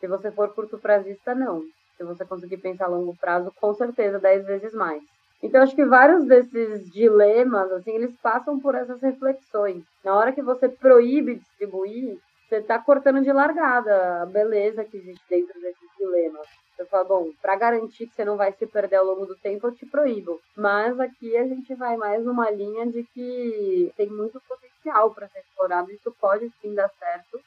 Se 0.00 0.06
você 0.06 0.30
for 0.30 0.48
curto 0.54 0.78
prazista, 0.78 1.34
não. 1.34 1.62
Se 1.96 2.04
você 2.04 2.24
conseguir 2.24 2.58
pensar 2.58 2.84
a 2.86 2.88
longo 2.88 3.16
prazo, 3.16 3.52
com 3.60 3.74
certeza 3.74 4.18
10 4.18 4.46
vezes 4.46 4.74
mais. 4.74 5.02
Então, 5.42 5.62
acho 5.62 5.74
que 5.74 5.84
vários 5.84 6.24
desses 6.24 6.90
dilemas, 6.90 7.70
assim, 7.72 7.92
eles 7.92 8.14
passam 8.22 8.58
por 8.58 8.74
essas 8.74 9.00
reflexões. 9.00 9.84
Na 10.04 10.14
hora 10.16 10.32
que 10.32 10.42
você 10.42 10.68
proíbe 10.68 11.36
distribuir, 11.36 12.18
você 12.48 12.56
está 12.56 12.78
cortando 12.78 13.22
de 13.22 13.32
largada 13.32 14.22
a 14.22 14.26
beleza 14.26 14.84
que 14.84 14.96
existe 14.96 15.24
dentro 15.28 15.60
desses 15.60 15.88
dilemas. 15.98 16.46
Você 16.76 16.84
fala, 16.86 17.04
bom, 17.04 17.30
para 17.40 17.56
garantir 17.56 18.06
que 18.06 18.14
você 18.14 18.24
não 18.24 18.36
vai 18.36 18.52
se 18.52 18.66
perder 18.66 18.96
ao 18.96 19.04
longo 19.04 19.26
do 19.26 19.34
tempo, 19.36 19.66
eu 19.66 19.74
te 19.74 19.86
proíbo. 19.86 20.40
Mas 20.56 20.98
aqui 21.00 21.36
a 21.36 21.46
gente 21.46 21.74
vai 21.74 21.96
mais 21.96 22.24
numa 22.24 22.50
linha 22.50 22.86
de 22.86 23.02
que 23.14 23.92
tem 23.96 24.08
muito 24.08 24.40
potencial 24.46 25.10
para 25.12 25.28
ser 25.28 25.40
explorado. 25.40 25.90
Isso 25.90 26.14
pode 26.20 26.50
sim 26.60 26.74
dar 26.74 26.88
certo 26.90 27.40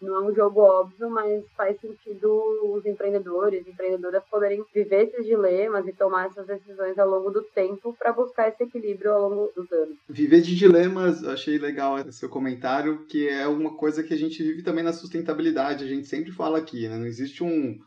não 0.00 0.16
é 0.16 0.30
um 0.30 0.34
jogo 0.34 0.60
óbvio, 0.60 1.10
mas 1.10 1.44
faz 1.56 1.78
sentido 1.80 2.42
os 2.74 2.84
empreendedores 2.86 3.66
e 3.66 3.70
empreendedoras 3.70 4.22
poderem 4.30 4.64
viver 4.74 5.08
esses 5.08 5.26
dilemas 5.26 5.86
e 5.86 5.92
tomar 5.92 6.26
essas 6.26 6.46
decisões 6.46 6.98
ao 6.98 7.08
longo 7.08 7.30
do 7.30 7.42
tempo 7.42 7.94
para 7.98 8.12
buscar 8.12 8.48
esse 8.48 8.62
equilíbrio 8.62 9.12
ao 9.12 9.28
longo 9.28 9.52
dos 9.54 9.70
anos. 9.70 9.96
Viver 10.08 10.40
de 10.40 10.56
dilemas, 10.56 11.22
achei 11.24 11.58
legal 11.58 11.98
esse 11.98 12.12
seu 12.12 12.28
comentário, 12.28 13.04
que 13.06 13.28
é 13.28 13.46
uma 13.46 13.76
coisa 13.76 14.02
que 14.02 14.14
a 14.14 14.18
gente 14.18 14.42
vive 14.42 14.62
também 14.62 14.84
na 14.84 14.92
sustentabilidade. 14.92 15.84
A 15.84 15.88
gente 15.88 16.06
sempre 16.06 16.32
fala 16.32 16.58
aqui, 16.58 16.88
né? 16.88 16.96
Não 16.96 17.06
existe 17.06 17.44
um 17.44 17.78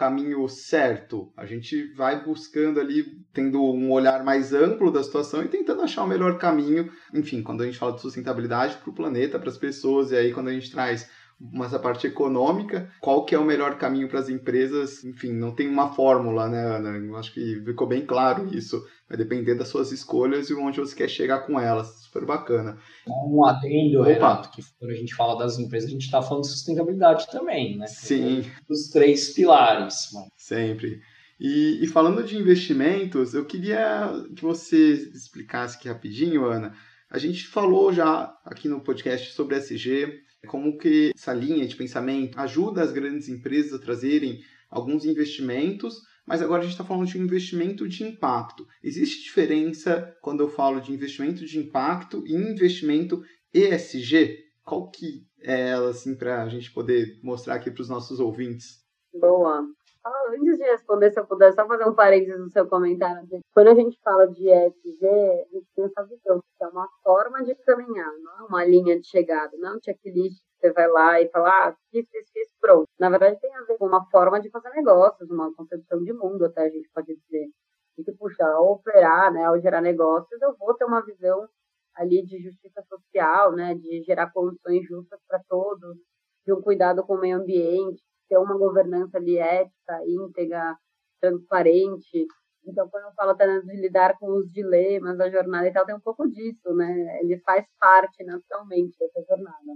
caminho 0.00 0.48
certo. 0.48 1.30
A 1.36 1.44
gente 1.44 1.92
vai 1.92 2.24
buscando 2.24 2.80
ali, 2.80 3.04
tendo 3.34 3.62
um 3.62 3.92
olhar 3.92 4.24
mais 4.24 4.54
amplo 4.54 4.90
da 4.90 5.02
situação 5.02 5.42
e 5.42 5.48
tentando 5.48 5.82
achar 5.82 6.04
o 6.04 6.08
melhor 6.08 6.38
caminho. 6.38 6.90
Enfim, 7.12 7.42
quando 7.42 7.62
a 7.62 7.66
gente 7.66 7.76
fala 7.76 7.92
de 7.92 8.00
sustentabilidade 8.00 8.78
para 8.78 8.88
o 8.88 8.94
planeta, 8.94 9.38
para 9.38 9.50
as 9.50 9.58
pessoas, 9.58 10.10
e 10.10 10.16
aí 10.16 10.32
quando 10.32 10.48
a 10.48 10.52
gente 10.54 10.70
traz 10.70 11.06
mas 11.40 11.72
a 11.72 11.78
parte 11.78 12.06
econômica, 12.06 12.92
qual 13.00 13.24
que 13.24 13.34
é 13.34 13.38
o 13.38 13.44
melhor 13.44 13.78
caminho 13.78 14.08
para 14.08 14.20
as 14.20 14.28
empresas, 14.28 15.02
enfim, 15.02 15.32
não 15.32 15.52
tem 15.52 15.68
uma 15.68 15.94
fórmula, 15.94 16.46
né, 16.48 16.76
Ana? 16.76 16.90
Eu 16.98 17.16
acho 17.16 17.32
que 17.32 17.62
ficou 17.64 17.86
bem 17.86 18.04
claro 18.04 18.54
isso. 18.54 18.84
Vai 19.08 19.16
depender 19.16 19.54
das 19.54 19.68
suas 19.68 19.90
escolhas 19.90 20.50
e 20.50 20.54
onde 20.54 20.78
você 20.78 20.94
quer 20.94 21.08
chegar 21.08 21.46
com 21.46 21.58
elas. 21.58 21.88
Super 22.02 22.26
bacana. 22.26 22.78
Um 23.08 23.42
adendo, 23.46 24.02
Opa. 24.02 24.10
Renato, 24.10 24.50
que 24.50 24.62
quando 24.78 24.90
a 24.90 24.94
gente 24.94 25.14
fala 25.14 25.38
das 25.38 25.58
empresas, 25.58 25.88
a 25.88 25.92
gente 25.92 26.04
está 26.04 26.20
falando 26.20 26.42
de 26.42 26.50
sustentabilidade 26.50 27.26
também, 27.30 27.78
né? 27.78 27.86
Sim. 27.86 28.44
Os 28.68 28.90
três 28.90 29.32
pilares. 29.32 30.10
Mano. 30.12 30.26
Sempre. 30.36 31.00
E, 31.40 31.82
e, 31.82 31.86
falando 31.86 32.22
de 32.22 32.36
investimentos, 32.36 33.32
eu 33.32 33.46
queria 33.46 34.12
que 34.36 34.42
você 34.42 34.92
explicasse 34.92 35.78
aqui 35.78 35.88
rapidinho, 35.88 36.44
Ana. 36.44 36.74
A 37.08 37.16
gente 37.16 37.46
falou 37.46 37.90
já 37.92 38.36
aqui 38.44 38.68
no 38.68 38.82
podcast 38.82 39.32
sobre 39.32 39.56
SG, 39.56 40.20
como 40.46 40.78
que 40.78 41.12
essa 41.14 41.32
linha 41.32 41.66
de 41.66 41.76
pensamento 41.76 42.38
ajuda 42.38 42.82
as 42.82 42.92
grandes 42.92 43.28
empresas 43.28 43.72
a 43.72 43.78
trazerem 43.78 44.40
alguns 44.70 45.04
investimentos, 45.04 46.00
mas 46.26 46.40
agora 46.40 46.60
a 46.60 46.62
gente 46.62 46.72
está 46.72 46.84
falando 46.84 47.06
de 47.06 47.18
um 47.18 47.24
investimento 47.24 47.88
de 47.88 48.04
impacto. 48.04 48.66
Existe 48.82 49.24
diferença 49.24 50.16
quando 50.22 50.40
eu 50.40 50.48
falo 50.48 50.80
de 50.80 50.92
investimento 50.92 51.44
de 51.44 51.58
impacto 51.58 52.24
e 52.26 52.34
investimento 52.34 53.22
ESG? 53.52 54.38
Qual 54.64 54.90
que 54.90 55.26
é 55.42 55.70
ela, 55.70 55.90
assim, 55.90 56.14
para 56.14 56.42
a 56.42 56.48
gente 56.48 56.70
poder 56.72 57.18
mostrar 57.22 57.56
aqui 57.56 57.70
para 57.70 57.82
os 57.82 57.88
nossos 57.88 58.20
ouvintes? 58.20 58.80
Boa. 59.12 59.64
Antes 60.02 60.56
de 60.56 60.64
responder, 60.64 61.10
se 61.10 61.20
eu 61.20 61.26
puder 61.26 61.52
só 61.52 61.66
fazer 61.66 61.84
um 61.84 61.94
parênteses 61.94 62.40
no 62.40 62.48
seu 62.50 62.66
comentário. 62.66 63.28
Quando 63.52 63.68
a 63.68 63.74
gente 63.74 64.00
fala 64.02 64.26
de 64.26 64.48
ESG, 64.48 65.06
a 65.06 65.48
gente 65.52 65.66
tem 65.76 65.84
essa 65.84 66.02
visão 66.06 66.40
que 66.40 66.64
é 66.64 66.68
uma 66.68 66.88
forma 67.02 67.44
de 67.44 67.54
caminhar, 67.56 68.10
não 68.22 68.38
é 68.38 68.42
uma 68.48 68.64
linha 68.64 68.98
de 68.98 69.06
chegada, 69.06 69.54
não 69.58 69.72
é 69.72 69.76
um 69.76 69.80
checklist 69.82 70.38
que 70.38 70.68
você 70.68 70.72
vai 70.72 70.88
lá 70.88 71.20
e 71.20 71.28
fala, 71.28 71.50
ah, 71.50 71.76
fiz, 71.90 72.08
fiz, 72.10 72.30
fiz, 72.32 72.48
pronto. 72.58 72.86
Na 72.98 73.10
verdade, 73.10 73.38
tem 73.40 73.54
a 73.54 73.62
ver 73.64 73.76
com 73.76 73.86
uma 73.86 74.06
forma 74.10 74.40
de 74.40 74.48
fazer 74.50 74.70
negócios, 74.70 75.30
uma 75.30 75.54
concepção 75.54 76.02
de 76.02 76.12
mundo, 76.14 76.46
até 76.46 76.62
a 76.62 76.70
gente 76.70 76.88
pode 76.94 77.14
dizer. 77.14 77.50
E 77.98 78.02
que, 78.02 78.12
puxa, 78.12 78.42
ao 78.44 78.72
operar, 78.72 79.30
né, 79.30 79.44
ao 79.44 79.60
gerar 79.60 79.82
negócios, 79.82 80.40
eu 80.40 80.56
vou 80.56 80.74
ter 80.74 80.86
uma 80.86 81.04
visão 81.04 81.46
ali 81.94 82.24
de 82.24 82.38
justiça 82.42 82.82
social, 82.88 83.52
né, 83.52 83.74
de 83.74 84.02
gerar 84.02 84.32
condições 84.32 84.82
justas 84.86 85.20
para 85.28 85.40
todos, 85.46 85.98
de 86.46 86.52
um 86.54 86.62
cuidado 86.62 87.04
com 87.04 87.16
o 87.16 87.20
meio 87.20 87.36
ambiente, 87.36 88.02
ter 88.30 88.38
uma 88.38 88.56
governança 88.56 89.18
ali 89.18 89.36
ética, 89.36 90.00
íntegra, 90.06 90.78
transparente. 91.20 92.26
Então, 92.64 92.88
quando 92.88 93.06
eu 93.06 93.12
falo 93.12 93.32
até 93.32 93.60
de 93.60 93.76
lidar 93.76 94.16
com 94.18 94.38
os 94.38 94.50
dilemas 94.52 95.18
da 95.18 95.28
jornada 95.28 95.66
e 95.66 95.72
tal, 95.72 95.84
tem 95.84 95.96
um 95.96 96.00
pouco 96.00 96.28
disso, 96.28 96.72
né? 96.74 97.20
Ele 97.20 97.38
faz 97.40 97.66
parte 97.78 98.24
naturalmente 98.24 98.96
dessa 98.98 99.20
jornada. 99.28 99.72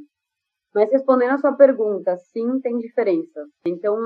Mas 0.72 0.90
respondendo 0.90 1.32
a 1.32 1.38
sua 1.38 1.52
pergunta, 1.56 2.16
sim, 2.16 2.60
tem 2.60 2.78
diferença. 2.78 3.44
Então, 3.66 3.96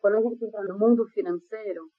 quando 0.00 0.14
a 0.16 0.22
gente 0.22 0.44
entra 0.44 0.62
no 0.64 0.78
mundo 0.78 1.06
financeiro, 1.08 1.90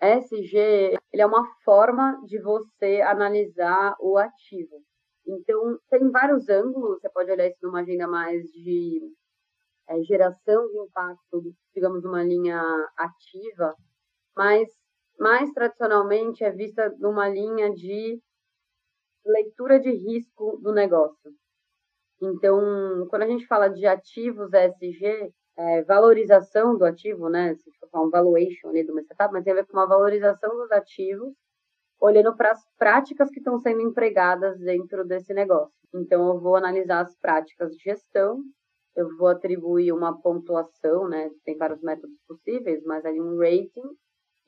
SG 0.00 0.96
ele 1.12 1.22
é 1.22 1.26
uma 1.26 1.44
forma 1.64 2.20
de 2.24 2.40
você 2.40 3.00
analisar 3.00 3.96
o 4.00 4.16
ativo. 4.16 4.80
Então, 5.26 5.78
tem 5.90 6.08
vários 6.10 6.48
ângulos, 6.48 7.00
você 7.00 7.08
pode 7.10 7.30
olhar 7.30 7.48
isso 7.48 7.58
numa 7.62 7.80
agenda 7.80 8.06
mais 8.06 8.44
de 8.52 9.00
é, 9.88 10.02
geração 10.02 10.68
de 10.68 10.78
impacto, 10.78 11.54
digamos, 11.74 12.04
uma 12.04 12.22
linha 12.22 12.60
ativa, 12.96 13.74
mas 14.36 14.68
mais 15.18 15.50
tradicionalmente 15.52 16.44
é 16.44 16.50
vista 16.50 16.94
numa 16.98 17.28
linha 17.28 17.72
de 17.72 18.20
leitura 19.24 19.80
de 19.80 19.90
risco 19.90 20.58
do 20.62 20.72
negócio. 20.72 21.32
Então, 22.20 23.06
quando 23.08 23.22
a 23.22 23.26
gente 23.26 23.46
fala 23.46 23.68
de 23.68 23.86
ativos 23.86 24.50
ESG, 24.52 25.32
é, 25.56 25.82
valorização 25.82 26.76
do 26.76 26.84
ativo, 26.84 27.28
né? 27.28 27.54
Se 27.56 27.70
for 27.78 27.88
falar 27.90 28.06
um 28.06 28.10
valuation 28.10 28.68
ali 28.68 28.84
de 28.84 28.92
uma 28.92 29.02
mas 29.32 29.44
tem 29.44 29.52
a 29.52 29.56
ver 29.56 29.66
com 29.66 29.76
uma 29.76 29.88
valorização 29.88 30.50
dos 30.56 30.70
ativos, 30.70 31.34
olhando 32.00 32.36
para 32.36 32.52
as 32.52 32.64
práticas 32.78 33.28
que 33.30 33.38
estão 33.40 33.58
sendo 33.58 33.80
empregadas 33.82 34.58
dentro 34.60 35.04
desse 35.04 35.34
negócio. 35.34 35.74
Então, 35.94 36.28
eu 36.28 36.40
vou 36.40 36.56
analisar 36.56 37.00
as 37.00 37.16
práticas 37.18 37.72
de 37.72 37.82
gestão, 37.82 38.40
eu 38.98 39.16
vou 39.16 39.28
atribuir 39.28 39.92
uma 39.92 40.20
pontuação, 40.20 41.08
né? 41.08 41.30
Tem 41.44 41.56
vários 41.56 41.80
métodos 41.80 42.18
possíveis, 42.26 42.82
mas 42.84 43.04
ali 43.04 43.20
um 43.20 43.38
rating, 43.38 43.88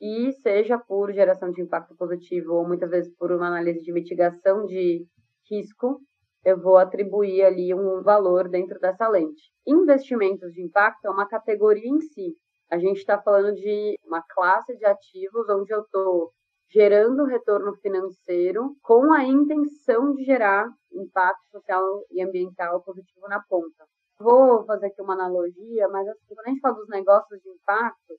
e 0.01 0.33
seja 0.41 0.77
por 0.77 1.13
geração 1.13 1.51
de 1.51 1.61
impacto 1.61 1.95
positivo 1.95 2.55
ou 2.55 2.67
muitas 2.67 2.89
vezes 2.89 3.15
por 3.15 3.31
uma 3.31 3.47
análise 3.47 3.79
de 3.81 3.93
mitigação 3.93 4.65
de 4.65 5.05
risco, 5.49 6.01
eu 6.43 6.59
vou 6.59 6.77
atribuir 6.77 7.43
ali 7.43 7.73
um 7.73 8.01
valor 8.01 8.49
dentro 8.49 8.77
dessa 8.79 9.07
lente. 9.07 9.41
Investimentos 9.65 10.51
de 10.51 10.61
impacto 10.61 11.05
é 11.05 11.09
uma 11.09 11.27
categoria 11.27 11.87
em 11.87 12.01
si. 12.01 12.35
A 12.69 12.77
gente 12.77 12.97
está 12.97 13.21
falando 13.21 13.55
de 13.55 13.95
uma 14.05 14.21
classe 14.21 14.75
de 14.75 14.85
ativos 14.85 15.47
onde 15.49 15.73
eu 15.73 15.81
estou 15.81 16.31
gerando 16.69 17.23
retorno 17.23 17.73
financeiro 17.77 18.75
com 18.81 19.13
a 19.13 19.23
intenção 19.23 20.13
de 20.13 20.23
gerar 20.25 20.67
impacto 20.91 21.47
social 21.51 22.03
e 22.11 22.21
ambiental 22.21 22.81
positivo 22.83 23.29
na 23.29 23.41
ponta. 23.47 23.85
Vou 24.21 24.63
fazer 24.65 24.87
aqui 24.87 25.01
uma 25.01 25.13
analogia, 25.13 25.87
mas 25.89 26.07
assim, 26.07 26.35
quando 26.35 26.47
a 26.47 26.49
gente 26.49 26.61
fala 26.61 26.75
dos 26.75 26.89
negócios 26.89 27.41
de 27.41 27.49
impacto, 27.49 28.15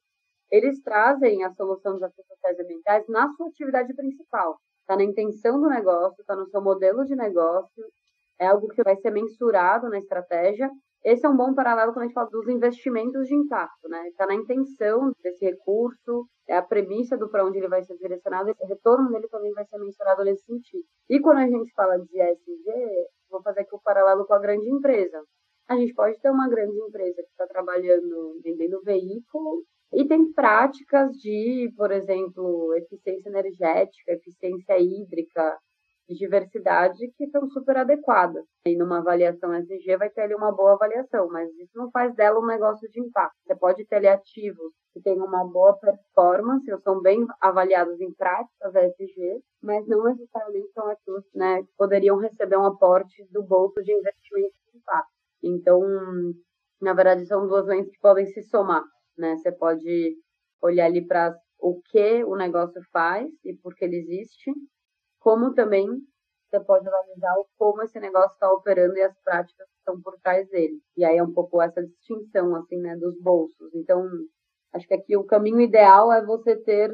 eles 0.50 0.82
trazem 0.82 1.44
a 1.44 1.52
solução 1.52 1.94
dos 1.94 2.02
ativos 2.02 2.26
sociais 2.26 2.58
e 2.58 2.62
ambientais 2.62 3.08
na 3.08 3.30
sua 3.32 3.48
atividade 3.48 3.94
principal. 3.94 4.58
Está 4.80 4.96
na 4.96 5.04
intenção 5.04 5.60
do 5.60 5.68
negócio, 5.68 6.20
está 6.20 6.36
no 6.36 6.46
seu 6.48 6.60
modelo 6.60 7.04
de 7.04 7.14
negócio 7.14 7.84
é 8.42 8.46
algo 8.46 8.68
que 8.68 8.82
vai 8.82 8.96
ser 8.96 9.10
mensurado 9.10 9.88
na 9.88 9.98
estratégia. 9.98 10.68
Esse 11.04 11.26
é 11.26 11.28
um 11.28 11.36
bom 11.36 11.54
paralelo 11.54 11.92
quando 11.92 12.04
a 12.04 12.06
gente 12.06 12.14
fala 12.14 12.28
dos 12.30 12.48
investimentos 12.48 13.26
de 13.26 13.34
impacto, 13.34 13.88
né? 13.88 14.08
Está 14.08 14.26
na 14.26 14.34
intenção 14.34 15.12
desse 15.22 15.44
recurso, 15.44 16.26
é 16.48 16.56
a 16.56 16.62
premissa 16.62 17.16
do 17.16 17.28
para 17.28 17.44
onde 17.44 17.58
ele 17.58 17.68
vai 17.68 17.82
ser 17.82 17.96
direcionado, 17.98 18.50
esse 18.50 18.64
retorno 18.64 19.10
dele 19.10 19.28
também 19.28 19.52
vai 19.52 19.64
ser 19.66 19.78
mensurado 19.78 20.24
nesse 20.24 20.44
sentido. 20.44 20.84
E 21.08 21.20
quando 21.20 21.38
a 21.38 21.46
gente 21.46 21.72
fala 21.72 21.98
de 21.98 22.20
ESG, 22.20 23.08
vou 23.30 23.42
fazer 23.42 23.60
aqui 23.60 23.74
o 23.74 23.78
um 23.78 23.82
paralelo 23.82 24.26
com 24.26 24.34
a 24.34 24.40
grande 24.40 24.68
empresa. 24.68 25.22
A 25.68 25.76
gente 25.76 25.94
pode 25.94 26.18
ter 26.20 26.30
uma 26.30 26.48
grande 26.48 26.76
empresa 26.78 27.22
que 27.22 27.30
está 27.30 27.46
trabalhando 27.46 28.40
vendendo 28.42 28.82
veículo 28.82 29.64
e 29.92 30.06
tem 30.06 30.32
práticas 30.32 31.12
de, 31.18 31.72
por 31.76 31.90
exemplo, 31.90 32.74
eficiência 32.74 33.28
energética, 33.28 34.12
eficiência 34.12 34.78
hídrica, 34.78 35.58
de 36.08 36.16
diversidade 36.16 37.10
que 37.16 37.26
são 37.28 37.48
super 37.48 37.76
adequadas. 37.76 38.44
E 38.66 38.76
numa 38.76 38.98
avaliação 38.98 39.54
SG 39.54 39.96
vai 39.96 40.10
ter 40.10 40.22
ali 40.22 40.34
uma 40.34 40.52
boa 40.52 40.74
avaliação, 40.74 41.28
mas 41.28 41.48
isso 41.56 41.76
não 41.76 41.90
faz 41.90 42.14
dela 42.14 42.40
um 42.40 42.46
negócio 42.46 42.88
de 42.90 43.00
impacto. 43.00 43.36
Você 43.46 43.54
pode 43.54 43.84
ter 43.86 43.96
ali 43.96 44.08
ativos 44.08 44.72
que 44.92 45.00
têm 45.00 45.18
uma 45.20 45.44
boa 45.44 45.78
performance, 45.78 46.70
ou 46.70 46.80
são 46.80 47.00
bem 47.00 47.26
avaliados 47.40 48.00
em 48.00 48.12
práticas 48.12 48.74
SG, 48.74 49.40
mas 49.62 49.86
não 49.86 50.04
necessariamente 50.04 50.70
são 50.72 50.86
ativos 50.88 51.24
né, 51.34 51.62
que 51.62 51.72
poderiam 51.78 52.18
receber 52.18 52.56
um 52.56 52.66
aporte 52.66 53.26
do 53.30 53.42
bolso 53.42 53.82
de 53.82 53.92
investimento 53.92 54.54
de 54.70 54.78
impacto. 54.78 55.21
Então, 55.42 55.80
na 56.80 56.94
verdade, 56.94 57.26
são 57.26 57.46
duas 57.46 57.66
lentes 57.66 57.92
que 57.92 58.00
podem 58.00 58.26
se 58.26 58.42
somar. 58.42 58.84
Né? 59.16 59.36
Você 59.36 59.52
pode 59.52 60.16
olhar 60.60 60.86
ali 60.86 61.06
para 61.06 61.34
o 61.58 61.80
que 61.90 62.24
o 62.24 62.36
negócio 62.36 62.80
faz 62.92 63.30
e 63.44 63.54
por 63.56 63.74
que 63.74 63.84
ele 63.84 63.96
existe, 63.96 64.50
como 65.20 65.54
também 65.54 65.86
você 66.52 66.60
pode 66.60 66.86
analisar 66.86 67.34
como 67.56 67.82
esse 67.82 67.98
negócio 67.98 68.34
está 68.34 68.52
operando 68.52 68.96
e 68.96 69.02
as 69.02 69.18
práticas 69.22 69.66
que 69.68 69.78
estão 69.78 70.00
por 70.02 70.18
trás 70.20 70.46
dele. 70.50 70.78
E 70.96 71.04
aí 71.04 71.16
é 71.16 71.22
um 71.22 71.32
pouco 71.32 71.62
essa 71.62 71.82
distinção, 71.82 72.54
assim, 72.56 72.76
né, 72.78 72.94
dos 72.96 73.18
bolsos. 73.20 73.74
Então, 73.74 74.06
acho 74.74 74.86
que 74.86 74.94
aqui 74.94 75.16
o 75.16 75.24
caminho 75.24 75.60
ideal 75.60 76.12
é 76.12 76.24
você 76.24 76.56
ter 76.56 76.90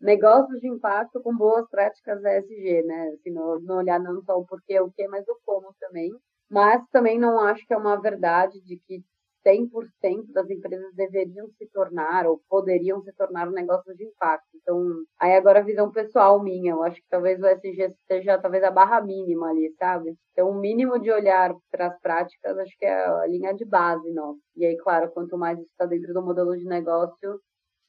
negócios 0.00 0.60
de 0.60 0.68
impacto 0.68 1.22
com 1.22 1.34
boas 1.36 1.68
práticas 1.70 2.22
ESG, 2.22 2.82
né? 2.84 3.10
Assim, 3.14 3.30
não, 3.30 3.60
não 3.60 3.76
olhar 3.78 3.98
não 4.00 4.20
só 4.22 4.36
o 4.36 4.46
porquê, 4.46 4.80
o 4.80 4.90
que, 4.90 5.06
mas 5.08 5.26
o 5.28 5.38
como 5.44 5.74
também. 5.80 6.10
Mas 6.50 6.82
também 6.90 7.18
não 7.18 7.38
acho 7.40 7.64
que 7.66 7.72
é 7.72 7.76
uma 7.76 8.00
verdade 8.00 8.60
de 8.62 8.76
que 8.86 9.02
100% 9.46 10.32
das 10.32 10.48
empresas 10.50 10.92
deveriam 10.94 11.48
se 11.56 11.66
tornar 11.72 12.26
ou 12.26 12.40
poderiam 12.48 13.00
se 13.02 13.12
tornar 13.14 13.48
um 13.48 13.52
negócio 13.52 13.94
de 13.96 14.04
impacto. 14.04 14.46
Então, 14.56 14.78
aí 15.18 15.34
agora 15.34 15.60
a 15.60 15.62
visão 15.62 15.90
pessoal 15.90 16.42
minha, 16.42 16.72
eu 16.72 16.82
acho 16.82 16.96
que 16.96 17.08
talvez 17.08 17.40
o 17.40 17.46
SG 17.46 17.88
seja 18.06 18.38
talvez 18.38 18.62
a 18.64 18.70
barra 18.70 19.00
mínima 19.00 19.48
ali, 19.50 19.72
sabe? 19.78 20.14
Então, 20.32 20.50
o 20.50 20.60
mínimo 20.60 20.98
de 20.98 21.10
olhar 21.10 21.54
para 21.70 21.86
as 21.88 21.98
práticas, 22.00 22.58
acho 22.58 22.76
que 22.78 22.84
é 22.84 23.06
a 23.06 23.26
linha 23.26 23.54
de 23.54 23.64
base 23.64 24.12
nossa. 24.12 24.40
E 24.56 24.66
aí, 24.66 24.76
claro, 24.76 25.10
quanto 25.12 25.38
mais 25.38 25.58
isso 25.58 25.70
está 25.70 25.86
dentro 25.86 26.12
do 26.12 26.22
modelo 26.22 26.56
de 26.56 26.64
negócio, 26.64 27.40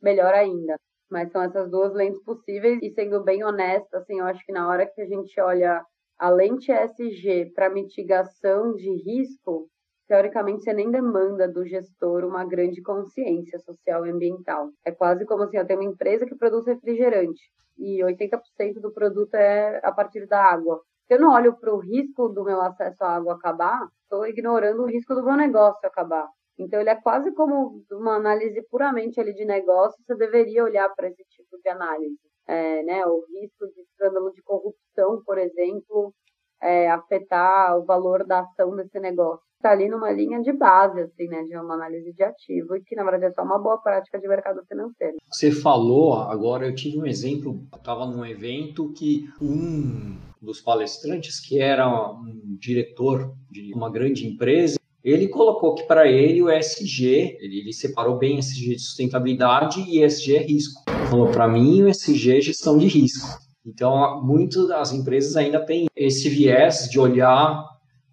melhor 0.01 0.34
ainda. 0.34 0.78
Mas 1.09 1.32
são 1.32 1.41
essas 1.43 1.70
duas 1.70 1.93
lentes 1.93 2.24
possíveis 2.24 2.80
e 2.82 2.91
sendo 2.91 3.24
bem 3.24 3.43
honesta, 3.43 3.97
assim, 3.97 4.20
eu 4.20 4.26
acho 4.26 4.43
que 4.45 4.53
na 4.53 4.68
hora 4.70 4.86
que 4.88 5.01
a 5.01 5.05
gente 5.05 5.39
olha 5.41 5.84
a 6.22 6.30
lente 6.30 6.72
SG 6.72 7.51
para 7.55 7.67
mitigação 7.67 8.76
de 8.76 8.91
risco, 9.03 9.67
teoricamente 10.07 10.63
você 10.63 10.72
nem 10.72 10.91
demanda 10.91 11.47
do 11.47 11.65
gestor 11.65 12.24
uma 12.24 12.45
grande 12.45 12.80
consciência 12.80 13.57
social 13.57 14.05
e 14.05 14.11
ambiental. 14.11 14.69
É 14.86 14.91
quase 14.91 15.26
como 15.26 15.41
assim, 15.41 15.57
eu 15.57 15.65
tenho 15.65 15.80
uma 15.80 15.89
empresa 15.89 16.28
que 16.28 16.36
produz 16.36 16.67
refrigerante 16.67 17.41
e 17.76 18.03
80% 18.03 18.39
do 18.80 18.93
produto 18.93 19.34
é 19.34 19.82
a 19.84 19.91
partir 19.91 20.28
da 20.28 20.43
água. 20.43 20.84
Se 21.07 21.15
eu 21.15 21.19
não 21.19 21.34
olho 21.34 21.57
para 21.57 21.74
o 21.74 21.80
risco 21.80 22.30
do 22.30 22.43
meu 22.43 22.61
acesso 22.61 23.03
à 23.03 23.15
água 23.15 23.34
acabar, 23.34 23.88
estou 24.03 24.28
ignorando 24.28 24.84
o 24.84 24.88
risco 24.88 25.15
do 25.15 25.24
meu 25.24 25.36
negócio 25.36 25.88
acabar. 25.88 26.30
Então 26.55 26.80
ele 26.80 26.91
é 26.91 27.01
quase 27.01 27.34
como 27.34 27.84
uma 27.91 28.17
análise 28.17 28.61
puramente 28.69 29.19
ali 29.19 29.34
de 29.34 29.43
negócio, 29.43 29.99
você 30.05 30.13
deveria 30.15 30.63
olhar 30.63 30.88
para 30.89 31.07
esse 31.07 31.26
tipo 31.30 31.57
de 31.63 31.67
análise. 31.67 32.30
É, 32.47 32.83
né, 32.83 33.05
o 33.05 33.23
risco 33.27 33.67
de 33.73 33.81
escândalo 33.81 34.31
de 34.31 34.41
corrupção, 34.41 35.21
por 35.25 35.37
exemplo, 35.37 36.13
é, 36.61 36.89
afetar 36.89 37.77
o 37.77 37.85
valor 37.85 38.25
da 38.25 38.41
ação 38.41 38.75
desse 38.75 38.99
negócio 38.99 39.45
está 39.61 39.71
ali 39.71 39.87
numa 39.87 40.11
linha 40.11 40.41
de 40.41 40.51
base, 40.51 40.99
assim, 40.99 41.27
né, 41.27 41.43
de 41.43 41.55
uma 41.55 41.75
análise 41.75 42.11
de 42.11 42.23
ativo, 42.23 42.75
e 42.75 42.83
que 42.83 42.95
na 42.95 43.03
verdade 43.03 43.25
é 43.25 43.31
só 43.31 43.43
uma 43.43 43.59
boa 43.59 43.77
prática 43.77 44.19
de 44.19 44.27
mercado 44.27 44.65
financeiro. 44.67 45.17
Você 45.29 45.51
falou, 45.51 46.15
agora 46.15 46.65
eu 46.65 46.75
tive 46.75 46.99
um 46.99 47.05
exemplo, 47.05 47.61
estava 47.75 48.05
num 48.07 48.25
evento 48.25 48.91
que 48.93 49.29
um 49.39 50.17
dos 50.41 50.59
palestrantes, 50.59 51.39
que 51.39 51.59
era 51.59 51.87
um 51.87 52.57
diretor 52.59 53.35
de 53.49 53.71
uma 53.75 53.91
grande 53.91 54.27
empresa, 54.27 54.79
ele 55.03 55.27
colocou 55.27 55.73
que 55.75 55.83
para 55.83 56.07
ele 56.07 56.41
o 56.41 56.49
ESG, 56.49 57.37
ele, 57.39 57.59
ele, 57.59 57.73
separou 57.73 58.17
bem 58.17 58.37
ESG 58.37 58.75
de 58.75 58.79
sustentabilidade 58.79 59.81
e 59.81 60.03
ESG 60.03 60.35
é 60.35 60.43
risco. 60.43 60.83
Falou, 61.09 61.27
para 61.31 61.47
mim 61.47 61.83
o 61.83 61.89
ESG 61.89 62.37
é 62.37 62.41
gestão 62.41 62.77
de 62.77 62.87
risco. 62.87 63.27
Então, 63.65 64.23
muitas 64.23 64.67
das 64.67 64.91
empresas 64.91 65.35
ainda 65.35 65.59
têm 65.59 65.87
esse 65.95 66.29
viés 66.29 66.87
de 66.89 66.99
olhar 66.99 67.69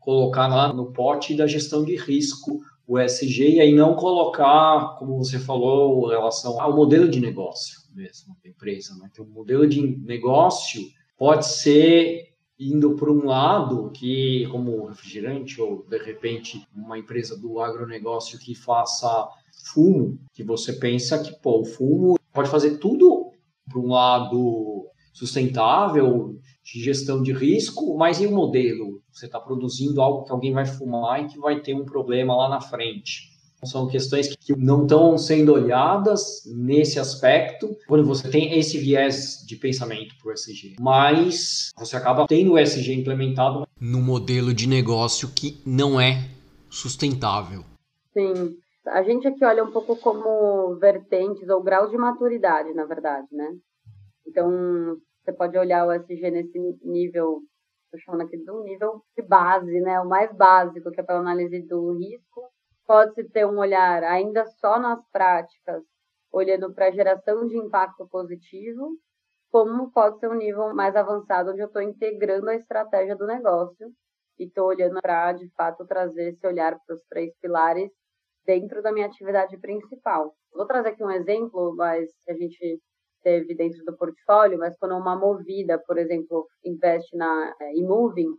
colocar 0.09 0.47
lá 0.47 0.73
no 0.73 0.91
pote 0.91 1.37
da 1.37 1.47
gestão 1.47 1.85
de 1.85 1.95
risco 1.95 2.61
o 2.87 2.99
ESG 2.99 3.57
e 3.57 3.61
aí 3.61 3.75
não 3.75 3.95
colocar, 3.95 4.97
como 4.99 5.19
você 5.19 5.39
falou, 5.39 6.07
em 6.07 6.15
relação 6.15 6.59
ao 6.59 6.75
modelo 6.75 7.07
de 7.07 7.21
negócio 7.21 7.79
mesmo 7.95 8.35
da 8.43 8.49
empresa. 8.49 8.97
Né? 8.97 9.11
Então, 9.13 9.27
o 9.27 9.29
modelo 9.29 9.69
de 9.69 9.99
negócio 9.99 10.81
pode 11.19 11.47
ser 11.47 12.28
indo 12.59 12.97
por 12.97 13.11
um 13.11 13.25
lado 13.25 13.91
que, 13.91 14.47
como 14.51 14.87
refrigerante 14.87 15.61
ou 15.61 15.85
de 15.89 15.99
repente 15.99 16.67
uma 16.75 16.99
empresa 16.99 17.39
do 17.39 17.61
agronegócio 17.61 18.39
que 18.39 18.55
faça 18.55 19.29
fumo, 19.73 20.19
que 20.33 20.43
você 20.43 20.73
pensa 20.73 21.23
que 21.23 21.33
pô, 21.41 21.61
o 21.61 21.65
fumo 21.65 22.19
pode 22.33 22.51
fazer 22.51 22.79
tudo 22.79 23.31
por 23.71 23.81
um 23.81 23.89
lado 23.89 24.87
sustentável, 25.13 26.39
de 26.63 26.81
gestão 26.81 27.23
de 27.23 27.33
risco, 27.33 27.97
mas 27.97 28.21
e 28.21 28.27
o 28.27 28.33
modelo? 28.33 29.03
Você 29.11 29.27
está 29.27 29.41
produzindo 29.41 30.01
algo 30.01 30.25
que 30.25 30.33
alguém 30.33 30.53
vai 30.53 30.67
fumar 30.67 31.23
e 31.23 31.27
que 31.27 31.39
vai 31.39 31.61
ter 31.61 31.75
um 31.75 31.85
problema 31.85 32.37
lá 32.37 32.49
na 32.49 32.61
frente. 32.61 33.38
São 33.65 33.89
questões 33.89 34.35
que 34.37 34.57
não 34.57 34.83
estão 34.83 35.19
sendo 35.19 35.53
olhadas 35.53 36.43
nesse 36.47 36.99
aspecto 36.99 37.77
quando 37.89 38.05
você 38.05 38.31
tem 38.31 38.59
esse 38.59 38.79
viés 38.79 39.45
de 39.47 39.57
pensamento 39.57 40.15
para 40.23 40.31
o 40.31 40.33
SG. 40.33 40.77
Mas 40.81 41.73
você 41.77 41.97
acaba 41.97 42.27
tendo 42.27 42.53
o 42.53 42.59
SG 42.59 42.95
implementado 42.95 43.67
no 43.81 44.01
modelo 44.01 44.55
de 44.55 44.69
negócio 44.69 45.29
que 45.35 45.61
não 45.67 46.01
é 46.01 46.29
sustentável. 46.71 47.65
Sim. 48.13 48.57
A 48.87 49.03
gente 49.03 49.27
aqui 49.27 49.45
olha 49.45 49.65
um 49.65 49.71
pouco 49.71 49.97
como 49.97 50.77
vertentes 50.77 51.49
ou 51.49 51.63
graus 51.63 51.91
de 51.91 51.97
maturidade, 51.97 52.73
na 52.73 52.85
verdade, 52.85 53.27
né? 53.33 53.55
Então, 54.27 54.97
você 55.25 55.33
pode 55.33 55.59
olhar 55.59 55.87
o 55.87 55.93
SG 55.93 56.31
nesse 56.31 56.59
nível, 56.83 57.41
estou 57.85 58.01
chamando 58.05 58.23
aqui 58.23 58.37
de 58.37 58.51
um 58.51 58.63
nível 58.63 59.03
de 59.17 59.23
base, 59.23 59.81
né? 59.81 60.01
O 60.01 60.09
mais 60.09 60.35
básico, 60.35 60.91
que 60.91 61.01
é 61.01 61.03
para 61.03 61.19
análise 61.19 61.61
do 61.63 61.99
risco. 61.99 62.43
Pode-se 62.89 63.23
ter 63.29 63.47
um 63.47 63.59
olhar 63.59 64.03
ainda 64.03 64.47
só 64.47 64.79
nas 64.81 64.99
práticas, 65.13 65.85
olhando 66.33 66.73
para 66.73 66.87
a 66.87 66.91
geração 66.91 67.47
de 67.47 67.55
impacto 67.59 68.09
positivo, 68.09 68.97
como 69.51 69.93
pode 69.93 70.19
ser 70.19 70.31
um 70.31 70.35
nível 70.35 70.75
mais 70.75 70.97
avançado, 70.97 71.51
onde 71.51 71.61
eu 71.61 71.67
estou 71.67 71.83
integrando 71.83 72.49
a 72.49 72.55
estratégia 72.55 73.15
do 73.15 73.27
negócio 73.27 73.93
e 74.39 74.45
estou 74.45 74.69
olhando 74.69 75.03
para, 75.03 75.35
de 75.35 75.51
fato, 75.51 75.87
trazer 75.87 76.31
esse 76.31 76.47
olhar 76.47 76.79
para 76.87 76.95
os 76.95 77.03
três 77.11 77.31
pilares 77.43 77.91
dentro 78.47 78.81
da 78.81 78.91
minha 78.91 79.05
atividade 79.05 79.59
principal. 79.59 80.35
Vou 80.51 80.67
trazer 80.67 80.89
aqui 80.89 81.05
um 81.05 81.11
exemplo, 81.11 81.77
mas 81.77 82.11
a 82.27 82.33
gente 82.33 82.81
teve 83.23 83.55
dentro 83.55 83.85
do 83.85 83.99
portfólio, 83.99 84.59
mas 84.59 84.75
quando 84.79 84.97
uma 84.97 85.15
movida, 85.15 85.79
por 85.87 85.99
exemplo, 85.99 86.49
investe 86.65 87.15
na 87.15 87.55
é, 87.61 87.77
Imoving, 87.77 88.35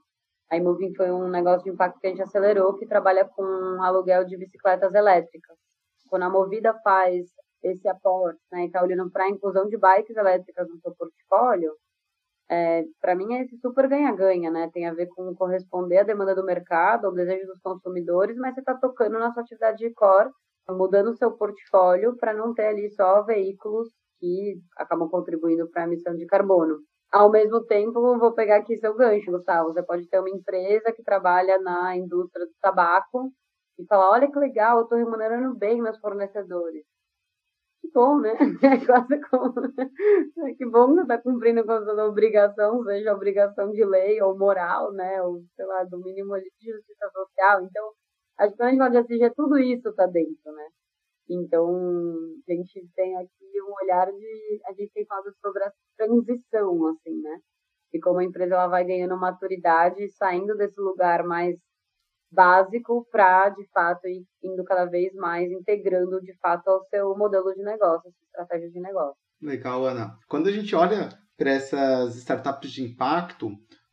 a 0.49 0.57
Imoving 0.57 0.95
foi 0.95 1.11
um 1.11 1.29
negócio 1.29 1.63
de 1.63 1.69
impacto 1.69 1.99
que 1.99 2.07
a 2.07 2.09
gente 2.09 2.21
acelerou, 2.21 2.75
que 2.75 2.87
trabalha 2.87 3.25
com 3.25 3.43
aluguel 3.83 4.25
de 4.25 4.35
bicicletas 4.37 4.93
elétricas. 4.93 5.57
Quando 6.09 6.23
a 6.23 6.29
Movida 6.29 6.73
faz 6.83 7.27
esse 7.61 7.87
aporte, 7.87 8.39
né, 8.51 8.63
e 8.63 8.65
está 8.65 8.81
olhando 8.81 9.09
para 9.11 9.25
a 9.25 9.29
inclusão 9.29 9.67
de 9.67 9.77
bikes 9.77 10.15
elétricas 10.15 10.67
no 10.67 10.79
seu 10.79 10.95
portfólio, 10.95 11.71
é, 12.49 12.83
para 12.99 13.15
mim 13.15 13.35
é 13.35 13.43
esse 13.43 13.57
super 13.57 13.87
ganha-ganha, 13.87 14.49
né? 14.49 14.71
Tem 14.73 14.87
a 14.87 14.93
ver 14.93 15.07
com 15.09 15.35
corresponder 15.35 15.99
à 15.99 16.03
demanda 16.03 16.33
do 16.33 16.43
mercado, 16.43 17.05
ao 17.05 17.13
desejo 17.13 17.45
dos 17.45 17.59
consumidores, 17.59 18.35
mas 18.37 18.55
você 18.55 18.61
está 18.61 18.73
tocando 18.73 19.19
na 19.19 19.31
sua 19.31 19.43
atividade 19.43 19.77
de 19.77 19.93
core, 19.93 20.31
mudando 20.67 21.09
o 21.09 21.15
seu 21.15 21.31
portfólio 21.31 22.17
para 22.17 22.33
não 22.33 22.53
ter 22.53 22.65
ali 22.65 22.89
só 22.89 23.21
veículos 23.21 23.89
que 24.19 24.59
acabam 24.77 25.09
contribuindo 25.09 25.69
para 25.69 25.83
a 25.83 25.85
emissão 25.85 26.15
de 26.15 26.25
carbono. 26.25 26.79
Ao 27.12 27.30
mesmo 27.30 27.64
tempo, 27.66 28.18
vou 28.20 28.34
pegar 28.34 28.57
aqui 28.57 28.78
seu 28.78 28.95
gancho, 28.95 29.32
Gustavo. 29.32 29.74
Você 29.74 29.84
pode 29.84 30.07
ter 30.07 30.20
uma 30.20 30.30
empresa 30.30 30.91
que 30.91 31.03
trabalha 31.03 31.60
na 31.60 31.95
indústria 31.95 32.45
do 32.45 32.53
tabaco 32.62 33.32
e 33.80 33.86
falar: 33.86 34.10
olha 34.12 34.32
que 34.32 34.39
legal, 34.39 34.78
eu 34.78 34.84
estou 34.84 34.97
remunerando 34.97 35.55
bem 35.55 35.82
meus 35.82 35.97
fornecedores 35.99 36.86
que 37.82 37.89
bom, 37.93 38.20
né? 38.20 38.34
É 38.64 38.86
quase 38.86 39.20
como. 39.30 39.53
que 40.57 40.66
bom 40.66 40.88
que 40.89 40.95
você 40.95 41.01
está 41.01 41.18
cumprindo 41.22 41.64
com 41.66 41.72
a 41.72 41.84
sua 41.84 42.05
obrigação, 42.05 42.84
seja 42.84 43.14
obrigação 43.14 43.72
de 43.72 43.84
lei 43.86 44.22
ou 44.22 44.38
moral, 44.38 44.91
né? 44.93 45.22
Ou, 45.24 45.43
sei 45.55 45.66
lá, 45.66 45.84
do 45.84 45.99
mínimo 45.99 46.36
de 46.39 46.72
justiça 46.72 47.10
social. 47.12 47.64
Então, 47.64 47.91
acho 48.38 48.51
que 48.51 48.57
quando 48.57 48.68
a 48.68 48.72
gente 48.72 48.80
fala 48.80 48.89
de 48.91 48.97
SG, 49.14 49.30
tudo 49.36 49.57
isso 49.60 49.89
está 49.89 50.05
dentro, 50.07 50.51
né? 50.53 50.68
Então, 51.30 51.69
a 52.47 52.51
gente 52.51 52.89
tem 52.95 53.15
aqui 53.17 53.61
um 53.61 53.73
olhar 53.84 54.07
de. 54.11 54.61
A 54.65 54.73
gente 54.73 54.91
tem 54.91 55.05
falado 55.05 55.32
sobre 55.39 55.63
a 55.63 55.71
transição, 55.97 56.88
assim, 56.88 57.21
né? 57.21 57.39
E 57.93 57.99
como 57.99 58.19
a 58.19 58.23
empresa 58.23 58.55
ela 58.55 58.67
vai 58.67 58.84
ganhando 58.84 59.17
maturidade, 59.17 60.09
saindo 60.09 60.55
desse 60.57 60.80
lugar 60.80 61.23
mais 61.23 61.59
básico 62.32 63.07
para, 63.11 63.49
de 63.49 63.67
fato, 63.69 64.07
ir 64.07 64.23
indo 64.43 64.63
cada 64.63 64.86
vez 64.86 65.13
mais 65.15 65.51
integrando, 65.51 66.21
de 66.21 66.36
fato, 66.38 66.67
ao 66.67 66.84
seu 66.86 67.15
modelo 67.17 67.53
de 67.53 67.63
negócio, 67.63 68.11
sua 68.11 68.25
estratégia 68.25 68.69
de 68.69 68.80
negócio. 68.80 69.17
Legal, 69.41 69.86
Ana. 69.86 70.17
Quando 70.27 70.47
a 70.47 70.51
gente 70.51 70.75
olha 70.75 71.09
para 71.38 71.51
essas 71.51 72.15
startups 72.17 72.71
de 72.71 72.84
impacto, 72.84 73.49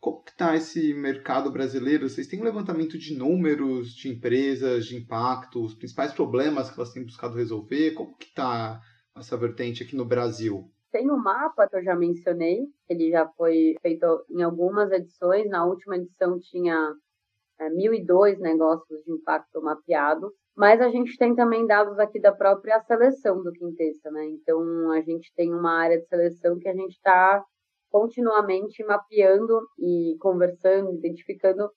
como 0.07 0.23
que 0.23 0.31
está 0.31 0.55
esse 0.55 0.95
mercado 0.95 1.51
brasileiro? 1.51 2.09
Vocês 2.09 2.29
têm 2.29 2.41
um 2.41 2.45
levantamento 2.45 2.97
de 2.97 3.19
números 3.19 3.89
de 3.89 4.09
empresas 4.09 4.87
de 4.87 4.95
impacto, 4.95 5.61
os 5.61 5.75
principais 5.75 6.13
problemas 6.13 6.71
que 6.71 6.79
elas 6.79 6.93
têm 6.93 7.03
buscado 7.03 7.35
resolver? 7.35 7.91
Como 7.95 8.17
que 8.17 8.27
está 8.27 8.81
essa 9.17 9.37
vertente 9.37 9.83
aqui 9.83 9.97
no 9.97 10.05
Brasil? 10.05 10.71
Tem 10.93 11.11
um 11.11 11.17
mapa 11.17 11.69
que 11.69 11.75
eu 11.75 11.83
já 11.83 11.97
mencionei, 11.97 12.69
ele 12.89 13.11
já 13.11 13.27
foi 13.37 13.75
feito 13.83 14.07
em 14.31 14.45
algumas 14.45 14.93
edições. 14.93 15.51
Na 15.51 15.67
última 15.67 15.97
edição 15.97 16.39
tinha 16.39 16.95
é, 17.59 17.69
1.002 17.69 18.39
negócios 18.39 19.03
de 19.03 19.11
impacto 19.11 19.61
mapeados, 19.61 20.31
mas 20.57 20.81
a 20.81 20.89
gente 20.89 21.19
tem 21.19 21.35
também 21.35 21.67
dados 21.67 21.99
aqui 21.99 22.21
da 22.21 22.31
própria 22.31 22.81
seleção 22.83 23.43
do 23.43 23.51
Quintessa, 23.51 24.09
né? 24.13 24.25
Então, 24.27 24.93
a 24.93 25.01
gente 25.01 25.35
tem 25.35 25.53
uma 25.53 25.73
área 25.73 25.99
de 25.99 26.07
seleção 26.07 26.61
que 26.61 26.69
a 26.69 26.75
gente 26.75 26.93
está 26.93 27.45
continuamente 27.97 28.85
mapeando 28.85 29.59
e 29.79 30.19
conversando, 30.21 30.93
identificando 30.93 31.71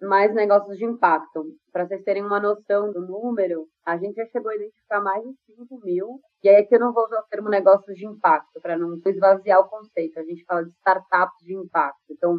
mais 0.00 0.32
negócios 0.32 0.78
de 0.78 0.84
impacto. 0.84 1.46
Para 1.72 1.84
vocês 1.84 2.04
terem 2.04 2.22
uma 2.24 2.38
noção 2.38 2.92
do 2.92 3.00
número, 3.00 3.66
a 3.84 3.96
gente 3.96 4.14
já 4.14 4.24
chegou 4.26 4.52
a 4.52 4.54
identificar 4.54 5.00
mais 5.00 5.24
de 5.24 5.34
5 5.56 5.80
mil. 5.82 6.20
E 6.44 6.48
aí 6.48 6.62
aqui 6.62 6.76
eu 6.76 6.78
não 6.78 6.92
vou 6.92 7.04
usar 7.06 7.18
o 7.18 7.26
termo 7.28 7.48
negócios 7.48 7.96
de 7.96 8.06
impacto, 8.06 8.60
para 8.60 8.78
não 8.78 9.00
esvaziar 9.04 9.58
o 9.58 9.68
conceito. 9.68 10.20
A 10.20 10.22
gente 10.22 10.44
fala 10.44 10.64
de 10.64 10.70
startups 10.70 11.44
de 11.44 11.56
impacto. 11.56 12.04
Então, 12.08 12.34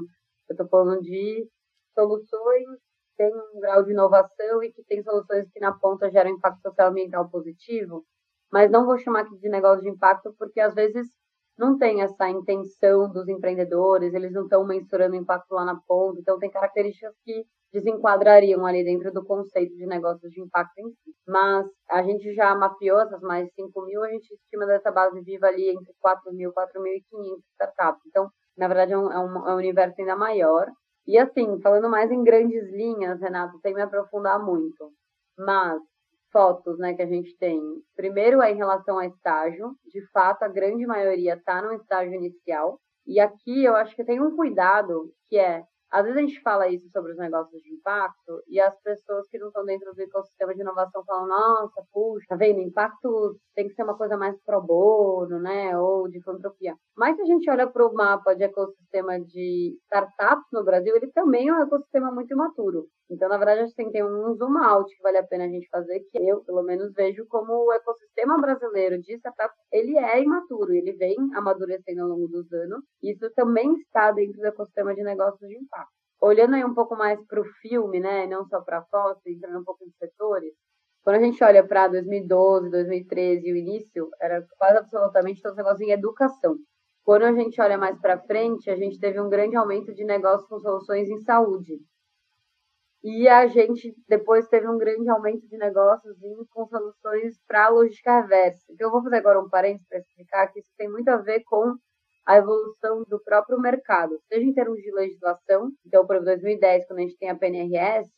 eu 0.48 0.54
estou 0.54 0.70
falando 0.70 1.02
de 1.02 1.46
soluções 1.94 2.68
que 2.70 3.18
têm 3.18 3.36
um 3.36 3.60
grau 3.60 3.84
de 3.84 3.92
inovação 3.92 4.64
e 4.64 4.72
que 4.72 4.82
têm 4.86 5.04
soluções 5.04 5.50
que 5.52 5.60
na 5.60 5.74
ponta 5.78 6.10
geram 6.10 6.30
impacto 6.30 6.62
social 6.62 6.88
e 6.88 6.92
ambiental 6.92 7.30
positivo, 7.30 8.06
mas 8.50 8.72
não 8.72 8.86
vou 8.86 8.98
chamar 8.98 9.24
aqui 9.24 9.38
de 9.40 9.50
negócio 9.50 9.84
de 9.84 9.90
impacto 9.90 10.34
porque 10.38 10.62
às 10.62 10.74
vezes 10.74 11.06
não 11.58 11.78
tem 11.78 12.02
essa 12.02 12.30
intenção 12.30 13.12
dos 13.12 13.28
empreendedores, 13.28 14.14
eles 14.14 14.34
não 14.34 14.44
estão 14.44 14.66
mensurando 14.66 15.16
o 15.16 15.20
impacto 15.20 15.52
lá 15.54 15.66
na 15.66 15.80
ponta, 15.88 16.20
então 16.20 16.40
tem 16.40 16.50
características 16.50 17.16
que 17.24 17.46
desenquadrariam 17.72 18.66
ali 18.66 18.84
dentro 18.84 19.12
do 19.12 19.26
conceito 19.26 19.76
de 19.76 19.86
negócios 19.86 20.32
de 20.32 20.42
impacto 20.42 20.78
em 20.80 20.90
si. 20.90 21.14
Mas 21.28 21.66
a 21.90 22.02
gente 22.04 22.34
já 22.34 22.56
mapeou 22.56 23.00
essas 23.02 23.22
mais 23.22 23.48
de 23.48 23.54
5 23.54 23.82
mil, 23.86 24.04
a 24.04 24.10
gente 24.10 24.34
estima 24.34 24.66
dessa 24.66 24.92
base 24.92 25.20
viva 25.22 25.48
ali 25.48 25.70
entre 25.70 25.94
4 26.00 26.34
mil 26.34 26.52
e 26.52 26.54
4.500 26.54 27.40
startups. 27.54 28.02
Então, 28.08 28.30
na 28.58 28.68
verdade, 28.68 28.94
é 28.94 28.96
é 28.96 29.00
um, 29.00 29.12
é 29.50 29.54
um 29.54 29.58
universo 29.58 29.96
ainda 30.00 30.16
maior. 30.16 30.68
E 31.08 31.18
assim, 31.18 31.60
falando 31.62 31.90
mais 31.90 32.10
em 32.12 32.24
grandes 32.24 32.64
linhas, 32.72 33.20
Renato, 33.20 33.60
sem 33.60 33.74
me 33.74 33.82
aprofundar 33.82 34.40
muito, 34.44 34.92
mas 35.38 35.80
fotos 36.36 36.78
né, 36.78 36.94
que 36.94 37.02
a 37.02 37.06
gente 37.06 37.34
tem. 37.38 37.62
Primeiro 37.96 38.42
é 38.42 38.52
em 38.52 38.58
relação 38.58 39.00
a 39.00 39.08
estágio, 39.08 39.74
de 39.86 40.06
fato 40.12 40.44
a 40.44 40.50
grande 40.50 40.86
maioria 40.86 41.36
está 41.36 41.62
no 41.62 41.72
estágio 41.72 42.14
inicial. 42.14 42.78
E 43.08 43.22
aqui 43.22 43.64
eu 43.64 43.74
acho 43.74 43.96
que 43.96 44.04
tem 44.04 44.22
um 44.22 44.36
cuidado 44.36 45.14
que 45.30 45.38
é 45.38 45.64
às 45.96 46.04
vezes 46.04 46.18
a 46.18 46.22
gente 46.22 46.42
fala 46.42 46.68
isso 46.68 46.90
sobre 46.90 47.14
os 47.14 47.18
negócios 47.18 47.62
de 47.62 47.74
impacto 47.74 48.44
e 48.50 48.60
as 48.60 48.78
pessoas 48.82 49.26
que 49.30 49.40
não 49.40 49.48
estão 49.48 49.64
dentro 49.64 49.94
do 49.94 50.02
ecossistema 50.02 50.54
de 50.54 50.60
inovação 50.60 51.02
falam, 51.06 51.26
nossa, 51.26 51.82
puxa, 51.94 52.26
tá 52.28 52.36
vendo? 52.36 52.60
Impacto 52.60 53.40
tem 53.56 53.70
que 53.70 53.76
ser 53.76 53.84
uma 53.84 53.98
coisa 53.98 54.18
mais 54.18 54.36
pro 54.44 54.62
bono, 54.62 55.40
né? 55.40 55.78
Ou 55.80 56.10
de 56.10 56.22
filantropia. 56.22 56.76
Mas 56.98 57.16
se 57.16 57.22
a 57.22 57.26
gente 57.26 57.50
olha 57.50 57.66
para 57.66 57.88
o 57.88 57.94
mapa 57.94 58.36
de 58.36 58.44
ecossistema 58.44 59.18
de 59.22 59.78
startups 59.86 60.48
no 60.52 60.66
Brasil, 60.66 60.94
ele 60.98 61.10
também 61.14 61.48
é 61.48 61.54
um 61.54 61.62
ecossistema 61.62 62.12
muito 62.12 62.34
imaturo. 62.34 62.88
Então, 63.10 63.30
na 63.30 63.38
verdade, 63.38 63.62
a 63.62 63.66
gente 63.66 63.76
tem 63.76 64.04
um 64.04 64.36
zoom 64.36 64.58
out 64.58 64.94
que 64.94 65.02
vale 65.02 65.18
a 65.18 65.24
pena 65.24 65.46
a 65.46 65.48
gente 65.48 65.70
fazer, 65.70 66.00
que 66.12 66.18
eu, 66.18 66.44
pelo 66.44 66.64
menos, 66.64 66.92
vejo 66.94 67.26
como 67.28 67.54
o 67.54 67.72
ecossistema 67.72 68.38
brasileiro 68.38 69.00
de 69.00 69.14
startups, 69.14 69.58
ele 69.72 69.98
é 69.98 70.22
imaturo, 70.22 70.74
ele 70.74 70.94
vem 70.94 71.16
amadurecendo 71.36 72.02
ao 72.02 72.10
longo 72.10 72.28
dos 72.28 72.52
anos. 72.52 72.84
Isso 73.04 73.32
também 73.36 73.74
está 73.76 74.12
dentro 74.12 74.42
do 74.42 74.48
ecossistema 74.48 74.94
de 74.96 75.04
negócios 75.04 75.48
de 75.48 75.56
impacto. 75.56 75.85
Olhando 76.28 76.56
aí 76.56 76.66
um 76.66 76.74
pouco 76.74 76.96
mais 76.96 77.24
para 77.28 77.40
o 77.40 77.46
filme, 77.62 78.00
né, 78.00 78.26
não 78.26 78.44
só 78.48 78.60
para 78.60 78.80
a 78.80 78.86
foto, 78.86 79.22
entrando 79.28 79.60
um 79.60 79.64
pouco 79.64 79.84
em 79.84 79.92
setores, 79.92 80.56
quando 81.04 81.18
a 81.18 81.20
gente 81.20 81.44
olha 81.44 81.64
para 81.64 81.88
2012, 81.88 82.72
2013 82.72 83.48
e 83.48 83.54
o 83.54 83.56
início, 83.56 84.10
era 84.20 84.44
quase 84.58 84.80
absolutamente 84.80 85.40
todo 85.40 85.56
negócio 85.56 85.86
em 85.86 85.92
educação. 85.92 86.56
Quando 87.04 87.26
a 87.26 87.32
gente 87.32 87.62
olha 87.62 87.78
mais 87.78 88.02
para 88.02 88.18
frente, 88.18 88.72
a 88.72 88.76
gente 88.76 89.00
teve 89.00 89.22
um 89.22 89.30
grande 89.30 89.56
aumento 89.56 89.94
de 89.94 90.04
negócios 90.04 90.50
com 90.50 90.60
soluções 90.60 91.08
em 91.12 91.20
saúde. 91.20 91.80
E 93.04 93.28
a 93.28 93.46
gente 93.46 93.96
depois 94.10 94.48
teve 94.48 94.68
um 94.68 94.80
grande 94.80 95.08
aumento 95.08 95.48
de 95.48 95.58
negócios 95.60 96.18
com 96.50 96.66
soluções 96.66 97.40
para 97.48 97.70
logística 97.70 98.22
reversa. 98.22 98.66
Então, 98.72 98.88
eu 98.88 98.92
vou 98.92 99.04
fazer 99.04 99.18
agora 99.18 99.40
um 99.40 99.48
parênteses 99.48 99.88
para 99.88 100.00
explicar 100.00 100.48
que 100.48 100.58
isso 100.58 100.72
tem 100.76 100.90
muito 100.90 101.08
a 101.10 101.18
ver 101.18 101.44
com 101.44 101.76
a 102.26 102.38
evolução 102.38 103.04
do 103.08 103.22
próprio 103.24 103.60
mercado, 103.60 104.20
seja 104.28 104.46
em 104.46 104.54
termos 104.54 104.82
de 104.82 104.92
legislação. 104.92 105.72
Então, 105.86 106.06
por 106.06 106.16
exemplo, 106.16 106.42
2010, 106.42 106.88
quando 106.88 107.00
a 107.00 107.02
gente 107.04 107.18
tem 107.18 107.30
a 107.30 107.36
PNRS, 107.36 108.12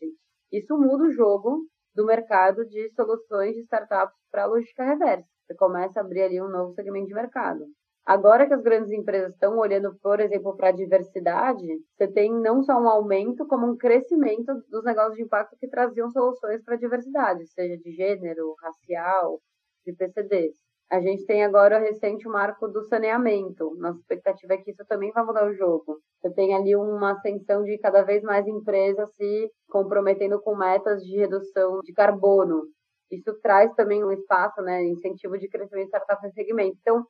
isso 0.52 0.78
muda 0.78 1.04
o 1.04 1.12
jogo 1.12 1.66
do 1.94 2.06
mercado 2.06 2.66
de 2.66 2.90
soluções 2.92 3.56
de 3.56 3.62
startups 3.62 4.16
para 4.32 4.46
logística 4.46 4.84
reversa. 4.84 5.28
Você 5.46 5.56
começa 5.56 6.00
a 6.00 6.04
abrir 6.04 6.22
ali 6.22 6.42
um 6.42 6.50
novo 6.50 6.74
segmento 6.74 7.08
de 7.08 7.14
mercado. 7.14 7.66
Agora 8.06 8.48
que 8.48 8.54
as 8.54 8.62
grandes 8.62 8.92
empresas 8.92 9.34
estão 9.34 9.58
olhando, 9.58 9.94
por 10.02 10.22
exemplo, 10.22 10.56
para 10.56 10.70
a 10.70 10.72
diversidade, 10.72 11.68
você 11.98 12.08
tem 12.08 12.32
não 12.32 12.64
só 12.64 12.80
um 12.80 12.88
aumento, 12.88 13.46
como 13.48 13.68
um 13.68 13.76
crescimento 13.76 14.54
dos 14.70 14.86
negócios 14.86 15.16
de 15.16 15.24
impacto 15.24 15.58
que 15.60 15.68
traziam 15.68 16.10
soluções 16.12 16.64
para 16.64 16.76
a 16.76 16.80
diversidade, 16.80 17.46
seja 17.48 17.78
de 17.78 17.92
gênero, 17.92 18.56
racial, 18.62 19.42
de 19.86 19.94
PCDs. 19.94 20.67
A 20.90 21.02
gente 21.02 21.26
tem 21.26 21.44
agora 21.44 21.80
recente 21.80 22.28
o 22.28 22.32
marco 22.32 22.66
do 22.68 22.82
saneamento. 22.84 23.76
Nossa 23.76 24.00
expectativa 24.00 24.54
é 24.54 24.58
que 24.58 24.72
isso 24.72 24.86
também 24.86 25.12
vai 25.12 25.26
mudar 25.26 25.46
o 25.46 25.54
jogo. 25.54 26.00
Você 26.22 26.34
tem 26.34 26.56
ali 26.56 26.76
uma 26.78 27.12
ascensão 27.12 27.64
de 27.64 27.78
cada 27.78 28.04
vez 28.04 28.24
mais 28.24 28.48
empresas 28.48 29.14
se 29.16 29.52
comprometendo 29.70 30.40
com 30.42 30.56
metas 30.56 31.04
de 31.04 31.18
redução 31.18 31.82
de 31.82 31.92
carbono. 31.92 32.64
Isso 33.12 33.38
traz 33.42 33.74
também 33.76 34.04
um 34.04 34.12
espaço, 34.12 34.62
né, 34.62 34.84
incentivo 34.86 35.38
de 35.38 35.50
crescimento 35.50 35.86
de 35.86 35.90
startups 35.90 36.24
nesse 36.24 36.36
segmento. 36.36 36.78
Então, 36.80 37.06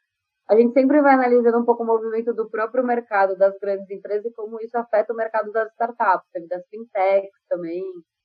a 0.49 0.55
gente 0.55 0.73
sempre 0.73 1.01
vai 1.01 1.13
analisando 1.13 1.59
um 1.59 1.65
pouco 1.65 1.83
o 1.83 1.85
movimento 1.85 2.33
do 2.33 2.49
próprio 2.49 2.83
mercado 2.83 3.37
das 3.37 3.57
grandes 3.59 3.89
empresas 3.91 4.25
e 4.25 4.33
como 4.33 4.59
isso 4.59 4.77
afeta 4.77 5.13
o 5.13 5.15
mercado 5.15 5.51
das 5.51 5.69
startups, 5.71 6.47
das 6.49 6.67
fintechs 6.69 7.31
também. 7.47 7.83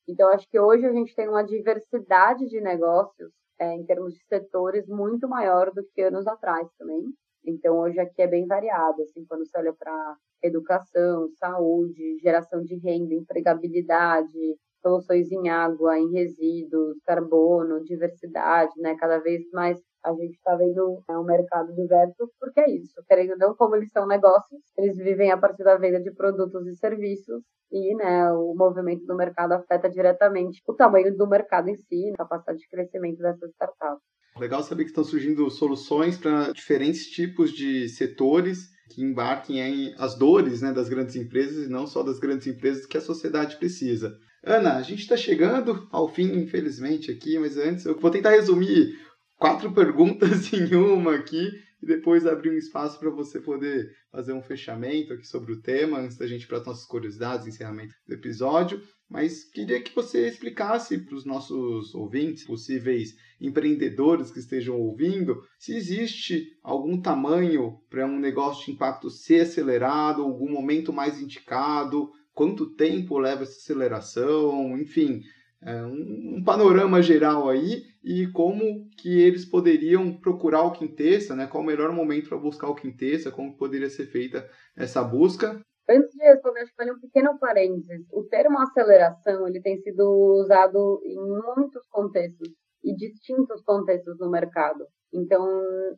Então, 0.09 0.31
acho 0.31 0.49
que 0.49 0.59
hoje 0.59 0.87
a 0.87 0.93
gente 0.93 1.15
tem 1.15 1.29
uma 1.29 1.43
diversidade 1.45 2.47
de 2.49 2.61
negócios 2.61 3.31
é, 3.61 3.75
em 3.75 3.85
termos 3.85 4.15
de 4.15 4.25
setores 4.27 4.87
muito 4.89 5.29
maior 5.29 5.71
do 5.73 5.85
que 5.95 6.03
anos 6.03 6.27
atrás 6.27 6.69
também. 6.79 7.05
Então, 7.45 7.79
hoje 7.79 7.99
aqui 7.99 8.23
é 8.23 8.27
bem 8.27 8.47
variado, 8.47 9.03
assim, 9.03 9.25
quando 9.27 9.45
você 9.45 9.59
olha 9.59 9.73
para 9.73 10.17
educação, 10.43 11.29
saúde, 11.39 12.19
geração 12.23 12.63
de 12.63 12.77
renda, 12.77 13.15
empregabilidade, 13.15 14.57
soluções 14.81 15.31
em 15.31 15.49
água, 15.49 15.99
em 15.99 16.11
resíduos, 16.13 16.99
carbono, 17.05 17.83
diversidade, 17.85 18.73
né? 18.79 18.97
Cada 18.97 19.19
vez 19.19 19.43
mais 19.53 19.81
a 20.05 20.13
gente 20.13 20.35
está 20.35 20.57
vendo 20.57 21.03
né, 21.09 21.17
um 21.17 21.25
mercado 21.25 21.73
diverso, 21.75 22.31
porque 22.39 22.61
é 22.61 22.71
isso, 22.71 23.03
querendo 23.09 23.33
ou 23.33 23.39
não, 23.39 23.55
como 23.55 23.77
eles 23.77 23.91
são 23.91 24.07
negócios, 24.07 24.61
eles 24.77 24.97
vivem 24.97 25.31
a 25.31 25.37
partir 25.37 25.63
da 25.63 25.77
venda 25.77 26.01
de 26.01 26.11
produtos 26.13 26.67
e 26.67 26.77
serviços, 26.77 27.43
e 27.71 27.95
né, 27.95 28.31
o 28.33 28.55
movimento 28.55 29.07
do 29.07 29.17
mercado 29.17 29.53
afeta 29.53 29.89
diretamente 29.89 30.61
o 30.67 30.75
tamanho 30.75 31.17
do 31.17 31.27
mercado 31.27 31.69
em 31.69 31.77
si, 31.77 32.13
a 32.15 32.19
capacidade 32.19 32.59
de 32.59 32.69
crescimento 32.69 33.19
dessas 33.19 33.51
startups. 33.51 34.03
Legal 34.39 34.63
saber 34.63 34.85
que 34.85 34.91
estão 34.91 35.05
surgindo 35.05 35.49
soluções 35.51 36.17
para 36.17 36.53
diferentes 36.53 37.07
tipos 37.07 37.53
de 37.53 37.89
setores 37.89 38.71
que 38.91 39.03
embarquem 39.03 39.61
em 39.61 39.95
as 39.99 40.15
dores 40.17 40.63
né, 40.63 40.73
das 40.73 40.89
grandes 40.89 41.17
empresas 41.17 41.67
e 41.67 41.71
não 41.71 41.87
só 41.87 42.03
das 42.03 42.19
grandes 42.19 42.47
empresas 42.47 42.87
que 42.87 42.97
a 42.97 43.01
sociedade 43.01 43.57
precisa. 43.57 44.19
Ana, 44.45 44.77
a 44.77 44.83
gente 44.83 45.01
está 45.01 45.17
chegando 45.17 45.87
ao 45.91 46.09
fim, 46.09 46.33
infelizmente, 46.35 47.11
aqui, 47.11 47.39
mas 47.39 47.57
antes 47.57 47.85
eu 47.85 47.99
vou 47.99 48.11
tentar 48.11 48.31
resumir 48.31 48.99
quatro 49.43 49.73
perguntas 49.75 50.53
em 50.53 50.73
uma 50.77 51.17
aqui 51.17 51.51
e 51.83 51.87
depois 51.87 52.25
abrir 52.25 52.51
um 52.51 52.57
espaço 52.57 52.97
para 53.01 53.11
você 53.11 53.41
poder 53.41 53.91
fazer 54.13 54.33
um 54.33 54.41
fechamento 54.41 55.13
aqui 55.13 55.27
sobre 55.27 55.53
o 55.53 55.61
tema, 55.61 55.99
antes 55.99 56.17
da 56.17 56.29
gente 56.29 56.45
ir 56.45 56.47
para 56.47 56.59
as 56.59 56.67
nossas 56.67 56.87
curiosidades, 56.87 57.49
encerramento 57.49 57.93
do 58.07 58.15
episódio. 58.15 58.81
Mas 59.11 59.45
queria 59.45 59.83
que 59.83 59.95
você 59.95 60.29
explicasse 60.29 60.97
para 60.99 61.17
os 61.17 61.25
nossos 61.25 61.93
ouvintes, 61.93 62.45
possíveis 62.45 63.17
empreendedores 63.41 64.31
que 64.31 64.39
estejam 64.39 64.79
ouvindo, 64.79 65.43
se 65.59 65.75
existe 65.75 66.47
algum 66.63 67.03
tamanho 67.03 67.81
para 67.91 68.07
um 68.07 68.21
negócio 68.21 68.65
de 68.67 68.73
impacto 68.73 69.11
ser 69.11 69.41
acelerado, 69.41 70.23
algum 70.23 70.51
momento 70.51 70.93
mais 70.93 71.21
indicado, 71.21 72.09
quanto 72.33 72.75
tempo 72.75 73.19
leva 73.19 73.43
essa 73.43 73.59
aceleração, 73.59 74.79
enfim, 74.79 75.21
é, 75.65 75.83
um, 75.85 76.37
um, 76.37 76.45
panorama 76.45 77.03
geral 77.03 77.49
aí 77.49 77.85
e 78.05 78.27
como 78.33 78.89
que 78.97 79.21
eles 79.21 79.45
poderiam 79.45 80.13
procurar 80.13 80.63
o 80.63 80.73
Quintessa, 80.73 81.37
né? 81.37 81.47
Qual 81.47 81.63
o 81.63 81.67
melhor 81.67 81.93
momento 81.93 82.29
para 82.29 82.39
buscar 82.39 82.69
o 82.69 82.75
Quintessa, 82.75 83.31
como 83.31 83.57
poderia 83.57 83.89
ser 83.89 84.07
feita 84.07 84.49
essa 84.77 85.03
busca. 85.03 85.61
Antes 85.89 86.11
de 86.13 86.25
responder, 86.25 86.61
acho 86.61 86.73
que 86.75 86.91
um 86.91 87.01
pequeno 87.01 87.39
parênteses. 87.39 88.07
O 88.13 88.25
termo 88.25 88.59
aceleração 88.61 89.47
ele 89.47 89.61
tem 89.61 89.79
sido 89.79 90.03
usado 90.41 91.01
em 91.05 91.17
muitos 91.17 91.87
contextos 91.89 92.49
e 92.85 92.95
distintos 92.97 93.63
contextos 93.63 94.19
no 94.19 94.31
mercado. 94.31 94.85
Então, 95.13 95.47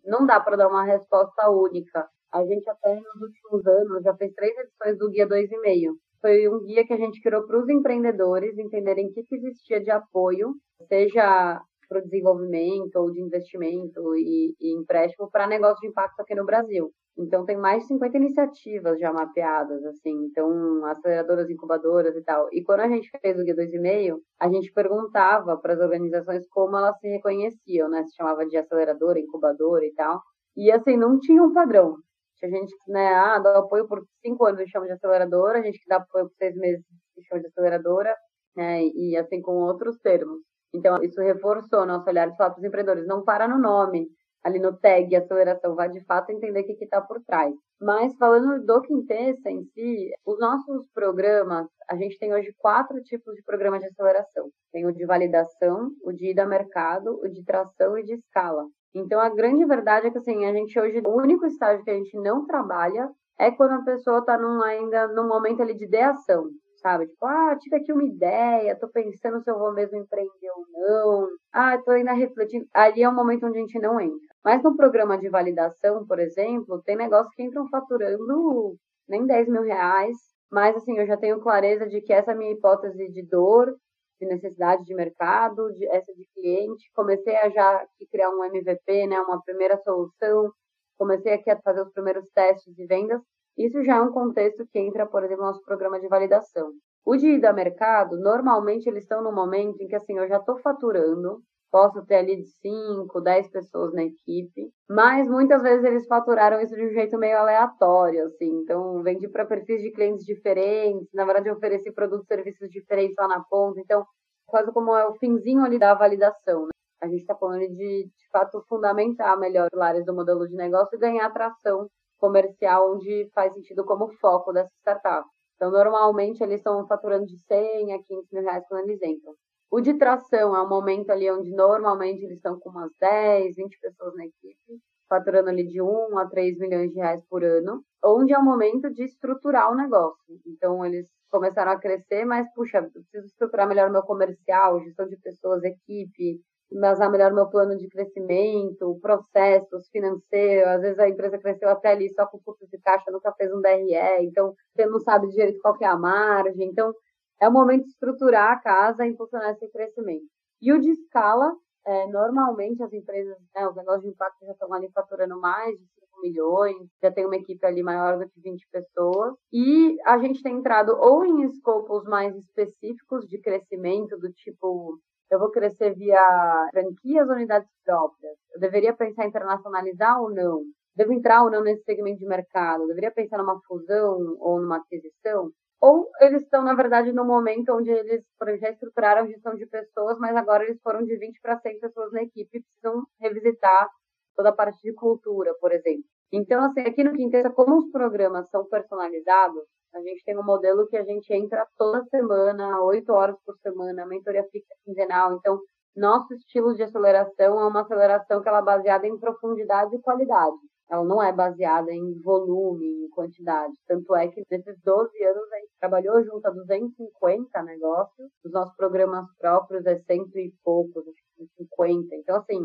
não 0.05 0.27
dá 0.27 0.41
para 0.41 0.57
dar 0.57 0.69
uma 0.69 0.85
resposta 0.85 1.49
única. 1.51 2.07
A 2.33 2.45
gente 2.45 2.69
até 2.69 2.95
nos 2.97 3.23
últimos 3.23 3.67
anos 3.67 4.03
já 4.03 4.15
fez 4.17 4.33
três 4.35 4.53
edições 4.59 4.99
do 4.99 5.09
Guia 5.11 5.29
2,5 5.29 5.95
foi 6.25 6.49
um 6.49 6.65
guia 6.65 6.87
que 6.87 6.95
a 6.95 6.97
gente 6.97 7.21
criou 7.21 7.47
para 7.47 7.59
os 7.59 7.69
empreendedores 7.69 8.57
entenderem 8.57 9.09
o 9.09 9.13
que, 9.13 9.25
que 9.25 9.35
existia 9.35 9.79
de 9.79 9.91
apoio, 9.91 10.55
seja 10.89 11.61
para 11.89 11.99
o 11.99 12.03
desenvolvimento 12.03 12.97
ou 12.97 13.11
de 13.11 13.20
investimento 13.20 14.16
e, 14.16 14.55
e 14.61 14.74
empréstimo 14.74 15.30
para 15.30 15.47
negócio 15.47 15.80
de 15.80 15.89
impacto 15.89 16.20
aqui 16.20 16.35
no 16.35 16.45
Brasil. 16.45 16.93
Então, 17.16 17.45
tem 17.45 17.57
mais 17.57 17.82
de 17.82 17.89
50 17.89 18.16
iniciativas 18.16 18.99
já 18.99 19.12
mapeadas, 19.12 19.85
assim, 19.85 20.11
então, 20.24 20.85
aceleradoras, 20.87 21.49
incubadoras 21.49 22.16
e 22.16 22.22
tal. 22.22 22.49
E 22.53 22.62
quando 22.64 22.80
a 22.80 22.89
gente 22.89 23.09
fez 23.20 23.39
o 23.39 23.45
Guia 23.45 23.55
2,5, 23.55 24.18
a 24.41 24.49
gente 24.49 24.72
perguntava 24.72 25.57
para 25.57 25.74
as 25.74 25.80
organizações 25.80 26.45
como 26.49 26.76
elas 26.76 26.99
se 26.99 27.09
reconheciam, 27.09 27.89
né? 27.89 28.05
Se 28.05 28.16
chamava 28.16 28.45
de 28.45 28.57
aceleradora, 28.57 29.20
incubadora 29.20 29.85
e 29.85 29.95
tal. 29.95 30.20
E, 30.57 30.72
assim, 30.72 30.97
não 30.97 31.20
tinha 31.20 31.43
um 31.43 31.53
padrão. 31.53 31.97
A 32.43 32.49
gente, 32.49 32.74
né, 32.89 33.14
ah, 33.14 33.39
dá 33.39 33.59
apoio 33.59 33.89
por 33.89 34.05
cinco 34.20 34.45
anos 34.45 34.61
e 34.61 34.68
chama 34.68 34.87
de 34.87 34.93
aceleradora, 34.93 35.61
a 35.61 35.62
gente 35.62 35.78
que 35.78 35.89
dá 35.89 35.97
apoio 35.97 36.26
por 36.28 36.35
seis 36.37 36.55
meses 36.57 36.85
e 37.16 37.22
chama 37.24 37.41
de 37.41 37.47
aceleradora, 37.47 38.14
né, 38.55 38.85
e 38.85 39.16
assim 39.16 39.41
com 39.41 39.53
outros 39.62 39.99
termos. 40.01 40.41
Então, 40.75 41.01
isso 41.03 41.20
reforçou 41.20 41.87
nosso 41.87 42.09
olhar 42.11 42.29
de 42.29 42.37
falar 42.37 42.51
para 42.51 42.59
os 42.59 42.64
empreendedores, 42.64 43.07
não 43.07 43.22
para 43.22 43.47
no 43.47 43.59
nome, 43.59 44.09
ali 44.43 44.59
no 44.59 44.77
tag 44.77 45.14
aceleração, 45.14 45.75
vai 45.75 45.89
de 45.89 46.05
fato 46.05 46.31
entender 46.31 46.61
o 46.61 46.64
que 46.64 46.85
está 46.85 47.01
por 47.01 47.22
trás. 47.25 47.55
Mas 47.81 48.14
falando 48.16 48.64
do 48.66 48.83
Quintessa 48.83 49.51
em 49.51 49.64
si, 49.72 50.11
os 50.27 50.39
nossos 50.39 50.87
programas, 50.93 51.66
a 51.89 51.97
gente 51.97 52.18
tem 52.18 52.35
hoje 52.35 52.53
quatro 52.59 53.01
tipos 53.03 53.35
de 53.35 53.43
programas 53.43 53.81
de 53.81 53.87
aceleração. 53.87 54.51
Tem 54.72 54.85
o 54.85 54.93
de 54.93 55.07
validação, 55.07 55.91
o 56.05 56.12
de 56.12 56.33
ida 56.33 56.43
a 56.43 56.47
mercado, 56.47 57.20
o 57.22 57.29
de 57.29 57.43
tração 57.45 57.97
e 57.97 58.03
de 58.03 58.14
escala. 58.14 58.66
Então, 58.95 59.20
a 59.20 59.29
grande 59.29 59.64
verdade 59.64 60.09
é 60.09 60.11
que, 60.11 60.18
assim, 60.18 60.45
a 60.45 60.53
gente 60.53 60.79
hoje, 60.79 61.01
o 61.05 61.16
único 61.16 61.47
estágio 61.47 61.85
que 61.85 61.91
a 61.91 61.95
gente 61.95 62.16
não 62.18 62.47
trabalha 62.47 63.09
é 63.39 63.51
quando 63.51 63.72
a 63.72 63.85
pessoa 63.85 64.18
está 64.18 64.39
ainda 64.64 65.09
no 65.09 65.27
momento 65.27 65.62
ali 65.62 65.75
de 65.75 65.85
ideação, 65.85 66.51
sabe? 66.85 67.07
Tipo, 67.07 67.24
ah, 67.26 67.57
tive 67.59 67.76
aqui 67.76 67.93
uma 67.93 68.05
ideia, 68.05 68.78
tô 68.78 68.89
pensando 68.89 69.43
se 69.43 69.51
eu 69.51 69.59
vou 69.59 69.72
mesmo 69.72 69.97
empreender 69.97 70.51
ou 70.55 70.66
não. 70.70 71.28
Ah, 71.51 71.78
tô 71.82 71.93
ainda 71.93 72.12
refletindo. 72.12 72.66
Ali 72.74 73.03
é 73.03 73.09
o 73.09 73.14
momento 73.14 73.47
onde 73.47 73.57
a 73.59 73.61
gente 73.62 73.78
não 73.80 73.99
entra. 73.99 74.18
Mas 74.45 74.62
no 74.62 74.76
programa 74.76 75.16
de 75.18 75.30
validação, 75.30 76.07
por 76.07 76.18
exemplo, 76.18 76.82
tem 76.85 76.97
negócios 76.97 77.35
que 77.35 77.43
entram 77.43 77.66
faturando 77.70 78.76
nem 79.09 79.26
10 79.26 79.49
mil 79.49 79.62
reais. 79.62 80.16
Mas, 80.53 80.76
assim, 80.76 80.99
eu 80.99 81.07
já 81.07 81.16
tenho 81.16 81.41
clareza 81.41 81.89
de 81.89 82.01
que 82.03 82.12
essa 82.12 82.35
minha 82.35 82.53
hipótese 82.53 83.09
de 83.11 83.22
dor 83.26 83.74
de 84.20 84.26
necessidade 84.26 84.85
de 84.85 84.95
mercado, 84.95 85.72
de 85.74 85.87
essa 85.89 86.12
de 86.14 86.26
cliente. 86.35 86.91
Comecei 86.95 87.35
a 87.37 87.49
já 87.49 87.87
criar 88.11 88.30
um 88.30 88.45
MVP, 88.45 89.07
né, 89.07 89.18
uma 89.20 89.43
primeira 89.43 89.76
solução. 89.78 90.53
Comecei 90.99 91.32
aqui 91.32 91.51
a 91.51 91.61
fazer 91.62 91.82
os 91.82 91.93
primeiros 91.93 92.28
testes 92.35 92.74
de 92.74 92.87
vendas. 92.87 93.20
Isso 93.57 93.83
já 93.85 93.97
é 93.97 94.01
um 94.01 94.13
contexto 94.13 94.67
que 94.73 94.79
entra, 94.79 95.07
por 95.07 95.23
exemplo, 95.25 95.45
no 95.45 95.51
nosso 95.51 95.63
programa 95.65 96.01
de 96.01 96.09
validação. 96.09 96.73
O 97.05 97.17
de 97.17 97.29
ida 97.29 97.51
a 97.51 97.53
mercado, 97.53 98.19
normalmente 98.19 98.89
eles 98.89 99.05
estão 99.05 99.23
no 99.23 99.33
momento 99.33 99.81
em 99.81 99.87
que 99.87 99.95
assim, 99.95 100.19
eu 100.19 100.27
já 100.27 100.39
estou 100.39 100.59
faturando, 100.59 101.41
posso 101.71 102.05
ter 102.07 102.17
ali 102.17 102.37
de 102.37 102.47
5, 102.47 103.21
10 103.21 103.51
pessoas 103.51 103.93
na 103.93 104.05
equipe, 104.05 104.71
mas 104.89 105.29
muitas 105.29 105.61
vezes 105.63 105.85
eles 105.85 106.07
faturaram 106.07 106.61
isso 106.61 106.75
de 106.75 106.87
um 106.87 106.93
jeito 106.93 107.19
meio 107.19 107.37
aleatório, 107.37 108.27
assim, 108.27 108.61
então 108.63 109.03
vendi 109.03 109.29
para 109.29 109.45
perfis 109.45 109.83
de 109.83 109.91
clientes 109.91 110.25
diferentes, 110.25 111.09
na 111.13 111.25
verdade 111.25 111.49
eu 111.49 111.55
ofereci 111.55 111.93
produtos 111.93 112.25
e 112.25 112.29
serviços 112.29 112.71
diferentes 112.71 113.17
lá 113.19 113.29
na 113.29 113.45
ponta, 113.51 113.81
então 113.81 114.07
quase 114.47 114.73
como 114.73 114.97
é 114.97 115.07
o 115.07 115.15
finzinho 115.15 115.63
ali 115.65 115.79
da 115.79 115.95
validação, 115.95 116.63
né? 116.63 116.71
A 117.03 117.09
gente 117.09 117.21
está 117.21 117.35
falando 117.35 117.67
de, 117.69 118.05
de 118.07 118.29
fato, 118.33 118.65
fundamentar 118.69 119.39
melhor 119.39 119.65
os 119.65 119.71
pilares 119.71 120.07
do 120.07 120.15
modelo 120.15 120.49
de 120.49 120.55
negócio 120.55 120.97
e 120.97 120.99
ganhar 120.99 121.27
atração 121.27 121.89
comercial 122.19 122.95
onde 122.95 123.29
faz 123.35 123.53
sentido 123.55 123.85
como 123.85 124.09
foco 124.21 124.53
dessa 124.53 124.71
startup. 124.81 125.27
Então, 125.57 125.71
normalmente, 125.71 126.43
eles 126.43 126.59
estão 126.61 126.87
faturando 126.87 127.27
de 127.27 127.39
100 127.47 127.93
a 127.95 128.03
500 128.03 128.31
mil 128.33 128.43
reais 128.43 128.65
quando 128.69 128.89
eles 128.89 129.01
entram. 129.03 129.35
O 129.71 129.81
de 129.81 129.95
tração 129.95 130.55
é 130.55 130.62
um 130.62 130.69
momento 130.69 131.11
ali 131.11 131.31
onde 131.31 131.51
normalmente 131.51 132.23
eles 132.25 132.37
estão 132.37 132.59
com 132.61 132.71
umas 132.71 132.91
10, 133.01 133.57
20 133.57 133.79
pessoas 133.81 134.15
na 134.15 134.25
equipe, 134.25 134.81
faturando 135.09 135.51
ali 135.51 135.67
de 135.67 135.81
1 135.83 136.19
a 136.19 136.27
3 136.29 136.59
milhões 136.59 136.91
de 136.93 136.97
reais 136.99 137.23
por 137.29 137.45
ano, 137.45 137.83
onde 138.05 138.33
é 138.33 138.39
o 138.39 138.45
momento 138.45 138.93
de 138.93 139.05
estruturar 139.05 139.71
o 139.73 139.77
negócio. 139.77 140.39
Então, 140.47 140.85
eles 140.85 141.09
começaram 141.31 141.73
a 141.73 141.79
crescer, 141.81 142.25
mas, 142.25 142.47
puxa, 142.55 142.83
preciso 142.83 143.27
estruturar 143.27 143.69
melhor 143.69 143.89
o 143.91 143.93
meu 143.93 144.03
comercial, 144.03 144.81
gestão 144.83 145.07
de 145.09 145.17
pessoas, 145.17 145.62
equipe, 145.65 146.41
embasar 146.75 147.11
melhor 147.11 147.33
meu 147.33 147.49
plano 147.49 147.77
de 147.77 147.89
crescimento, 147.89 148.99
processos 149.01 149.89
financeiros. 149.91 150.68
Às 150.68 150.81
vezes 150.81 150.99
a 150.99 151.09
empresa 151.09 151.39
cresceu 151.39 151.68
até 151.68 151.91
ali 151.93 152.12
só 152.12 152.27
com 152.27 152.41
fluxo 152.41 152.66
de 152.66 152.79
caixa, 152.79 153.11
nunca 153.11 153.33
fez 153.33 153.53
um 153.53 153.61
DRE, 153.61 154.27
então 154.27 154.55
você 154.75 154.87
não 154.87 154.99
sabe 155.01 155.29
direito 155.29 155.61
qual 155.61 155.77
é 155.81 155.87
a 155.87 155.97
margem. 155.97 156.68
Então, 156.68 156.93
é 157.41 157.49
o 157.49 157.53
momento 157.53 157.85
de 157.85 157.91
estruturar 157.91 158.53
a 158.53 158.61
casa 158.61 159.07
e 159.07 159.16
funcionar 159.16 159.53
esse 159.53 159.68
crescimento. 159.70 160.25
E 160.61 160.72
o 160.72 160.81
de 160.81 160.91
escala, 160.91 161.53
é, 161.87 162.07
normalmente 162.09 162.83
as 162.83 162.93
empresas, 162.93 163.37
né, 163.55 163.68
os 163.68 163.77
negócios 163.77 164.03
de 164.03 164.11
impacto 164.11 164.45
já 164.45 164.53
estão 164.53 164.72
ali 164.72 164.91
faturando 164.93 165.39
mais 165.39 165.77
de 165.79 165.85
5 166.01 166.20
milhões, 166.22 166.89
já 167.03 167.12
tem 167.12 167.27
uma 167.27 167.37
equipe 167.37 167.64
ali 167.66 167.83
maior 167.83 168.18
do 168.18 168.29
que 168.29 168.41
20 168.41 168.66
pessoas. 168.70 169.35
E 169.53 169.97
a 170.07 170.18
gente 170.18 170.43
tem 170.43 170.57
entrado 170.57 170.97
ou 170.99 171.25
em 171.25 171.43
escopos 171.43 172.05
mais 172.05 172.35
específicos 172.37 173.27
de 173.29 173.39
crescimento, 173.41 174.18
do 174.18 174.33
tipo, 174.33 174.99
eu 175.35 175.39
vou 175.39 175.51
crescer 175.51 175.95
via 175.95 176.68
franquias 176.72 177.28
ou 177.28 177.35
unidades 177.35 177.68
próprias? 177.85 178.37
Eu 178.55 178.61
deveria 178.61 178.95
pensar 178.95 179.24
em 179.24 179.28
internacionalizar 179.28 180.20
ou 180.20 180.30
não? 180.32 180.62
Devo 180.97 181.12
entrar 181.12 181.43
ou 181.43 181.51
não 181.51 181.62
nesse 181.62 181.85
segmento 181.85 182.18
de 182.18 182.26
mercado? 182.26 182.82
Eu 182.82 182.89
deveria 182.89 183.11
pensar 183.11 183.39
numa 183.39 183.61
fusão 183.66 184.37
ou 184.41 184.61
numa 184.61 184.76
aquisição? 184.78 185.51
ou 185.85 186.11
eles 186.18 186.43
estão, 186.43 186.62
na 186.64 186.72
verdade, 186.72 187.12
no 187.12 187.26
momento 187.26 187.74
onde 187.74 187.91
eles 187.91 188.24
já 188.59 188.70
estruturaram 188.70 189.22
a 189.22 189.26
gestão 189.26 189.55
de 189.55 189.66
pessoas, 189.66 190.18
mas 190.18 190.35
agora 190.35 190.64
eles 190.64 190.80
foram 190.80 191.05
de 191.05 191.14
20 191.14 191.39
para 191.43 191.59
100 191.59 191.78
pessoas 191.78 192.11
na 192.11 192.22
equipe 192.22 192.57
e 192.57 192.62
precisam 192.62 193.05
revisitar 193.20 193.87
toda 194.35 194.49
a 194.49 194.53
parte 194.53 194.80
de 194.82 194.95
cultura, 194.95 195.53
por 195.61 195.72
exemplo. 195.72 196.05
Então, 196.32 196.64
assim, 196.64 196.80
aqui 196.80 197.05
no 197.05 197.12
Quintessa, 197.12 197.51
como 197.51 197.76
os 197.76 197.91
programas 197.91 198.49
são 198.49 198.64
personalizados, 198.64 199.62
a 199.95 200.01
gente 200.01 200.24
tem 200.24 200.36
um 200.38 200.45
modelo 200.45 200.86
que 200.88 200.97
a 200.97 201.05
gente 201.05 201.32
entra 201.32 201.66
toda 201.78 202.05
semana, 202.07 202.82
oito 202.82 203.12
horas 203.12 203.36
por 203.47 203.57
semana, 203.59 204.07
mentoria 204.07 204.45
fixa 204.51 204.74
quinzenal. 204.84 205.36
Então, 205.36 205.61
nosso 205.97 206.34
estilo 206.34 206.74
de 206.74 206.82
aceleração 206.82 207.61
é 207.61 207.66
uma 207.66 207.82
aceleração 207.82 208.42
que 208.42 208.49
ela 208.49 208.59
é 208.59 208.62
baseada 208.62 209.07
em 209.07 209.18
profundidade 209.18 209.95
e 209.95 210.01
qualidade. 210.01 210.57
ela 210.90 211.05
não 211.05 211.22
é 211.22 211.32
baseada 211.32 211.92
em 211.92 212.20
volume, 212.20 213.05
em 213.05 213.09
quantidade. 213.11 213.72
Tanto 213.86 214.14
é 214.16 214.28
que 214.28 214.42
nesses 214.51 214.76
12 214.82 215.24
anos 215.24 215.53
a 215.53 215.57
gente 215.59 215.72
trabalhou 215.80 216.22
junto 216.24 216.47
a 216.47 216.51
250 216.51 217.62
negócios, 217.62 218.30
os 218.45 218.53
nossos 218.53 218.74
programas 218.76 219.26
próprios 219.38 219.86
é 219.86 219.97
cento 220.01 220.36
e 220.38 220.53
poucos, 220.64 221.07
acho 221.07 221.16
que 221.36 221.47
50. 221.57 222.14
Então, 222.16 222.36
assim, 222.36 222.61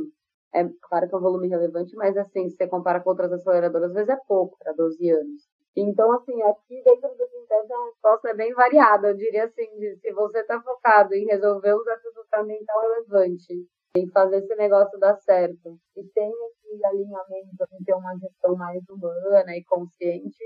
é 0.54 0.68
claro 0.82 1.08
que 1.08 1.16
é 1.16 1.18
um 1.18 1.22
volume 1.22 1.48
relevante, 1.48 1.96
mas 1.96 2.18
assim, 2.18 2.50
se 2.50 2.58
você 2.58 2.68
compara 2.68 3.00
com 3.02 3.12
outras 3.12 3.32
aceleradoras, 3.32 3.90
às 3.90 3.96
vezes 3.96 4.10
é 4.10 4.18
pouco 4.28 4.58
para 4.60 4.74
12 4.74 5.10
anos. 5.10 5.59
Então, 5.82 6.12
assim, 6.12 6.42
aqui 6.44 6.84
dentro 6.84 7.10
do 7.10 7.28
Quintet 7.30 7.72
a 7.72 7.86
resposta 7.86 8.30
é 8.30 8.34
bem 8.34 8.54
variada. 8.54 9.10
Eu 9.10 9.16
diria 9.16 9.46
assim, 9.46 9.66
se 10.02 10.12
você 10.12 10.40
está 10.40 10.62
focado 10.62 11.14
em 11.16 11.26
resolver 11.26 11.74
um 11.74 11.80
desafio 11.80 12.12
fundamental 12.16 12.82
relevante, 12.82 13.54
em 13.96 14.10
fazer 14.12 14.40
esse 14.40 14.54
negócio 14.56 15.00
dar 15.00 15.16
certo, 15.16 15.78
e 15.96 16.04
tem 16.14 16.30
esse 16.30 16.86
alinhamento 16.86 17.66
em 17.80 17.84
ter 17.86 17.94
uma 17.94 18.14
gestão 18.18 18.56
mais 18.58 18.84
humana 18.90 19.56
e 19.56 19.64
consciente, 19.64 20.44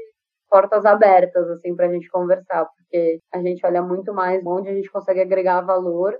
portas 0.48 0.86
abertas, 0.86 1.50
assim, 1.50 1.76
para 1.76 1.88
a 1.88 1.92
gente 1.92 2.08
conversar, 2.10 2.66
porque 2.66 3.20
a 3.34 3.42
gente 3.42 3.66
olha 3.66 3.82
muito 3.82 4.14
mais 4.14 4.46
onde 4.46 4.70
a 4.70 4.74
gente 4.74 4.92
consegue 4.92 5.22
agregar 5.22 5.62
valor 5.62 6.16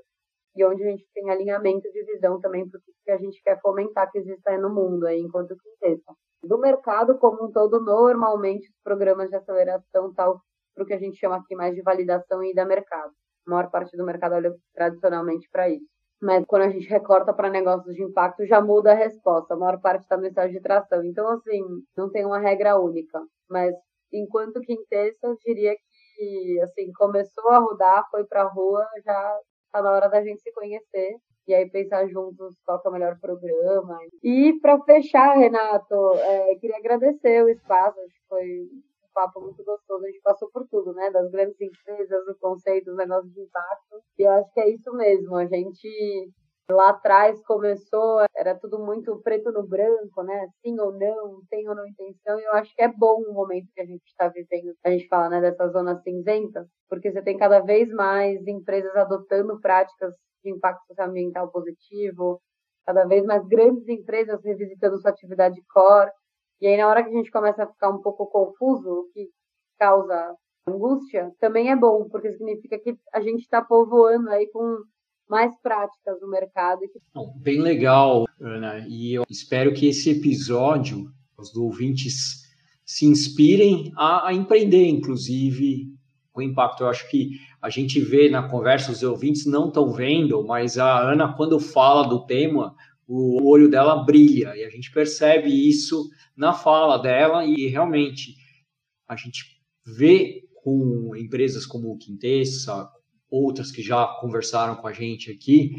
e 0.56 0.66
onde 0.66 0.84
a 0.84 0.88
gente 0.88 1.06
tem 1.14 1.30
alinhamento 1.30 1.88
de 1.92 2.04
visão 2.04 2.40
também 2.42 2.68
para 2.68 2.80
o 2.80 2.82
que 3.06 3.12
a 3.12 3.18
gente 3.18 3.42
quer 3.44 3.60
fomentar 3.62 4.12
que 4.12 4.18
exista 4.18 4.58
no 4.58 4.74
mundo 4.74 5.06
aí 5.06 5.20
enquanto 5.20 5.56
quinteto. 5.56 6.16
Do 6.44 6.58
mercado 6.60 7.18
como 7.18 7.46
um 7.46 7.52
todo, 7.52 7.80
normalmente 7.82 8.68
os 8.70 8.76
programas 8.84 9.30
de 9.30 9.36
aceleração 9.38 10.14
tal 10.14 10.42
para 10.76 10.84
o 10.84 10.86
que 10.86 10.94
a 10.94 11.00
gente 11.00 11.18
chama 11.18 11.38
aqui 11.38 11.56
mais 11.56 11.74
de 11.74 11.82
validação 11.82 12.44
e 12.44 12.54
da 12.54 12.66
mercado. 12.66 13.14
A 13.48 13.50
maior 13.50 13.70
parte 13.72 13.96
do 13.96 14.04
mercado 14.06 14.36
olha 14.36 14.54
tradicionalmente 14.74 15.48
para 15.50 15.70
isso. 15.70 15.86
Mas 16.22 16.44
quando 16.46 16.64
a 16.64 16.70
gente 16.70 16.88
recorta 16.90 17.34
para 17.34 17.50
negócios 17.50 17.96
de 17.96 18.04
impacto, 18.04 18.46
já 18.46 18.62
muda 18.62 18.92
a 18.92 18.96
resposta. 18.96 19.54
A 19.54 19.58
maior 19.58 19.80
parte 19.80 20.02
está 20.04 20.18
no 20.18 20.26
estágio 20.26 20.54
de 20.54 20.62
tração. 20.62 21.04
Então, 21.04 21.28
assim, 21.30 21.62
não 21.96 22.10
tem 22.10 22.26
uma 22.26 22.40
regra 22.40 22.80
única. 22.80 23.22
Mas 23.50 23.74
enquanto 24.12 24.62
quinteto, 24.62 25.18
eu 25.24 25.38
diria 25.46 25.74
que, 26.18 26.60
assim, 26.62 26.92
começou 26.94 27.50
a 27.52 27.60
rodar, 27.60 28.08
foi 28.10 28.26
para 28.26 28.44
a 28.44 28.50
rua, 28.50 28.86
já 29.06 29.40
tá 29.72 29.82
na 29.82 29.92
hora 29.92 30.10
da 30.10 30.24
gente 30.24 30.42
se 30.42 30.52
conhecer 30.54 31.18
e 31.48 31.54
aí 31.54 31.70
pensar 31.70 32.08
juntos 32.08 32.56
qual 32.66 32.82
é 32.86 32.90
o 32.90 32.92
melhor 32.92 33.20
programa. 33.20 33.98
E 34.24 34.54
para 34.62 34.82
fechar, 34.84 35.38
Renato, 35.38 36.14
é, 36.16 36.56
queria 36.56 36.78
agradecer 36.78 37.44
o 37.44 37.50
espaço, 37.50 38.00
acho 38.00 38.14
que 38.14 38.28
foi 38.28 38.62
um 38.62 39.14
papo 39.14 39.42
muito 39.42 39.64
gostoso, 39.64 40.04
a 40.04 40.08
gente 40.08 40.22
passou 40.22 40.50
por 40.52 40.68
tudo, 40.68 40.94
né? 40.94 41.10
Das 41.12 41.30
grandes 41.30 41.60
empresas, 41.60 42.26
do 42.26 42.36
conceito, 42.40 42.86
dos 42.86 42.98
negócios 42.98 43.34
de 43.34 43.42
impacto. 43.42 44.02
E 44.18 44.24
eu 44.24 44.32
acho 44.32 44.54
que 44.54 44.60
é 44.62 44.70
isso 44.70 44.92
mesmo, 44.94 45.36
a 45.36 45.46
gente 45.46 46.32
lá 46.70 46.90
atrás 46.90 47.42
começou, 47.46 48.26
era 48.36 48.56
tudo 48.56 48.80
muito 48.80 49.20
preto 49.22 49.52
no 49.52 49.68
branco, 49.68 50.24
né? 50.24 50.48
Sim 50.66 50.80
ou 50.80 50.92
não, 50.94 51.42
tem 51.50 51.68
ou 51.68 51.76
não 51.76 51.86
intenção, 51.86 52.40
e 52.40 52.44
eu 52.44 52.54
acho 52.54 52.74
que 52.76 52.82
é 52.82 52.88
bom 52.88 53.22
o 53.28 53.34
momento 53.34 53.68
que 53.74 53.82
a 53.82 53.86
gente 53.86 54.04
está 54.06 54.28
vivendo, 54.30 54.74
a 54.84 54.90
gente 54.90 55.08
fala, 55.08 55.30
né, 55.30 55.42
dessa 55.42 55.68
zona 55.70 55.96
cinzenta, 56.02 56.66
porque 56.90 57.12
você 57.12 57.22
tem 57.22 57.38
cada 57.38 57.60
vez 57.60 57.90
mais 57.92 58.46
empresas 58.48 58.96
adotando 58.96 59.60
práticas 59.60 60.14
de 60.44 60.52
impacto 60.52 60.86
socioambiental 60.88 61.52
positivo, 61.52 62.42
cada 62.86 63.06
vez 63.06 63.26
mais 63.26 63.46
grandes 63.48 63.88
empresas 63.88 64.44
revisitando 64.44 64.98
sua 65.00 65.12
atividade 65.12 65.62
core, 65.74 66.12
e 66.62 66.68
aí 66.68 66.78
na 66.78 66.88
hora 66.88 67.04
que 67.04 67.10
a 67.10 67.14
gente 67.14 67.32
começa 67.32 67.64
a 67.64 67.68
ficar 67.68 67.90
um 67.90 68.02
pouco 68.02 68.28
confuso, 68.28 68.90
o 68.90 69.10
que 69.14 69.30
causa 69.80 70.36
angústia, 70.68 71.32
também 71.40 71.72
é 71.72 71.76
bom, 71.76 72.08
porque 72.10 72.32
significa 72.32 72.80
que 72.80 72.98
a 73.14 73.20
gente 73.22 73.42
está 73.42 73.62
povoando 73.62 74.30
aí 74.30 74.50
com 74.50 74.78
mais 75.30 75.56
práticas 75.62 76.20
no 76.22 76.30
mercado. 76.30 76.82
Bem 77.38 77.62
legal, 77.62 78.26
Ana, 78.40 78.86
e 78.88 79.14
eu 79.14 79.24
espero 79.30 79.74
que 79.74 79.88
esse 79.88 80.12
episódio, 80.12 81.12
os 81.38 81.56
ouvintes 81.56 82.44
se 82.86 83.06
inspirem 83.06 83.92
a, 83.96 84.28
a 84.30 84.34
empreender, 84.34 84.88
inclusive, 84.88 85.88
o 86.34 86.42
impacto. 86.42 86.84
Eu 86.84 86.90
acho 86.90 87.10
que 87.10 87.32
a 87.62 87.70
gente 87.70 88.00
vê 88.00 88.30
na 88.30 88.48
conversa, 88.50 88.92
os 88.92 89.04
ouvintes 89.04 89.46
não 89.46 89.68
estão 89.68 89.92
vendo, 89.94 90.46
mas 90.46 90.78
a 90.78 91.12
Ana, 91.12 91.34
quando 91.36 91.60
fala 91.60 92.08
do 92.08 92.26
tema, 92.26 92.76
o 93.08 93.50
olho 93.50 93.70
dela 93.70 94.04
brilha 94.04 94.56
e 94.56 94.64
a 94.64 94.70
gente 94.70 94.92
percebe 94.92 95.50
isso 95.50 96.10
na 96.36 96.54
fala 96.54 96.98
dela 96.98 97.46
e 97.46 97.68
realmente 97.68 98.36
a 99.08 99.16
gente 99.16 99.44
vê 99.86 100.42
com 100.64 101.14
empresas 101.16 101.66
como 101.66 101.92
o 101.92 101.98
Quintessa, 101.98 102.90
outras 103.34 103.72
que 103.72 103.82
já 103.82 104.06
conversaram 104.22 104.76
com 104.76 104.88
a 104.88 104.94
gente 104.94 105.32
aqui, 105.32 105.72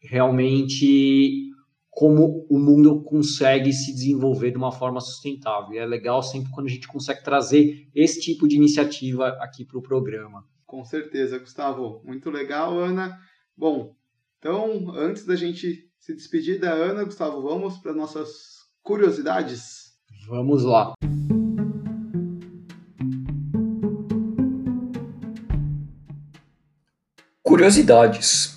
realmente 0.00 1.52
como 1.90 2.46
o 2.50 2.58
mundo 2.58 3.02
consegue 3.04 3.72
se 3.72 3.94
desenvolver 3.94 4.50
de 4.50 4.58
uma 4.58 4.72
forma 4.72 5.00
sustentável. 5.00 5.72
E 5.72 5.78
é 5.78 5.86
legal 5.86 6.22
sempre 6.22 6.50
quando 6.50 6.66
a 6.66 6.70
gente 6.70 6.86
consegue 6.86 7.24
trazer 7.24 7.88
esse 7.94 8.20
tipo 8.20 8.46
de 8.46 8.56
iniciativa 8.56 9.28
aqui 9.40 9.64
para 9.64 9.78
o 9.78 9.82
programa. 9.82 10.44
Com 10.66 10.84
certeza, 10.84 11.38
Gustavo. 11.38 12.02
Muito 12.04 12.28
legal, 12.28 12.78
Ana. 12.78 13.18
Bom, 13.56 13.94
então, 14.38 14.90
antes 14.90 15.24
da 15.24 15.36
gente 15.36 15.88
se 15.98 16.14
despedir 16.14 16.60
da 16.60 16.72
Ana, 16.72 17.04
Gustavo, 17.04 17.40
vamos 17.40 17.78
para 17.78 17.94
nossas 17.94 18.28
curiosidades? 18.82 19.96
Vamos 20.28 20.64
lá. 20.64 20.92
Curiosidades. 27.56 28.54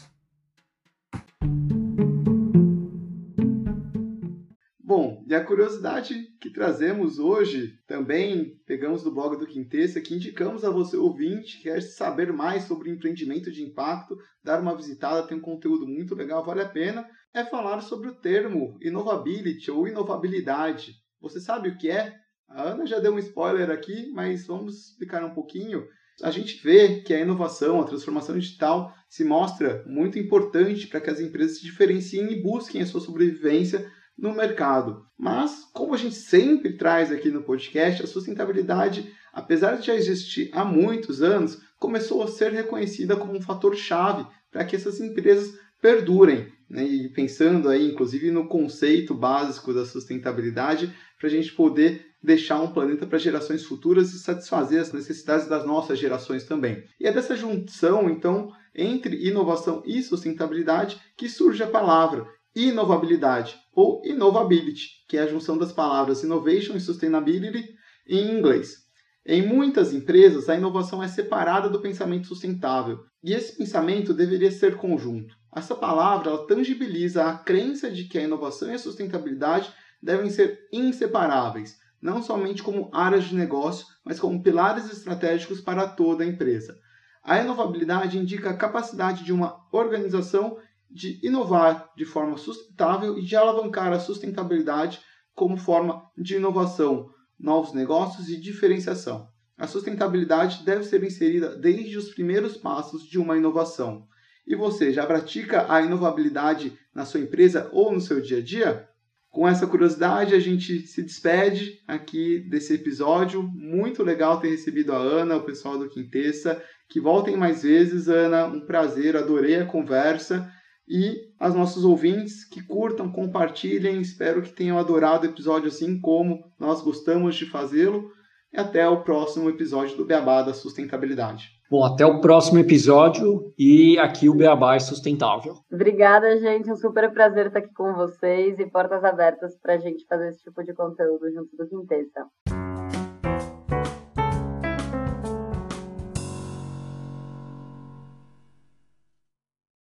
Bom, 4.78 5.24
e 5.26 5.34
a 5.34 5.42
curiosidade 5.42 6.14
que 6.42 6.52
trazemos 6.52 7.18
hoje 7.18 7.80
também 7.88 8.60
pegamos 8.66 9.02
do 9.02 9.14
blog 9.16 9.38
do 9.38 9.48
Quintessa, 9.48 10.02
que 10.02 10.14
indicamos 10.14 10.66
a 10.66 10.70
você 10.70 10.98
ouvinte 10.98 11.60
que 11.60 11.64
quer 11.64 11.82
saber 11.82 12.34
mais 12.34 12.66
sobre 12.66 12.92
empreendimento 12.92 13.50
de 13.50 13.64
impacto, 13.64 14.18
dar 14.44 14.60
uma 14.60 14.76
visitada, 14.76 15.26
tem 15.26 15.38
um 15.38 15.42
conteúdo 15.42 15.88
muito 15.88 16.14
legal, 16.14 16.44
vale 16.44 16.62
a 16.62 16.68
pena, 16.68 17.08
é 17.34 17.46
falar 17.46 17.80
sobre 17.80 18.10
o 18.10 18.16
termo 18.16 18.78
innovability 18.82 19.72
ou 19.72 19.88
inovabilidade. 19.88 20.92
Você 21.22 21.40
sabe 21.40 21.70
o 21.70 21.78
que 21.78 21.90
é? 21.90 22.14
A 22.50 22.64
Ana 22.64 22.86
já 22.86 23.00
deu 23.00 23.14
um 23.14 23.20
spoiler 23.20 23.70
aqui, 23.70 24.12
mas 24.12 24.46
vamos 24.46 24.90
explicar 24.90 25.24
um 25.24 25.34
pouquinho 25.34 25.88
a 26.24 26.32
gente 26.32 26.62
vê 26.64 27.02
que 27.02 27.14
a 27.14 27.20
inovação, 27.20 27.80
a 27.80 27.86
transformação 27.86 28.38
digital 28.38 28.94
se 29.08 29.24
mostra 29.24 29.84
muito 29.88 30.20
importante 30.20 30.88
para 30.88 31.02
que 31.02 31.10
as 31.10 31.20
empresas 31.20 31.58
se 31.58 31.64
diferenciem 31.64 32.32
e 32.32 32.42
busquem 32.42 32.82
a 32.82 32.86
sua 32.86 33.02
sobrevivência 33.02 33.90
no 34.18 34.34
mercado. 34.34 35.06
Mas, 35.18 35.66
como 35.74 35.94
a 35.94 35.98
gente 35.98 36.16
sempre 36.16 36.74
traz 36.74 37.12
aqui 37.12 37.30
no 37.30 37.44
podcast, 37.44 38.04
a 38.04 38.08
sustentabilidade, 38.08 39.12
apesar 39.34 39.76
de 39.76 39.88
já 39.88 39.96
existir 39.96 40.50
há 40.54 40.64
muitos 40.64 41.22
anos, 41.22 41.62
começou 41.80 42.22
a 42.24 42.28
ser 42.28 42.52
reconhecida 42.52 43.16
como 43.16 43.36
um 43.36 43.42
fator 43.42 43.76
chave 43.76 44.26
para 44.52 44.66
que 44.66 44.76
essas 44.76 45.00
empresas 45.00 45.54
perdurem. 45.82 46.52
Né? 46.70 46.86
E 46.86 47.10
pensando 47.10 47.70
aí, 47.70 47.90
inclusive, 47.90 48.30
no 48.32 48.48
conceito 48.48 49.14
básico 49.14 49.74
da 49.74 49.86
sustentabilidade, 49.86 50.94
para 51.18 51.28
a 51.28 51.32
gente 51.32 51.54
poder 51.54 52.06
deixar 52.22 52.62
um 52.62 52.72
planeta 52.72 53.08
para 53.08 53.18
gerações 53.18 53.64
futuras 53.64 54.14
e 54.14 54.20
satisfazer 54.20 54.82
as 54.82 54.92
necessidades 54.92 55.48
das 55.48 55.66
nossas 55.66 55.98
gerações 55.98 56.44
também. 56.44 56.84
E 57.00 57.08
é 57.08 57.12
dessa 57.12 57.36
junção, 57.36 58.10
então, 58.10 58.52
entre 58.76 59.28
inovação 59.28 59.82
e 59.86 60.02
sustentabilidade 60.04 61.00
que 61.18 61.30
surge 61.30 61.64
a 61.64 61.68
palavra 61.68 62.28
inovabilidade 62.56 63.56
ou 63.74 64.02
innovability, 64.04 65.06
que 65.08 65.18
é 65.18 65.22
a 65.22 65.28
junção 65.28 65.58
das 65.58 65.72
palavras 65.72 66.24
innovation 66.24 66.76
e 66.76 66.82
sustainability 66.82 67.74
em 68.08 68.38
inglês. 68.38 68.90
Em 69.26 69.46
muitas 69.46 69.94
empresas, 69.94 70.50
a 70.50 70.56
inovação 70.56 71.04
é 71.04 71.08
separada 71.08 71.70
do 71.70 71.82
pensamento 71.82 72.28
sustentável, 72.28 73.00
e 73.24 73.34
esse 73.34 73.56
pensamento 73.58 74.14
deveria 74.14 74.52
ser 74.52 74.76
conjunto. 74.76 75.39
Essa 75.52 75.76
palavra 75.76 76.46
tangibiliza 76.46 77.26
a 77.26 77.38
crença 77.38 77.90
de 77.90 78.04
que 78.04 78.18
a 78.18 78.24
inovação 78.24 78.70
e 78.70 78.76
a 78.76 78.80
sustentabilidade 78.80 79.74
devem 80.02 80.30
ser 80.30 80.68
inseparáveis, 80.72 81.80
não 82.02 82.22
somente 82.22 82.64
como 82.64 82.90
áreas 82.94 83.26
de 83.26 83.36
negócio, 83.36 83.86
mas 84.04 84.20
como 84.20 84.42
pilares 84.42 84.92
estratégicos 84.92 85.60
para 85.60 85.88
toda 85.88 86.24
a 86.24 86.28
empresa. 86.28 86.78
A 87.24 87.40
inovabilidade 87.40 88.18
indica 88.18 88.50
a 88.50 88.58
capacidade 88.58 89.24
de 89.24 89.34
uma 89.34 89.66
organização 89.72 90.58
de 90.90 91.20
inovar 91.22 91.92
de 91.96 92.06
forma 92.06 92.38
sustentável 92.38 93.18
e 93.18 93.24
de 93.24 93.36
alavancar 93.36 93.92
a 93.92 94.00
sustentabilidade 94.00 95.00
como 95.36 95.58
forma 95.58 96.10
de 96.18 96.36
inovação, 96.36 97.10
novos 97.40 97.74
negócios 97.74 98.30
e 98.30 98.40
diferenciação. 98.40 99.30
A 99.58 99.68
sustentabilidade 99.68 100.64
deve 100.64 100.84
ser 100.84 101.04
inserida 101.04 101.56
desde 101.56 101.98
os 101.98 102.10
primeiros 102.10 102.58
passos 102.58 103.04
de 103.04 103.20
uma 103.20 103.38
inovação. 103.38 104.08
E 104.50 104.56
você 104.56 104.92
já 104.92 105.06
pratica 105.06 105.72
a 105.72 105.80
inovabilidade 105.80 106.74
na 106.92 107.06
sua 107.06 107.20
empresa 107.20 107.70
ou 107.72 107.94
no 107.94 108.02
seu 108.02 108.20
dia 108.20 108.40
a 108.40 108.42
dia? 108.42 108.90
Com 109.30 109.48
essa 109.48 109.68
curiosidade, 109.68 110.34
a 110.34 110.40
gente 110.40 110.88
se 110.88 111.04
despede 111.04 111.80
aqui 111.88 112.40
desse 112.50 112.74
episódio. 112.74 113.44
Muito 113.44 114.02
legal 114.02 114.40
ter 114.40 114.50
recebido 114.50 114.92
a 114.92 114.98
Ana, 114.98 115.38
o 115.38 115.44
pessoal 115.44 115.78
do 115.78 115.88
Quintessa. 115.88 116.60
Que 116.90 117.00
voltem 117.00 117.38
mais 117.38 117.62
vezes, 117.62 118.10
Ana. 118.10 118.48
Um 118.48 118.66
prazer, 118.66 119.16
adorei 119.16 119.58
a 119.58 119.68
conversa. 119.68 120.52
E 120.88 121.30
aos 121.40 121.54
nossos 121.54 121.86
ouvintes 121.86 122.44
que 122.44 122.64
curtam, 122.64 123.12
compartilhem. 123.12 124.02
Espero 124.02 124.42
que 124.42 124.52
tenham 124.52 124.80
adorado 124.80 125.28
o 125.28 125.30
episódio 125.30 125.68
assim 125.68 126.02
como 126.02 126.44
nós 126.60 126.82
gostamos 126.82 127.36
de 127.36 127.46
fazê-lo. 127.46 128.12
E 128.52 128.60
até 128.60 128.90
o 128.90 129.04
próximo 129.04 129.48
episódio 129.48 129.96
do 129.96 130.06
Beabá 130.06 130.42
da 130.42 130.56
Sustentabilidade. 130.56 131.59
Bom, 131.70 131.86
até 131.86 132.04
o 132.04 132.20
próximo 132.20 132.58
episódio 132.58 133.54
e 133.56 133.96
aqui 134.00 134.28
o 134.28 134.34
Beabá 134.34 134.76
é 134.76 134.80
sustentável. 134.80 135.54
Obrigada, 135.72 136.36
gente. 136.40 136.72
Um 136.72 136.76
super 136.76 137.14
prazer 137.14 137.46
estar 137.46 137.60
aqui 137.60 137.72
com 137.76 137.94
vocês 137.94 138.58
e 138.58 138.66
portas 138.66 139.04
abertas 139.04 139.56
para 139.62 139.76
a 139.76 139.78
gente 139.78 140.04
fazer 140.08 140.30
esse 140.30 140.44
tipo 140.44 140.64
de 140.64 140.74
conteúdo 140.74 141.32
junto 141.32 141.56
do 141.56 141.68
Quintessa. 141.68 142.26